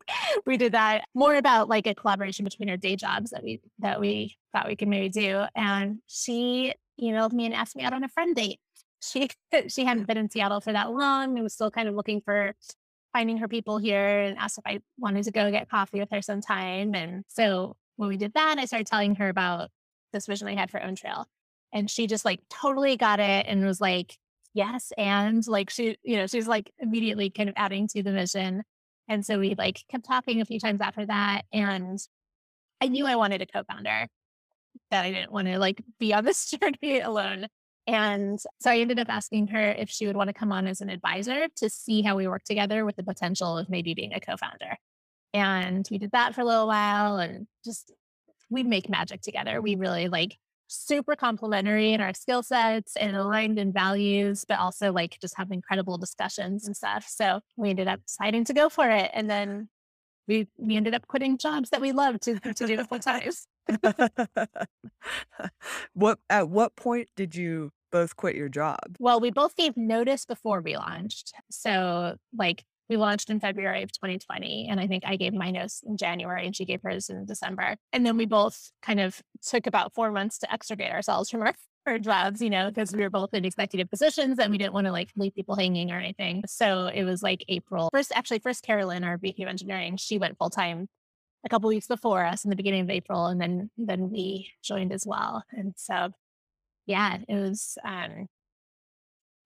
we 0.46 0.56
did 0.56 0.72
that 0.72 1.04
more 1.14 1.34
about 1.36 1.68
like 1.68 1.86
a 1.86 1.94
collaboration 1.94 2.44
between 2.44 2.70
our 2.70 2.76
day 2.76 2.96
jobs 2.96 3.30
that 3.30 3.42
we 3.42 3.60
that 3.78 4.00
we 4.00 4.36
thought 4.52 4.68
we 4.68 4.76
could 4.76 4.88
maybe 4.88 5.08
do. 5.08 5.44
And 5.54 5.98
she 6.06 6.74
emailed 7.00 7.32
me 7.32 7.46
and 7.46 7.54
asked 7.54 7.76
me 7.76 7.84
out 7.84 7.92
on 7.92 8.04
a 8.04 8.08
friend 8.08 8.34
date. 8.34 8.60
She 9.02 9.28
she 9.68 9.84
hadn't 9.84 10.06
been 10.06 10.18
in 10.18 10.30
Seattle 10.30 10.60
for 10.60 10.72
that 10.72 10.90
long 10.90 11.34
and 11.34 11.42
was 11.42 11.54
still 11.54 11.70
kind 11.70 11.88
of 11.88 11.94
looking 11.94 12.20
for 12.20 12.54
finding 13.12 13.38
her 13.38 13.48
people 13.48 13.78
here 13.78 14.20
and 14.20 14.38
asked 14.38 14.58
if 14.58 14.64
I 14.66 14.80
wanted 14.98 15.24
to 15.24 15.30
go 15.30 15.50
get 15.50 15.70
coffee 15.70 16.00
with 16.00 16.10
her 16.10 16.22
sometime. 16.22 16.94
And 16.94 17.24
so 17.28 17.74
when 17.96 18.08
we 18.08 18.16
did 18.16 18.34
that, 18.34 18.58
I 18.58 18.66
started 18.66 18.86
telling 18.86 19.14
her 19.16 19.28
about 19.28 19.70
this 20.12 20.26
vision 20.26 20.48
I 20.48 20.54
had 20.54 20.70
for 20.70 20.80
OwnTrail. 20.80 21.24
And 21.72 21.90
she 21.90 22.06
just 22.06 22.24
like 22.24 22.40
totally 22.48 22.96
got 22.96 23.20
it 23.20 23.46
and 23.46 23.64
was 23.64 23.80
like, 23.80 24.16
yes. 24.54 24.92
And 24.96 25.46
like 25.46 25.70
she, 25.70 25.98
you 26.02 26.16
know, 26.16 26.26
she's 26.26 26.48
like 26.48 26.72
immediately 26.78 27.30
kind 27.30 27.48
of 27.48 27.54
adding 27.56 27.88
to 27.88 28.02
the 28.02 28.12
vision. 28.12 28.62
And 29.08 29.24
so 29.24 29.38
we 29.38 29.54
like 29.56 29.82
kept 29.90 30.04
talking 30.04 30.40
a 30.40 30.44
few 30.44 30.60
times 30.60 30.80
after 30.80 31.06
that. 31.06 31.42
And 31.52 31.98
I 32.80 32.88
knew 32.88 33.06
I 33.06 33.16
wanted 33.16 33.42
a 33.42 33.46
co-founder 33.46 34.08
that 34.90 35.04
I 35.04 35.12
didn't 35.12 35.32
want 35.32 35.48
to 35.48 35.58
like 35.58 35.82
be 35.98 36.14
on 36.14 36.24
this 36.24 36.50
journey 36.82 37.00
alone. 37.00 37.48
And 37.86 38.38
so 38.60 38.70
I 38.70 38.78
ended 38.78 38.98
up 38.98 39.08
asking 39.08 39.48
her 39.48 39.72
if 39.72 39.88
she 39.88 40.06
would 40.06 40.16
want 40.16 40.28
to 40.28 40.34
come 40.34 40.52
on 40.52 40.66
as 40.66 40.82
an 40.82 40.90
advisor 40.90 41.46
to 41.56 41.70
see 41.70 42.02
how 42.02 42.16
we 42.16 42.28
work 42.28 42.44
together 42.44 42.84
with 42.84 42.96
the 42.96 43.02
potential 43.02 43.56
of 43.56 43.70
maybe 43.70 43.94
being 43.94 44.12
a 44.12 44.20
co-founder. 44.20 44.76
And 45.32 45.86
we 45.90 45.98
did 45.98 46.12
that 46.12 46.34
for 46.34 46.42
a 46.42 46.44
little 46.44 46.66
while 46.66 47.16
and 47.16 47.46
just 47.64 47.92
we 48.50 48.62
make 48.62 48.88
magic 48.88 49.22
together. 49.22 49.60
We 49.60 49.76
really 49.76 50.08
like 50.08 50.36
super 50.68 51.16
complementary 51.16 51.92
in 51.92 52.00
our 52.00 52.14
skill 52.14 52.42
sets 52.42 52.94
and 52.96 53.16
aligned 53.16 53.58
in 53.58 53.72
values, 53.72 54.44
but 54.46 54.58
also 54.58 54.92
like 54.92 55.18
just 55.20 55.36
have 55.36 55.50
incredible 55.50 55.98
discussions 55.98 56.66
and 56.66 56.76
stuff. 56.76 57.06
So 57.08 57.40
we 57.56 57.70
ended 57.70 57.88
up 57.88 58.00
deciding 58.06 58.44
to 58.44 58.54
go 58.54 58.68
for 58.68 58.88
it. 58.88 59.10
And 59.14 59.28
then 59.28 59.68
we 60.26 60.46
we 60.58 60.76
ended 60.76 60.94
up 60.94 61.06
quitting 61.08 61.38
jobs 61.38 61.70
that 61.70 61.80
we 61.80 61.92
loved 61.92 62.22
to, 62.22 62.38
to 62.38 62.66
do 62.66 62.84
full 62.84 62.98
time. 62.98 63.30
what 65.94 66.18
at 66.28 66.48
what 66.48 66.76
point 66.76 67.08
did 67.16 67.34
you 67.34 67.70
both 67.90 68.16
quit 68.16 68.36
your 68.36 68.50
job? 68.50 68.78
Well, 68.98 69.20
we 69.20 69.30
both 69.30 69.56
gave 69.56 69.76
notice 69.76 70.26
before 70.26 70.60
we 70.60 70.76
launched. 70.76 71.32
So 71.50 72.16
like 72.36 72.64
we 72.88 72.96
launched 72.96 73.30
in 73.30 73.40
February 73.40 73.82
of 73.82 73.92
2020. 73.92 74.68
And 74.70 74.80
I 74.80 74.86
think 74.86 75.04
I 75.06 75.16
gave 75.16 75.34
my 75.34 75.50
notes 75.50 75.82
in 75.86 75.96
January 75.96 76.46
and 76.46 76.56
she 76.56 76.64
gave 76.64 76.82
hers 76.82 77.10
in 77.10 77.26
December. 77.26 77.76
And 77.92 78.04
then 78.04 78.16
we 78.16 78.26
both 78.26 78.70
kind 78.82 79.00
of 79.00 79.20
took 79.42 79.66
about 79.66 79.94
four 79.94 80.10
months 80.10 80.38
to 80.38 80.52
extricate 80.52 80.92
ourselves 80.92 81.30
from 81.30 81.42
our, 81.42 81.54
our 81.86 81.98
jobs, 81.98 82.40
you 82.40 82.50
know, 82.50 82.68
because 82.68 82.92
we 82.92 83.02
were 83.02 83.10
both 83.10 83.34
in 83.34 83.44
executive 83.44 83.90
positions 83.90 84.38
and 84.38 84.50
we 84.50 84.58
didn't 84.58 84.74
want 84.74 84.86
to 84.86 84.92
like 84.92 85.10
leave 85.16 85.34
people 85.34 85.56
hanging 85.56 85.90
or 85.90 85.98
anything. 85.98 86.42
So 86.46 86.86
it 86.86 87.04
was 87.04 87.22
like 87.22 87.44
April. 87.48 87.90
First, 87.92 88.12
actually, 88.14 88.38
first 88.38 88.62
Carolyn, 88.62 89.04
our 89.04 89.18
VP 89.18 89.42
of 89.42 89.48
engineering, 89.48 89.96
she 89.96 90.18
went 90.18 90.38
full 90.38 90.50
time 90.50 90.88
a 91.44 91.48
couple 91.48 91.68
weeks 91.68 91.86
before 91.86 92.24
us 92.24 92.44
in 92.44 92.50
the 92.50 92.56
beginning 92.56 92.82
of 92.82 92.90
April. 92.90 93.26
And 93.26 93.40
then 93.40 93.70
then 93.76 94.10
we 94.10 94.52
joined 94.62 94.92
as 94.92 95.06
well. 95.06 95.44
And 95.52 95.74
so 95.76 96.10
yeah, 96.86 97.18
it 97.28 97.34
was 97.34 97.76
um 97.84 98.28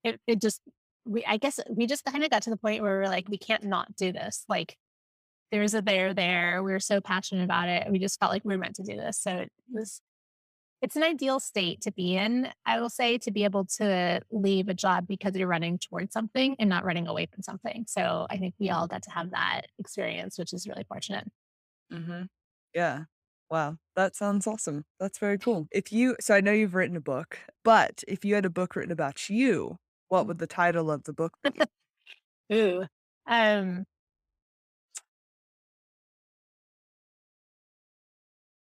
it, 0.04 0.20
it 0.26 0.40
just 0.40 0.60
we 1.04 1.24
I 1.24 1.36
guess 1.36 1.58
we 1.68 1.86
just 1.86 2.04
kind 2.04 2.24
of 2.24 2.30
got 2.30 2.42
to 2.42 2.50
the 2.50 2.56
point 2.56 2.82
where 2.82 2.98
we're 2.98 3.06
like, 3.06 3.28
we 3.28 3.38
can't 3.38 3.64
not 3.64 3.94
do 3.96 4.12
this. 4.12 4.44
Like 4.48 4.76
there's 5.50 5.74
a 5.74 5.82
there 5.82 6.14
there. 6.14 6.62
We 6.62 6.72
are 6.72 6.80
so 6.80 7.00
passionate 7.00 7.44
about 7.44 7.68
it. 7.68 7.90
We 7.90 7.98
just 7.98 8.18
felt 8.18 8.32
like 8.32 8.44
we 8.44 8.54
were 8.54 8.60
meant 8.60 8.76
to 8.76 8.82
do 8.82 8.96
this. 8.96 9.18
So 9.20 9.30
it 9.32 9.52
was 9.72 10.00
it's 10.82 10.96
an 10.96 11.04
ideal 11.04 11.38
state 11.38 11.80
to 11.82 11.92
be 11.92 12.16
in, 12.16 12.48
I 12.66 12.80
will 12.80 12.90
say, 12.90 13.16
to 13.18 13.30
be 13.30 13.44
able 13.44 13.64
to 13.76 14.20
leave 14.32 14.68
a 14.68 14.74
job 14.74 15.06
because 15.06 15.36
you're 15.36 15.46
running 15.46 15.78
towards 15.78 16.12
something 16.12 16.56
and 16.58 16.68
not 16.68 16.84
running 16.84 17.06
away 17.06 17.28
from 17.32 17.42
something. 17.42 17.84
So 17.86 18.26
I 18.28 18.36
think 18.36 18.54
we 18.58 18.70
all 18.70 18.88
got 18.88 19.02
to 19.04 19.10
have 19.12 19.30
that 19.30 19.62
experience, 19.78 20.38
which 20.38 20.52
is 20.52 20.66
really 20.66 20.84
fortunate. 20.88 21.28
Mm-hmm. 21.92 22.22
Yeah. 22.74 23.04
Wow. 23.48 23.76
That 23.94 24.16
sounds 24.16 24.48
awesome. 24.48 24.84
That's 24.98 25.18
very 25.18 25.38
cool. 25.38 25.68
If 25.70 25.92
you, 25.92 26.16
so 26.20 26.34
I 26.34 26.40
know 26.40 26.52
you've 26.52 26.74
written 26.74 26.96
a 26.96 27.00
book, 27.00 27.38
but 27.64 28.02
if 28.08 28.24
you 28.24 28.34
had 28.34 28.44
a 28.44 28.50
book 28.50 28.74
written 28.74 28.92
about 28.92 29.30
you, 29.30 29.76
what 30.12 30.26
would 30.26 30.38
the 30.38 30.46
title 30.46 30.90
of 30.90 31.02
the 31.04 31.12
book 31.14 31.32
be? 31.42 31.50
Ooh. 32.52 32.84
Um, 33.26 33.84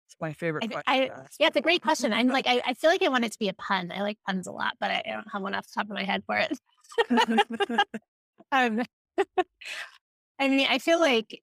It's 0.08 0.16
my 0.20 0.32
favorite 0.32 0.64
I, 0.64 0.66
question 0.66 0.84
I, 0.88 1.26
yeah, 1.38 1.46
it's 1.46 1.56
a 1.56 1.60
great 1.60 1.80
question. 1.80 2.12
I'm 2.12 2.26
like, 2.26 2.48
I, 2.48 2.60
I 2.66 2.74
feel 2.74 2.90
like 2.90 3.04
I 3.04 3.08
want 3.08 3.24
it 3.24 3.30
to 3.30 3.38
be 3.38 3.48
a 3.48 3.52
pun. 3.52 3.92
I 3.94 4.02
like 4.02 4.18
puns 4.26 4.48
a 4.48 4.50
lot, 4.50 4.72
but 4.80 4.90
I, 4.90 5.02
I 5.06 5.12
don't 5.12 5.30
have 5.32 5.42
one 5.42 5.54
off 5.54 5.66
the 5.68 5.74
top 5.76 5.84
of 5.84 5.94
my 5.94 6.02
head 6.02 6.24
for 6.26 6.36
it. 6.36 6.58
um, 8.52 8.82
I 10.40 10.48
mean, 10.48 10.66
I 10.68 10.78
feel 10.78 10.98
like 10.98 11.40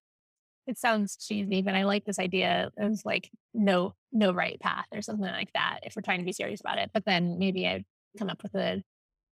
it 0.68 0.78
sounds 0.78 1.16
cheesy, 1.16 1.62
but 1.62 1.74
I 1.74 1.84
like 1.84 2.04
this 2.04 2.20
idea 2.20 2.70
of 2.78 3.00
like 3.06 3.30
no, 3.54 3.94
no 4.12 4.34
right 4.34 4.60
path 4.60 4.88
or 4.94 5.02
something 5.02 5.26
like 5.26 5.54
that. 5.54 5.80
If 5.84 5.96
we're 5.96 6.02
trying 6.02 6.20
to 6.20 6.26
be 6.26 6.34
serious 6.34 6.60
about 6.60 6.80
it, 6.80 6.92
but 6.94 7.06
then 7.06 7.40
maybe 7.40 7.66
I'd 7.66 7.86
come 8.18 8.30
up 8.30 8.44
with 8.44 8.56
a 8.56 8.84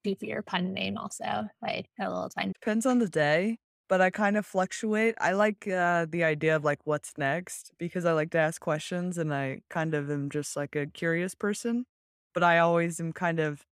goofier 0.08 0.46
pun 0.46 0.74
name 0.74 0.98
also, 0.98 1.48
like 1.62 1.90
a 2.00 2.10
little 2.10 2.30
time. 2.30 2.54
Depends 2.54 2.86
on 2.86 3.00
the 3.00 3.08
day, 3.10 3.58
but 3.88 4.02
I 4.02 4.10
kind 4.10 4.38
of 4.38 4.46
fluctuate. 4.46 5.16
I 5.20 5.34
like 5.34 5.68
uh, 5.68 6.06
the 6.10 6.24
idea 6.24 6.56
of 6.56 6.64
like 6.64 6.80
what's 6.86 7.18
next 7.18 7.72
because 7.78 8.06
I 8.06 8.14
like 8.14 8.32
to 8.32 8.38
ask 8.40 8.60
questions 8.62 9.18
and 9.18 9.34
I 9.34 9.62
kind 9.70 9.94
of 9.94 10.10
am 10.10 10.30
just 10.30 10.56
like 10.56 10.76
a 10.76 10.88
curious 10.88 11.36
person. 11.36 11.86
But 12.34 12.44
I 12.44 12.60
always 12.60 13.00
am 13.00 13.14
kind 13.14 13.40
of 13.40 13.66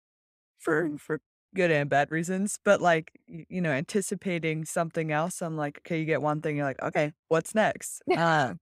for 0.59 0.97
for 0.99 1.21
good 1.55 1.71
and 1.71 1.89
bad 1.89 2.11
reasons, 2.11 2.59
but 2.65 2.81
like 2.81 3.11
you 3.27 3.61
know, 3.61 3.71
anticipating 3.71 4.65
something 4.65 5.11
else. 5.11 5.41
I'm 5.41 5.57
like, 5.57 5.79
okay, 5.79 5.99
you 5.99 6.05
get 6.05 6.21
one 6.21 6.41
thing, 6.41 6.57
you're 6.57 6.65
like, 6.65 6.81
okay, 6.83 7.13
what's 7.29 7.55
next? 7.55 8.03
Uh, 8.15 8.55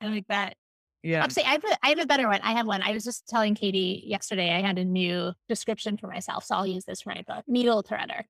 I 0.00 0.08
like 0.08 0.26
that. 0.28 0.56
Yeah. 1.02 1.24
Actually, 1.24 1.44
I 1.44 1.52
have, 1.52 1.64
a, 1.64 1.78
I 1.82 1.88
have 1.90 1.98
a 1.98 2.06
better 2.06 2.28
one. 2.28 2.40
I 2.42 2.52
have 2.52 2.66
one. 2.66 2.82
I 2.82 2.92
was 2.92 3.04
just 3.04 3.26
telling 3.28 3.54
Katie 3.54 4.02
yesterday 4.06 4.54
I 4.54 4.60
had 4.60 4.78
a 4.78 4.84
new 4.84 5.32
description 5.48 5.96
for 5.96 6.06
myself. 6.06 6.44
So 6.44 6.54
I'll 6.54 6.66
use 6.66 6.84
this 6.84 7.02
for 7.02 7.10
my 7.10 7.22
book 7.26 7.44
Needle 7.46 7.82
Threader. 7.82 8.22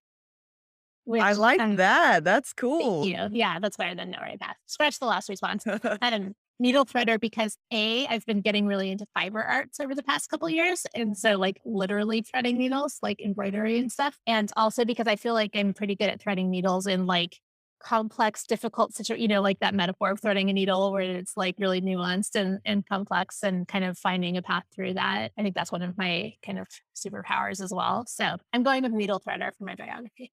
Which, 1.04 1.22
I 1.22 1.32
like 1.32 1.60
um, 1.60 1.76
that. 1.76 2.22
That's 2.24 2.52
thank 2.52 2.60
cool. 2.60 3.06
you. 3.06 3.28
Yeah, 3.32 3.58
that's 3.60 3.76
better 3.76 3.94
than 3.94 4.10
no 4.10 4.18
right 4.20 4.38
path. 4.38 4.56
Scratch 4.66 4.98
the 4.98 5.06
last 5.06 5.28
response. 5.28 5.64
Um, 6.02 6.34
needle 6.58 6.84
threader 6.84 7.18
because 7.18 7.56
A, 7.72 8.06
I've 8.06 8.24
been 8.24 8.40
getting 8.40 8.66
really 8.66 8.90
into 8.90 9.04
fiber 9.14 9.42
arts 9.42 9.80
over 9.80 9.94
the 9.94 10.02
past 10.02 10.30
couple 10.30 10.48
years. 10.48 10.86
And 10.94 11.16
so, 11.16 11.36
like, 11.36 11.60
literally 11.64 12.22
threading 12.22 12.56
needles, 12.56 12.98
like 13.02 13.20
embroidery 13.20 13.78
and 13.78 13.90
stuff. 13.90 14.16
And 14.26 14.50
also 14.56 14.84
because 14.84 15.08
I 15.08 15.16
feel 15.16 15.34
like 15.34 15.50
I'm 15.54 15.74
pretty 15.74 15.96
good 15.96 16.08
at 16.08 16.20
threading 16.20 16.50
needles 16.50 16.86
in 16.86 17.06
like 17.06 17.38
complex, 17.82 18.44
difficult 18.44 18.94
situation, 18.94 19.22
you 19.22 19.28
know, 19.28 19.42
like 19.42 19.58
that 19.60 19.74
metaphor 19.74 20.12
of 20.12 20.20
threading 20.20 20.48
a 20.48 20.52
needle 20.52 20.92
where 20.92 21.02
it's 21.02 21.36
like 21.36 21.56
really 21.58 21.80
nuanced 21.80 22.34
and, 22.34 22.60
and 22.64 22.86
complex 22.86 23.42
and 23.42 23.66
kind 23.68 23.84
of 23.84 23.98
finding 23.98 24.36
a 24.36 24.42
path 24.42 24.64
through 24.74 24.94
that. 24.94 25.32
I 25.36 25.42
think 25.42 25.54
that's 25.54 25.72
one 25.72 25.82
of 25.82 25.98
my 25.98 26.34
kind 26.44 26.58
of 26.58 26.68
superpowers 26.94 27.60
as 27.62 27.72
well. 27.72 28.04
So 28.06 28.36
I'm 28.52 28.62
going 28.62 28.82
with 28.82 28.92
needle 28.92 29.20
threader 29.20 29.50
for 29.56 29.64
my 29.64 29.74
biography. 29.74 30.32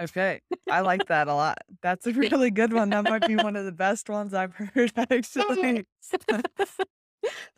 Okay. 0.00 0.40
I 0.70 0.80
like 0.80 1.06
that 1.08 1.28
a 1.28 1.34
lot. 1.34 1.58
That's 1.82 2.06
a 2.06 2.12
really 2.12 2.50
good 2.50 2.72
one. 2.72 2.90
That 2.90 3.04
might 3.04 3.26
be 3.26 3.36
one 3.36 3.56
of 3.56 3.64
the 3.64 3.72
best 3.72 4.08
ones 4.08 4.34
I've 4.34 4.54
heard, 4.74 4.92
actually. 4.96 5.86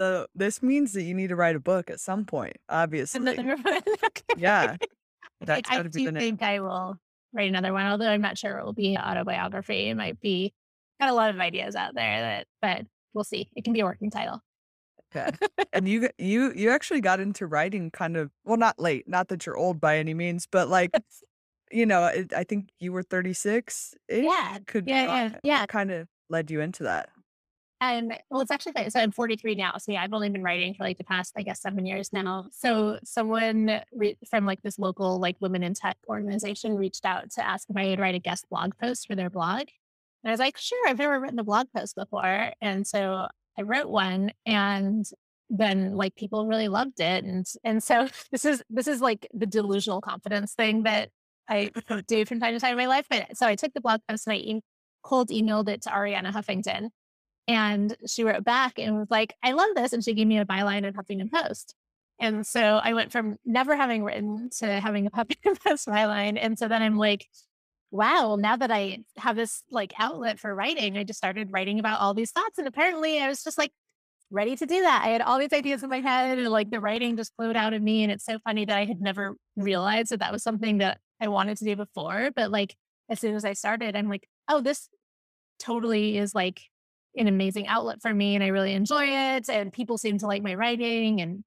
So 0.01 0.27
this 0.35 0.63
means 0.63 0.95
that 0.95 1.03
you 1.03 1.15
need 1.15 1.29
to 1.29 1.37
write 1.37 1.55
a 1.55 1.61
book 1.61 1.91
at 1.91 2.01
some 2.01 2.25
point, 2.25 2.57
obviously. 2.69 3.37
One. 3.37 3.85
Yeah. 4.37 4.77
I, 4.81 5.45
That's 5.45 5.71
I 5.71 5.83
be 5.83 6.07
do 6.07 6.13
think 6.13 6.43
I 6.43 6.61
will 6.61 6.99
write 7.33 7.49
another 7.49 7.73
one, 7.73 7.87
although 7.87 8.09
I'm 8.09 8.21
not 8.21 8.39
sure 8.39 8.59
it 8.59 8.65
will 8.65 8.73
be 8.73 8.95
an 8.95 9.03
autobiography. 9.03 9.89
It 9.89 9.95
might 9.95 10.21
be 10.21 10.53
got 11.01 11.11
a 11.11 11.15
lot 11.15 11.31
of 11.31 11.41
ideas 11.41 11.75
out 11.75 11.95
there 11.95 12.21
that, 12.21 12.47
but 12.61 12.87
we'll 13.15 13.25
see. 13.25 13.51
It 13.57 13.65
can 13.65 13.73
be 13.73 13.81
a 13.81 13.85
working 13.85 14.11
title. 14.11 14.41
Okay. 15.15 15.31
And 15.73 15.89
you 15.89 16.09
you 16.19 16.53
you 16.55 16.71
actually 16.71 17.01
got 17.01 17.21
into 17.21 17.47
writing 17.47 17.91
kind 17.91 18.17
of 18.17 18.31
well, 18.45 18.57
not 18.57 18.79
late, 18.79 19.09
not 19.09 19.29
that 19.29 19.47
you're 19.47 19.57
old 19.57 19.81
by 19.81 19.99
any 19.99 20.15
means, 20.15 20.47
but 20.51 20.69
like 20.69 20.91
you 21.71 21.87
know, 21.87 22.07
it, 22.07 22.33
I 22.33 22.45
think 22.45 22.71
you 22.81 22.93
were 22.93 23.03
36 23.03 23.95
ish. 24.09 24.25
Yeah, 24.25 24.59
Could 24.67 24.89
yeah, 24.89 25.05
yeah, 25.05 25.39
yeah. 25.45 25.67
kind 25.67 25.91
of 25.93 26.09
led 26.29 26.51
you 26.51 26.61
into 26.61 26.83
that. 26.85 27.11
And 27.81 28.15
well, 28.31 28.43
it's 28.43 28.51
actually 28.51 28.73
funny. 28.73 28.91
So 28.91 29.01
I'm 29.01 29.11
43 29.11 29.55
now. 29.55 29.79
So 29.79 29.93
yeah, 29.93 30.03
I've 30.03 30.13
only 30.13 30.29
been 30.29 30.43
writing 30.43 30.75
for 30.75 30.85
like 30.85 30.99
the 30.99 31.05
past, 31.05 31.33
I 31.37 31.43
guess, 31.43 31.63
seven 31.63 31.87
years 31.87 32.13
now. 32.13 32.47
So 32.53 32.99
someone 33.05 33.81
re- 33.93 34.19
from 34.29 34.45
like 34.45 34.61
this 34.61 34.79
local 34.79 35.19
like 35.19 35.37
women 35.41 35.63
in 35.63 35.73
tech 35.73 35.97
organization 36.07 36.77
reached 36.77 37.07
out 37.07 37.31
to 37.33 37.47
ask 37.47 37.69
if 37.71 37.77
I 37.77 37.87
would 37.87 37.99
write 37.99 38.15
a 38.15 38.19
guest 38.19 38.47
blog 38.51 38.73
post 38.79 39.07
for 39.07 39.15
their 39.15 39.31
blog. 39.31 39.61
And 40.23 40.29
I 40.29 40.31
was 40.31 40.41
like, 40.41 40.59
sure, 40.59 40.89
I've 40.89 40.99
never 40.99 41.19
written 41.19 41.39
a 41.39 41.45
blog 41.45 41.69
post 41.75 41.97
before. 41.97 42.53
And 42.61 42.87
so 42.87 43.29
I 43.59 43.63
wrote 43.63 43.89
one 43.89 44.33
and 44.45 45.07
then 45.49 45.97
like 45.97 46.15
people 46.17 46.47
really 46.47 46.69
loved 46.69 47.01
it. 47.01 47.25
And 47.25 47.47
and 47.65 47.83
so 47.83 48.09
this 48.31 48.45
is 48.45 48.63
this 48.69 48.89
is 48.89 49.01
like 49.01 49.27
the 49.33 49.47
delusional 49.47 50.03
confidence 50.03 50.53
thing 50.53 50.83
that 50.83 51.09
I 51.49 51.71
do 52.07 52.27
from 52.27 52.41
time 52.41 52.53
to 52.53 52.61
time 52.61 52.73
in 52.73 52.77
my 52.77 52.87
life. 52.87 53.07
But 53.09 53.39
so 53.39 53.47
I 53.47 53.57
took 53.57 53.73
the 53.73 53.81
blog 53.81 54.01
post 54.07 54.27
and 54.27 54.35
I 54.35 54.37
e- 54.37 54.63
cold 55.03 55.31
emailed 55.31 55.71
it 55.71 55.81
to 55.83 55.89
Arianna 55.89 56.31
Huffington 56.31 56.91
And 57.49 57.97
she 58.07 58.25
wrote 58.25 58.45
back 58.45 58.79
and 58.79 58.97
was 58.97 59.11
like, 59.11 59.35
I 59.43 59.53
love 59.53 59.71
this. 59.75 59.93
And 59.93 60.05
she 60.05 60.15
gave 60.15 60.27
me 60.27 60.39
a 60.39 60.45
byline 60.45 60.85
in 60.85 60.95
Huffington 60.95 61.33
Post. 61.33 61.75
And 62.19 62.47
so 62.47 62.81
I 62.83 62.93
went 62.93 63.13
from 63.13 63.37
never 63.45 63.75
having 63.75 64.05
written 64.05 64.51
to 64.59 64.67
having 64.81 65.07
a 65.07 65.11
Huffington 65.11 65.59
Post 65.65 65.89
byline. 65.89 66.39
And 66.41 66.59
so 66.59 66.69
then 66.69 66.83
I'm 66.83 66.99
like, 66.99 67.27
wow, 67.91 68.37
now 68.39 68.57
that 68.57 68.71
I 68.71 68.99
have 69.17 69.37
this 69.37 69.65
like 69.71 69.93
outlet 69.99 70.39
for 70.39 70.55
writing, 70.55 70.97
I 70.97 71.05
just 71.05 71.19
started 71.19 71.49
writing 71.51 71.81
about 71.81 72.01
all 72.01 72.15
these 72.15 72.31
thoughts. 72.31 72.59
And 72.59 72.69
apparently 72.69 73.21
I 73.21 73.29
was 73.29 73.43
just 73.43 73.59
like 73.59 73.73
ready 74.31 74.55
to 74.57 74.67
do 74.67 74.81
that. 74.83 75.03
I 75.05 75.09
had 75.09 75.23
all 75.23 75.39
these 75.39 75.53
ideas 75.53 75.83
in 75.83 75.91
my 75.91 76.01
head 76.01 76.39
and 76.39 76.49
like 76.49 76.71
the 76.71 76.79
writing 76.79 77.17
just 77.17 77.35
flowed 77.35 77.57
out 77.57 77.73
of 77.73 77.83
me. 77.83 78.03
And 78.03 78.13
it's 78.13 78.25
so 78.25 78.39
funny 78.45 78.65
that 78.65 78.77
I 78.77 78.85
had 78.85 79.01
never 79.01 79.35
realized 79.57 80.11
that 80.13 80.21
that 80.21 80.33
was 80.33 80.43
something 80.43 80.79
that 80.79 80.99
I 81.21 81.29
wanted 81.29 81.57
to 81.59 81.65
do 81.65 81.75
before. 81.75 82.31
But 82.37 82.51
like 82.51 82.77
as 83.09 83.19
soon 83.19 83.35
as 83.35 83.45
I 83.45 83.55
started, 83.55 83.97
I'm 83.97 84.09
like, 84.09 84.29
oh, 84.49 84.61
this 84.61 84.89
totally 85.59 86.17
is 86.17 86.35
like 86.35 86.63
an 87.17 87.27
amazing 87.27 87.67
outlet 87.67 88.01
for 88.01 88.13
me 88.13 88.35
and 88.35 88.45
I 88.45 88.49
really 88.49 88.73
enjoy 88.73 89.05
it. 89.07 89.49
And 89.49 89.73
people 89.73 89.99
seem 89.99 90.19
to 90.19 90.27
like 90.27 90.43
my 90.43 90.55
writing. 90.55 91.21
And 91.21 91.45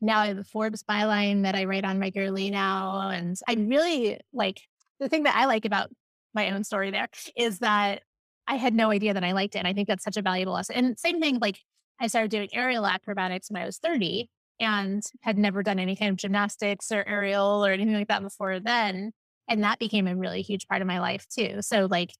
now 0.00 0.20
I 0.20 0.28
have 0.28 0.38
a 0.38 0.44
Forbes 0.44 0.82
byline 0.82 1.42
that 1.42 1.54
I 1.54 1.64
write 1.64 1.84
on 1.84 1.98
regularly 1.98 2.50
now. 2.50 3.08
And 3.10 3.36
I 3.48 3.54
really 3.54 4.20
like 4.32 4.60
the 5.00 5.08
thing 5.08 5.24
that 5.24 5.36
I 5.36 5.46
like 5.46 5.64
about 5.64 5.90
my 6.34 6.50
own 6.50 6.64
story 6.64 6.90
there 6.90 7.08
is 7.36 7.60
that 7.60 8.02
I 8.46 8.56
had 8.56 8.74
no 8.74 8.90
idea 8.90 9.14
that 9.14 9.24
I 9.24 9.32
liked 9.32 9.56
it. 9.56 9.58
And 9.58 9.68
I 9.68 9.72
think 9.72 9.88
that's 9.88 10.04
such 10.04 10.16
a 10.16 10.22
valuable 10.22 10.54
lesson. 10.54 10.76
And 10.76 10.98
same 10.98 11.20
thing, 11.20 11.38
like 11.40 11.58
I 12.00 12.06
started 12.06 12.30
doing 12.30 12.48
aerial 12.52 12.86
acrobatics 12.86 13.50
when 13.50 13.62
I 13.62 13.66
was 13.66 13.78
30 13.78 14.28
and 14.60 15.02
had 15.22 15.38
never 15.38 15.62
done 15.62 15.78
any 15.78 15.96
kind 15.96 16.10
of 16.10 16.16
gymnastics 16.16 16.90
or 16.90 17.06
aerial 17.06 17.64
or 17.64 17.72
anything 17.72 17.94
like 17.94 18.08
that 18.08 18.22
before 18.22 18.60
then. 18.60 19.12
And 19.48 19.62
that 19.62 19.78
became 19.78 20.06
a 20.06 20.16
really 20.16 20.42
huge 20.42 20.66
part 20.66 20.82
of 20.82 20.88
my 20.88 21.00
life 21.00 21.26
too. 21.28 21.62
So 21.62 21.86
like 21.90 22.10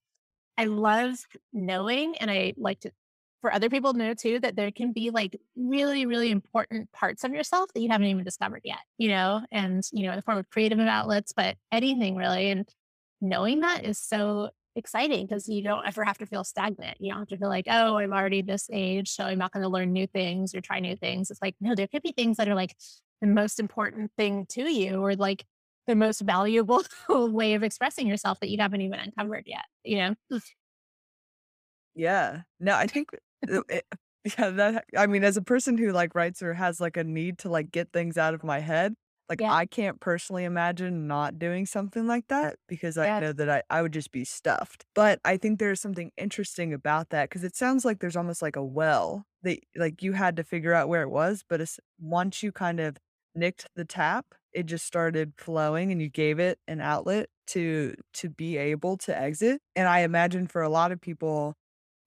I 0.59 0.65
love 0.65 1.17
knowing 1.53 2.17
and 2.19 2.31
I 2.31 2.53
like 2.59 2.81
to 2.81 2.91
for 3.41 3.53
other 3.53 3.71
people 3.71 3.93
to 3.93 3.99
know 3.99 4.15
too 4.15 4.41
that 4.41 4.57
there 4.57 4.73
can 4.73 4.93
be 4.93 5.11
like 5.11 5.41
really, 5.57 6.07
really 6.07 6.33
important 6.33 6.91
parts 6.93 7.23
of 7.23 7.33
yourself 7.33 7.71
that 7.73 7.81
you 7.81 7.89
haven't 7.89 8.09
even 8.09 8.25
discovered 8.25 8.63
yet, 8.65 8.81
you 8.99 9.09
know, 9.09 9.43
and 9.53 9.85
you 9.93 10.05
know, 10.05 10.11
in 10.11 10.17
the 10.17 10.23
form 10.23 10.39
of 10.39 10.51
creative 10.51 10.81
outlets, 10.81 11.33
but 11.33 11.57
anything 11.71 12.17
really. 12.17 12.51
And 12.51 12.69
knowing 13.21 13.61
that 13.61 13.85
is 13.85 13.99
so 13.99 14.51
exciting 14.75 15.27
because 15.27 15.49
you 15.49 15.63
don't 15.63 15.87
ever 15.87 16.05
have 16.05 16.19
to 16.19 16.27
feel 16.27 16.45
stagnant. 16.45 16.97
You 17.01 17.11
don't 17.11 17.21
have 17.21 17.29
to 17.29 17.37
feel 17.37 17.49
like, 17.49 17.67
oh, 17.69 17.99
I'm 17.99 18.13
already 18.13 18.43
this 18.43 18.69
age, 18.73 19.11
so 19.11 19.25
I'm 19.25 19.39
not 19.39 19.53
going 19.53 19.63
to 19.63 19.69
learn 19.69 19.93
new 19.93 20.07
things 20.07 20.55
or 20.55 20.61
try 20.61 20.81
new 20.81 20.97
things. 20.97 21.31
It's 21.31 21.43
like, 21.43 21.55
no, 21.61 21.75
there 21.75 21.89
could 21.89 22.03
be 22.03 22.13
things 22.13 22.39
that 22.39 22.49
are 22.49 22.55
like 22.55 22.75
the 23.21 23.27
most 23.27 23.61
important 23.61 24.13
thing 24.17 24.47
to 24.51 24.71
you 24.71 25.03
or 25.05 25.15
like 25.15 25.45
the 25.89 25.97
most 25.97 26.21
valuable 26.23 26.85
way 27.11 27.55
of 27.55 27.65
expressing 27.65 28.09
yourself 28.09 28.41
that 28.41 28.51
you 28.51 28.59
haven't 28.61 28.83
even 28.83 29.01
uncovered 29.01 29.45
yet, 29.49 29.67
you 29.85 29.99
know? 29.99 30.17
Yeah. 31.95 32.43
No, 32.61 32.75
I 32.77 32.87
think 32.87 33.11
it, 33.43 33.85
yeah, 34.39 34.51
that 34.51 34.85
I 34.97 35.07
mean, 35.07 35.25
as 35.25 35.37
a 35.37 35.43
person 35.43 35.79
who 35.79 35.93
like 35.93 36.15
writes 36.15 36.43
or 36.43 36.55
has 36.55 36.81
like 36.81 36.97
a 36.97 37.05
need 37.05 37.39
to 37.41 37.49
like 37.49 37.71
get 37.71 37.93
things 37.93 38.17
out 38.19 38.35
of 38.35 38.45
my 38.45 38.59
head, 38.61 38.95
like 39.29 39.41
Yeah. 39.41 39.49
I 39.49 39.67
can't 39.67 40.01
personally 40.01 40.45
imagine 40.45 41.07
not 41.07 41.39
doing 41.39 41.67
something 41.67 42.07
like 42.07 42.27
that 42.29 42.57
because 42.69 42.97
I 42.99 43.07
Yeah. 43.07 43.21
know 43.21 43.33
that 43.33 43.49
I, 43.51 43.63
I 43.71 43.83
would 43.83 43.93
just 43.93 44.11
be 44.13 44.25
stuffed. 44.25 44.87
But 44.95 45.21
I 45.25 45.37
think 45.37 45.59
there's 45.59 45.81
something 45.81 46.13
interesting 46.17 46.73
about 46.73 47.11
that 47.11 47.29
because 47.29 47.45
it 47.45 47.57
sounds 47.57 47.85
like 47.85 48.01
there's 48.01 48.17
almost 48.17 48.43
like 48.43 48.57
a 48.57 48.65
well 48.65 49.27
that 49.43 49.59
like 49.77 50.03
you 50.03 50.13
had 50.13 50.37
to 50.37 50.45
figure 50.45 50.75
out 50.75 50.89
where 50.89 51.03
it 51.03 51.11
was, 51.11 51.43
but 51.49 51.61
it's, 51.61 51.79
once 51.99 52.43
you 52.43 52.53
kind 52.53 52.81
of 52.81 52.97
nicked 53.35 53.67
the 53.77 53.85
tap, 53.85 54.35
it 54.53 54.67
just 54.67 54.87
started 54.87 55.33
flowing 55.37 55.93
and 55.93 56.01
you 56.01 56.09
gave 56.09 56.39
it 56.39 56.59
an 56.67 56.81
outlet 56.81 57.29
to 57.49 57.95
to 58.15 58.29
be 58.29 58.57
able 58.57 58.97
to 58.99 59.17
exit. 59.17 59.61
And 59.77 59.89
I 59.89 60.01
imagine 60.01 60.47
for 60.47 60.63
a 60.63 60.69
lot 60.69 60.93
of 60.93 61.01
people 61.01 61.55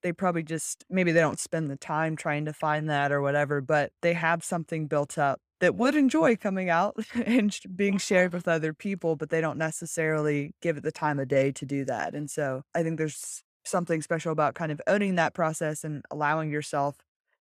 they 0.04 0.12
probably 0.12 0.44
just 0.44 0.84
maybe 0.90 1.12
they 1.12 1.20
don't 1.20 1.40
spend 1.40 1.70
the 1.70 1.78
time 1.78 2.16
trying 2.16 2.46
to 2.46 2.54
find 2.54 2.90
that 2.90 3.12
or 3.12 3.22
whatever, 3.22 3.62
but 3.62 3.92
they 4.02 4.14
have 4.14 4.44
something 4.44 4.88
built 4.88 5.18
up 5.18 5.40
that 5.60 5.76
would 5.76 5.96
enjoy 5.96 6.36
coming 6.36 6.70
out 6.70 6.96
and 7.26 7.58
being 7.76 7.98
shared 7.98 8.34
with 8.34 8.48
other 8.48 8.74
people, 8.74 9.16
but 9.16 9.30
they 9.30 9.42
don't 9.42 9.58
necessarily 9.58 10.54
give 10.62 10.78
it 10.78 10.84
the 10.84 10.92
time 10.92 11.20
of 11.20 11.28
day 11.28 11.52
to 11.52 11.66
do 11.66 11.86
that. 11.86 12.14
And 12.16 12.30
so 12.30 12.64
I 12.76 12.84
think 12.84 12.98
there's 12.98 13.44
something 13.64 14.02
special 14.02 14.32
about 14.32 14.56
kind 14.56 14.72
of 14.72 14.82
owning 14.88 15.16
that 15.16 15.34
process 15.34 15.84
and 15.84 16.04
allowing 16.10 16.50
yourself 16.50 16.98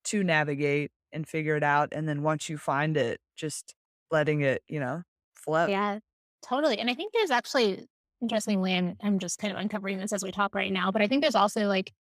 to 0.06 0.24
navigate 0.24 0.91
and 1.12 1.28
figure 1.28 1.56
it 1.56 1.64
out. 1.64 1.89
And 1.91 2.08
then 2.08 2.22
once 2.22 2.50
you 2.50 2.58
find 2.58 2.98
it, 2.98 3.20
just 3.36 3.74
letting 4.14 4.41
it, 4.41 4.64
you 4.70 4.80
know, 4.80 5.01
flow. 5.36 5.66
Yeah, 5.66 5.99
totally. 6.41 6.80
And 6.80 6.89
I 6.89 6.93
think 6.93 7.11
there's 7.14 7.32
actually, 7.32 7.86
interestingly, 8.22 8.74
I'm, 8.74 8.95
I'm 9.01 9.20
just 9.20 9.39
kind 9.39 9.51
of 9.51 9.59
uncovering 9.59 9.97
this 9.97 10.14
as 10.14 10.24
we 10.24 10.32
talk 10.32 10.55
right 10.55 10.72
now, 10.72 10.91
but 10.91 11.01
I 11.01 11.07
think 11.07 11.22
there's 11.22 11.36
also 11.36 11.68
like 11.68 11.91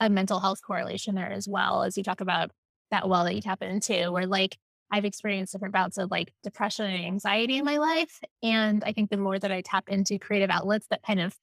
a 0.00 0.10
mental 0.10 0.40
health 0.40 0.60
correlation 0.66 1.14
there 1.14 1.30
as 1.30 1.46
well, 1.46 1.84
as 1.84 1.96
you 1.96 2.02
talk 2.02 2.20
about 2.20 2.50
that 2.90 3.08
well 3.08 3.24
that 3.24 3.34
you 3.36 3.42
tap 3.42 3.62
into, 3.62 4.10
where 4.10 4.26
like 4.26 4.56
I've 4.90 5.04
experienced 5.04 5.52
different 5.52 5.74
bouts 5.74 5.98
of 5.98 6.10
like 6.10 6.32
depression 6.42 6.86
and 6.86 7.04
anxiety 7.04 7.58
in 7.58 7.64
my 7.64 7.76
life. 7.76 8.20
And 8.42 8.82
I 8.82 8.92
think 8.92 9.10
the 9.10 9.16
more 9.16 9.38
that 9.38 9.52
I 9.52 9.60
tap 9.60 9.88
into 9.88 10.18
creative 10.18 10.50
outlets 10.50 10.86
that 10.90 11.02
kind 11.06 11.20
of 11.20 11.36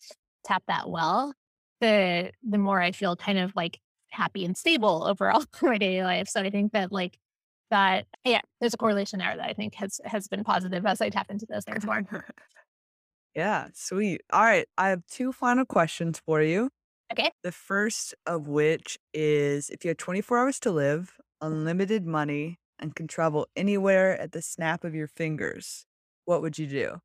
tap 0.44 0.64
that 0.68 0.90
well, 0.90 1.34
the 1.80 2.32
the 2.44 2.58
more 2.58 2.82
I 2.82 2.92
feel 2.92 3.16
kind 3.16 3.38
of 3.38 3.56
like 3.56 3.80
happy 4.10 4.44
and 4.44 4.58
stable 4.58 5.06
overall 5.06 5.44
in 5.62 5.70
my 5.70 5.78
daily 5.78 6.04
life. 6.04 6.28
So 6.28 6.42
I 6.42 6.50
think 6.50 6.74
that 6.74 6.92
like 6.92 7.18
that 7.70 8.06
yeah, 8.24 8.42
there's 8.60 8.74
a 8.74 8.78
correlation 8.78 9.20
there 9.20 9.36
that 9.36 9.50
I 9.50 9.54
think 9.54 9.76
has 9.76 10.00
has 10.06 10.28
been 10.28 10.44
positive 10.44 10.86
as 10.86 11.02
I 11.02 11.10
tap 11.10 11.28
into 11.30 11.46
those 11.50 11.66
things 11.66 11.86
more. 11.86 12.04
yeah, 13.36 13.68
sweet. 13.74 14.22
All 14.32 14.44
right. 14.44 14.68
I 14.78 14.90
have 14.90 15.06
two 15.08 15.32
final 15.32 15.66
questions 15.66 16.22
for 16.26 16.42
you. 16.42 16.70
Okay. 17.12 17.32
The 17.44 17.52
first 17.52 18.14
of 18.26 18.48
which 18.48 18.98
is 19.14 19.70
if 19.70 19.86
you 19.86 19.90
had 19.90 19.98
24 19.98 20.38
hours 20.38 20.60
to 20.62 20.72
live, 20.72 21.18
unlimited 21.42 22.06
money, 22.06 22.60
and 22.80 22.96
can 22.96 23.08
travel 23.08 23.48
anywhere 23.56 24.20
at 24.20 24.32
the 24.32 24.42
snap 24.42 24.84
of 24.84 24.94
your 24.94 25.08
fingers, 25.08 25.86
what 26.26 26.42
would 26.42 26.60
you 26.60 26.68
do? 26.68 26.98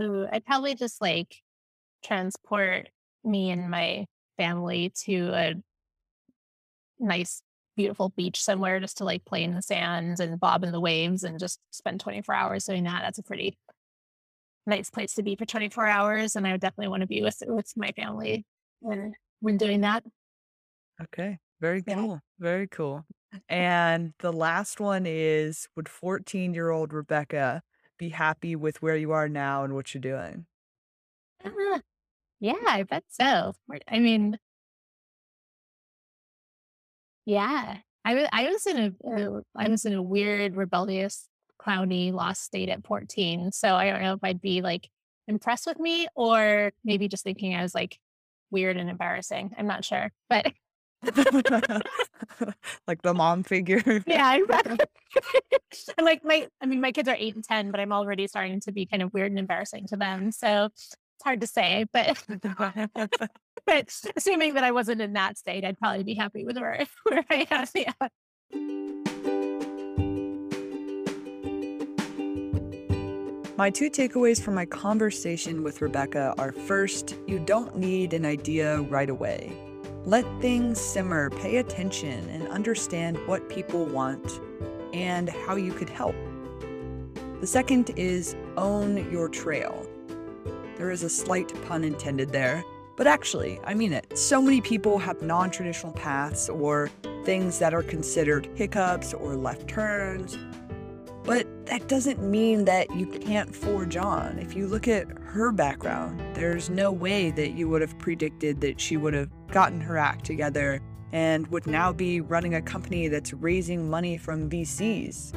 Ooh, 0.00 0.26
I'd 0.30 0.44
probably 0.44 0.74
just 0.74 1.00
like 1.00 1.42
transport 2.04 2.88
me 3.24 3.50
and 3.50 3.70
my 3.70 4.06
family 4.36 4.92
to 5.04 5.30
a 5.32 5.54
nice, 6.98 7.42
beautiful 7.78 8.10
beach 8.10 8.42
somewhere 8.42 8.80
just 8.80 8.98
to 8.98 9.04
like 9.04 9.24
play 9.24 9.44
in 9.44 9.54
the 9.54 9.62
sands 9.62 10.20
and 10.20 10.40
bob 10.40 10.64
in 10.64 10.72
the 10.72 10.80
waves 10.80 11.24
and 11.24 11.38
just 11.40 11.60
spend 11.72 12.00
24 12.00 12.34
hours 12.34 12.66
doing 12.66 12.84
that. 12.84 13.02
That's 13.02 13.20
a 13.20 13.24
pretty 13.24 13.58
nice 14.66 14.90
place 14.90 15.14
to 15.14 15.22
be 15.22 15.36
for 15.36 15.46
24 15.46 15.86
hours. 15.86 16.36
And 16.36 16.46
I 16.46 16.52
would 16.52 16.60
definitely 16.60 16.88
want 16.88 17.02
to 17.02 17.06
be 17.06 17.22
with 17.22 17.42
with 17.46 17.72
my 17.76 17.92
family 17.92 18.44
when 18.80 19.14
when 19.40 19.56
doing 19.56 19.82
that. 19.82 20.04
Okay. 21.00 21.38
Very 21.60 21.82
Yeah. 21.86 21.94
cool. 21.96 22.20
Very 22.38 22.68
cool. 22.68 23.06
And 23.48 24.14
the 24.20 24.32
last 24.32 24.80
one 24.80 25.04
is 25.06 25.68
Would 25.76 25.88
14 25.88 26.54
year 26.54 26.70
old 26.70 26.92
Rebekah 26.92 27.62
be 27.98 28.10
happy 28.10 28.56
with 28.56 28.80
where 28.82 28.96
you 28.96 29.12
are 29.12 29.28
now 29.28 29.64
and 29.64 29.74
what 29.74 29.92
you're 29.94 30.00
doing? 30.00 30.46
Ah, 31.44 31.80
yeah, 32.40 32.54
I 32.66 32.84
bet 32.84 33.04
so. 33.08 33.54
I 33.88 34.00
mean, 34.00 34.38
yeah. 37.28 37.76
I 38.04 38.14
wa- 38.14 38.28
I 38.32 38.48
was 38.48 38.66
in 38.66 38.78
a 38.78 38.86
uh, 39.06 39.40
was 39.68 39.84
in 39.84 39.92
a 39.92 40.02
weird, 40.02 40.56
rebellious, 40.56 41.28
clowny, 41.60 42.10
lost 42.10 42.42
state 42.42 42.70
at 42.70 42.86
14. 42.86 43.52
So 43.52 43.74
I 43.74 43.90
don't 43.90 44.02
know 44.02 44.14
if 44.14 44.20
I'd 44.22 44.40
be 44.40 44.62
like 44.62 44.88
impressed 45.26 45.66
with 45.66 45.78
me 45.78 46.08
or 46.16 46.72
maybe 46.84 47.06
just 47.06 47.24
thinking 47.24 47.54
I 47.54 47.62
was 47.62 47.74
like 47.74 47.98
weird 48.50 48.78
and 48.78 48.88
embarrassing. 48.88 49.52
I'm 49.58 49.66
not 49.66 49.84
sure. 49.84 50.10
But 50.30 50.46
like 52.86 53.02
the 53.02 53.12
mom 53.14 53.42
figure. 53.42 53.82
yeah, 54.06 54.26
I 54.26 54.78
and 55.98 56.04
like 56.06 56.24
my 56.24 56.48
I 56.62 56.66
mean 56.66 56.80
my 56.80 56.92
kids 56.92 57.10
are 57.10 57.16
8 57.18 57.34
and 57.34 57.44
10, 57.44 57.70
but 57.72 57.78
I'm 57.78 57.92
already 57.92 58.26
starting 58.26 58.60
to 58.60 58.72
be 58.72 58.86
kind 58.86 59.02
of 59.02 59.12
weird 59.12 59.30
and 59.32 59.38
embarrassing 59.38 59.86
to 59.88 59.96
them. 59.96 60.32
So 60.32 60.70
it's 61.18 61.24
hard 61.24 61.40
to 61.40 61.48
say, 61.48 61.84
but 61.92 62.22
but 63.66 64.00
assuming 64.16 64.54
that 64.54 64.62
I 64.62 64.70
wasn't 64.70 65.00
in 65.00 65.14
that 65.14 65.36
state, 65.36 65.64
I'd 65.64 65.78
probably 65.78 66.04
be 66.04 66.14
happy 66.14 66.44
with 66.44 66.56
where 66.56 66.86
where 67.02 67.24
I 67.28 67.46
am. 67.50 67.66
Yeah. 67.74 67.92
My 73.56 73.70
two 73.70 73.90
takeaways 73.90 74.40
from 74.40 74.54
my 74.54 74.64
conversation 74.64 75.64
with 75.64 75.82
Rebekah 75.82 76.34
are 76.38 76.52
first, 76.52 77.16
you 77.26 77.40
don't 77.40 77.76
need 77.76 78.14
an 78.14 78.24
idea 78.24 78.82
right 78.82 79.10
away. 79.10 79.52
Let 80.04 80.24
things 80.40 80.80
simmer, 80.80 81.30
pay 81.30 81.56
attention, 81.56 82.28
and 82.28 82.46
understand 82.46 83.18
what 83.26 83.48
people 83.48 83.84
want 83.86 84.40
and 84.94 85.28
how 85.28 85.56
you 85.56 85.72
could 85.72 85.90
help. 85.90 86.14
The 87.40 87.48
second 87.48 87.90
is 87.96 88.36
own 88.56 89.10
your 89.10 89.28
trail. 89.28 89.87
There 90.78 90.90
is 90.90 91.02
a 91.02 91.10
slight 91.10 91.52
pun 91.66 91.84
intended 91.84 92.30
there, 92.30 92.64
but 92.96 93.06
actually, 93.06 93.60
I 93.64 93.74
mean 93.74 93.92
it. 93.92 94.16
So 94.16 94.40
many 94.40 94.60
people 94.60 94.98
have 94.98 95.20
non 95.20 95.50
traditional 95.50 95.92
paths 95.92 96.48
or 96.48 96.90
things 97.24 97.58
that 97.58 97.74
are 97.74 97.82
considered 97.82 98.48
hiccups 98.54 99.12
or 99.12 99.36
left 99.36 99.68
turns 99.68 100.38
but 101.28 101.46
that 101.66 101.86
doesn't 101.88 102.22
mean 102.22 102.64
that 102.64 102.90
you 102.96 103.04
can't 103.04 103.54
forge 103.54 103.98
on. 103.98 104.38
If 104.38 104.56
you 104.56 104.66
look 104.66 104.88
at 104.88 105.06
her 105.24 105.52
background, 105.52 106.22
there's 106.34 106.70
no 106.70 106.90
way 106.90 107.30
that 107.32 107.50
you 107.50 107.68
would 107.68 107.82
have 107.82 107.98
predicted 107.98 108.62
that 108.62 108.80
she 108.80 108.96
would 108.96 109.12
have 109.12 109.28
gotten 109.48 109.78
her 109.78 109.98
act 109.98 110.24
together 110.24 110.80
and 111.12 111.46
would 111.48 111.66
now 111.66 111.92
be 111.92 112.22
running 112.22 112.54
a 112.54 112.62
company 112.62 113.08
that's 113.08 113.34
raising 113.34 113.90
money 113.90 114.16
from 114.16 114.48
VCs. 114.48 115.34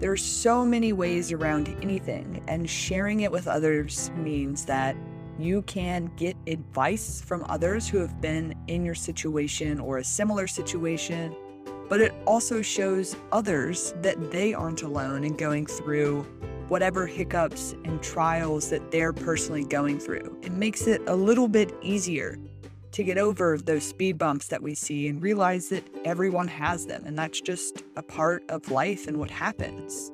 There 0.00 0.10
are 0.10 0.16
so 0.16 0.64
many 0.64 0.94
ways 0.94 1.30
around 1.30 1.68
anything, 1.82 2.42
and 2.48 2.68
sharing 2.68 3.20
it 3.20 3.30
with 3.30 3.46
others 3.46 4.10
means 4.16 4.64
that 4.64 4.96
you 5.38 5.60
can 5.62 6.10
get 6.16 6.38
advice 6.46 7.20
from 7.20 7.44
others 7.50 7.86
who 7.86 7.98
have 7.98 8.18
been 8.18 8.54
in 8.66 8.82
your 8.82 8.94
situation 8.94 9.78
or 9.78 9.98
a 9.98 10.04
similar 10.04 10.46
situation, 10.46 11.36
but 11.90 12.00
it 12.00 12.14
also 12.26 12.62
shows 12.62 13.14
others 13.30 13.92
that 14.00 14.30
they 14.30 14.54
aren't 14.54 14.80
alone 14.84 15.22
in 15.22 15.36
going 15.36 15.66
through 15.66 16.22
whatever 16.68 17.06
hiccups 17.06 17.74
and 17.84 18.02
trials 18.02 18.70
that 18.70 18.90
they're 18.90 19.12
personally 19.12 19.64
going 19.64 19.98
through. 19.98 20.34
It 20.40 20.52
makes 20.52 20.86
it 20.86 21.02
a 21.08 21.14
little 21.14 21.46
bit 21.46 21.74
easier 21.82 22.38
to 22.92 23.04
get 23.04 23.18
over 23.18 23.58
those 23.58 23.84
speed 23.84 24.18
bumps 24.18 24.48
that 24.48 24.62
we 24.62 24.74
see 24.74 25.08
and 25.08 25.22
realize 25.22 25.68
that 25.68 25.84
everyone 26.04 26.48
has 26.48 26.86
them 26.86 27.02
and 27.06 27.18
that's 27.18 27.40
just 27.40 27.82
a 27.96 28.02
part 28.02 28.42
of 28.48 28.70
life 28.70 29.06
and 29.06 29.18
what 29.18 29.30
happens. 29.30 30.10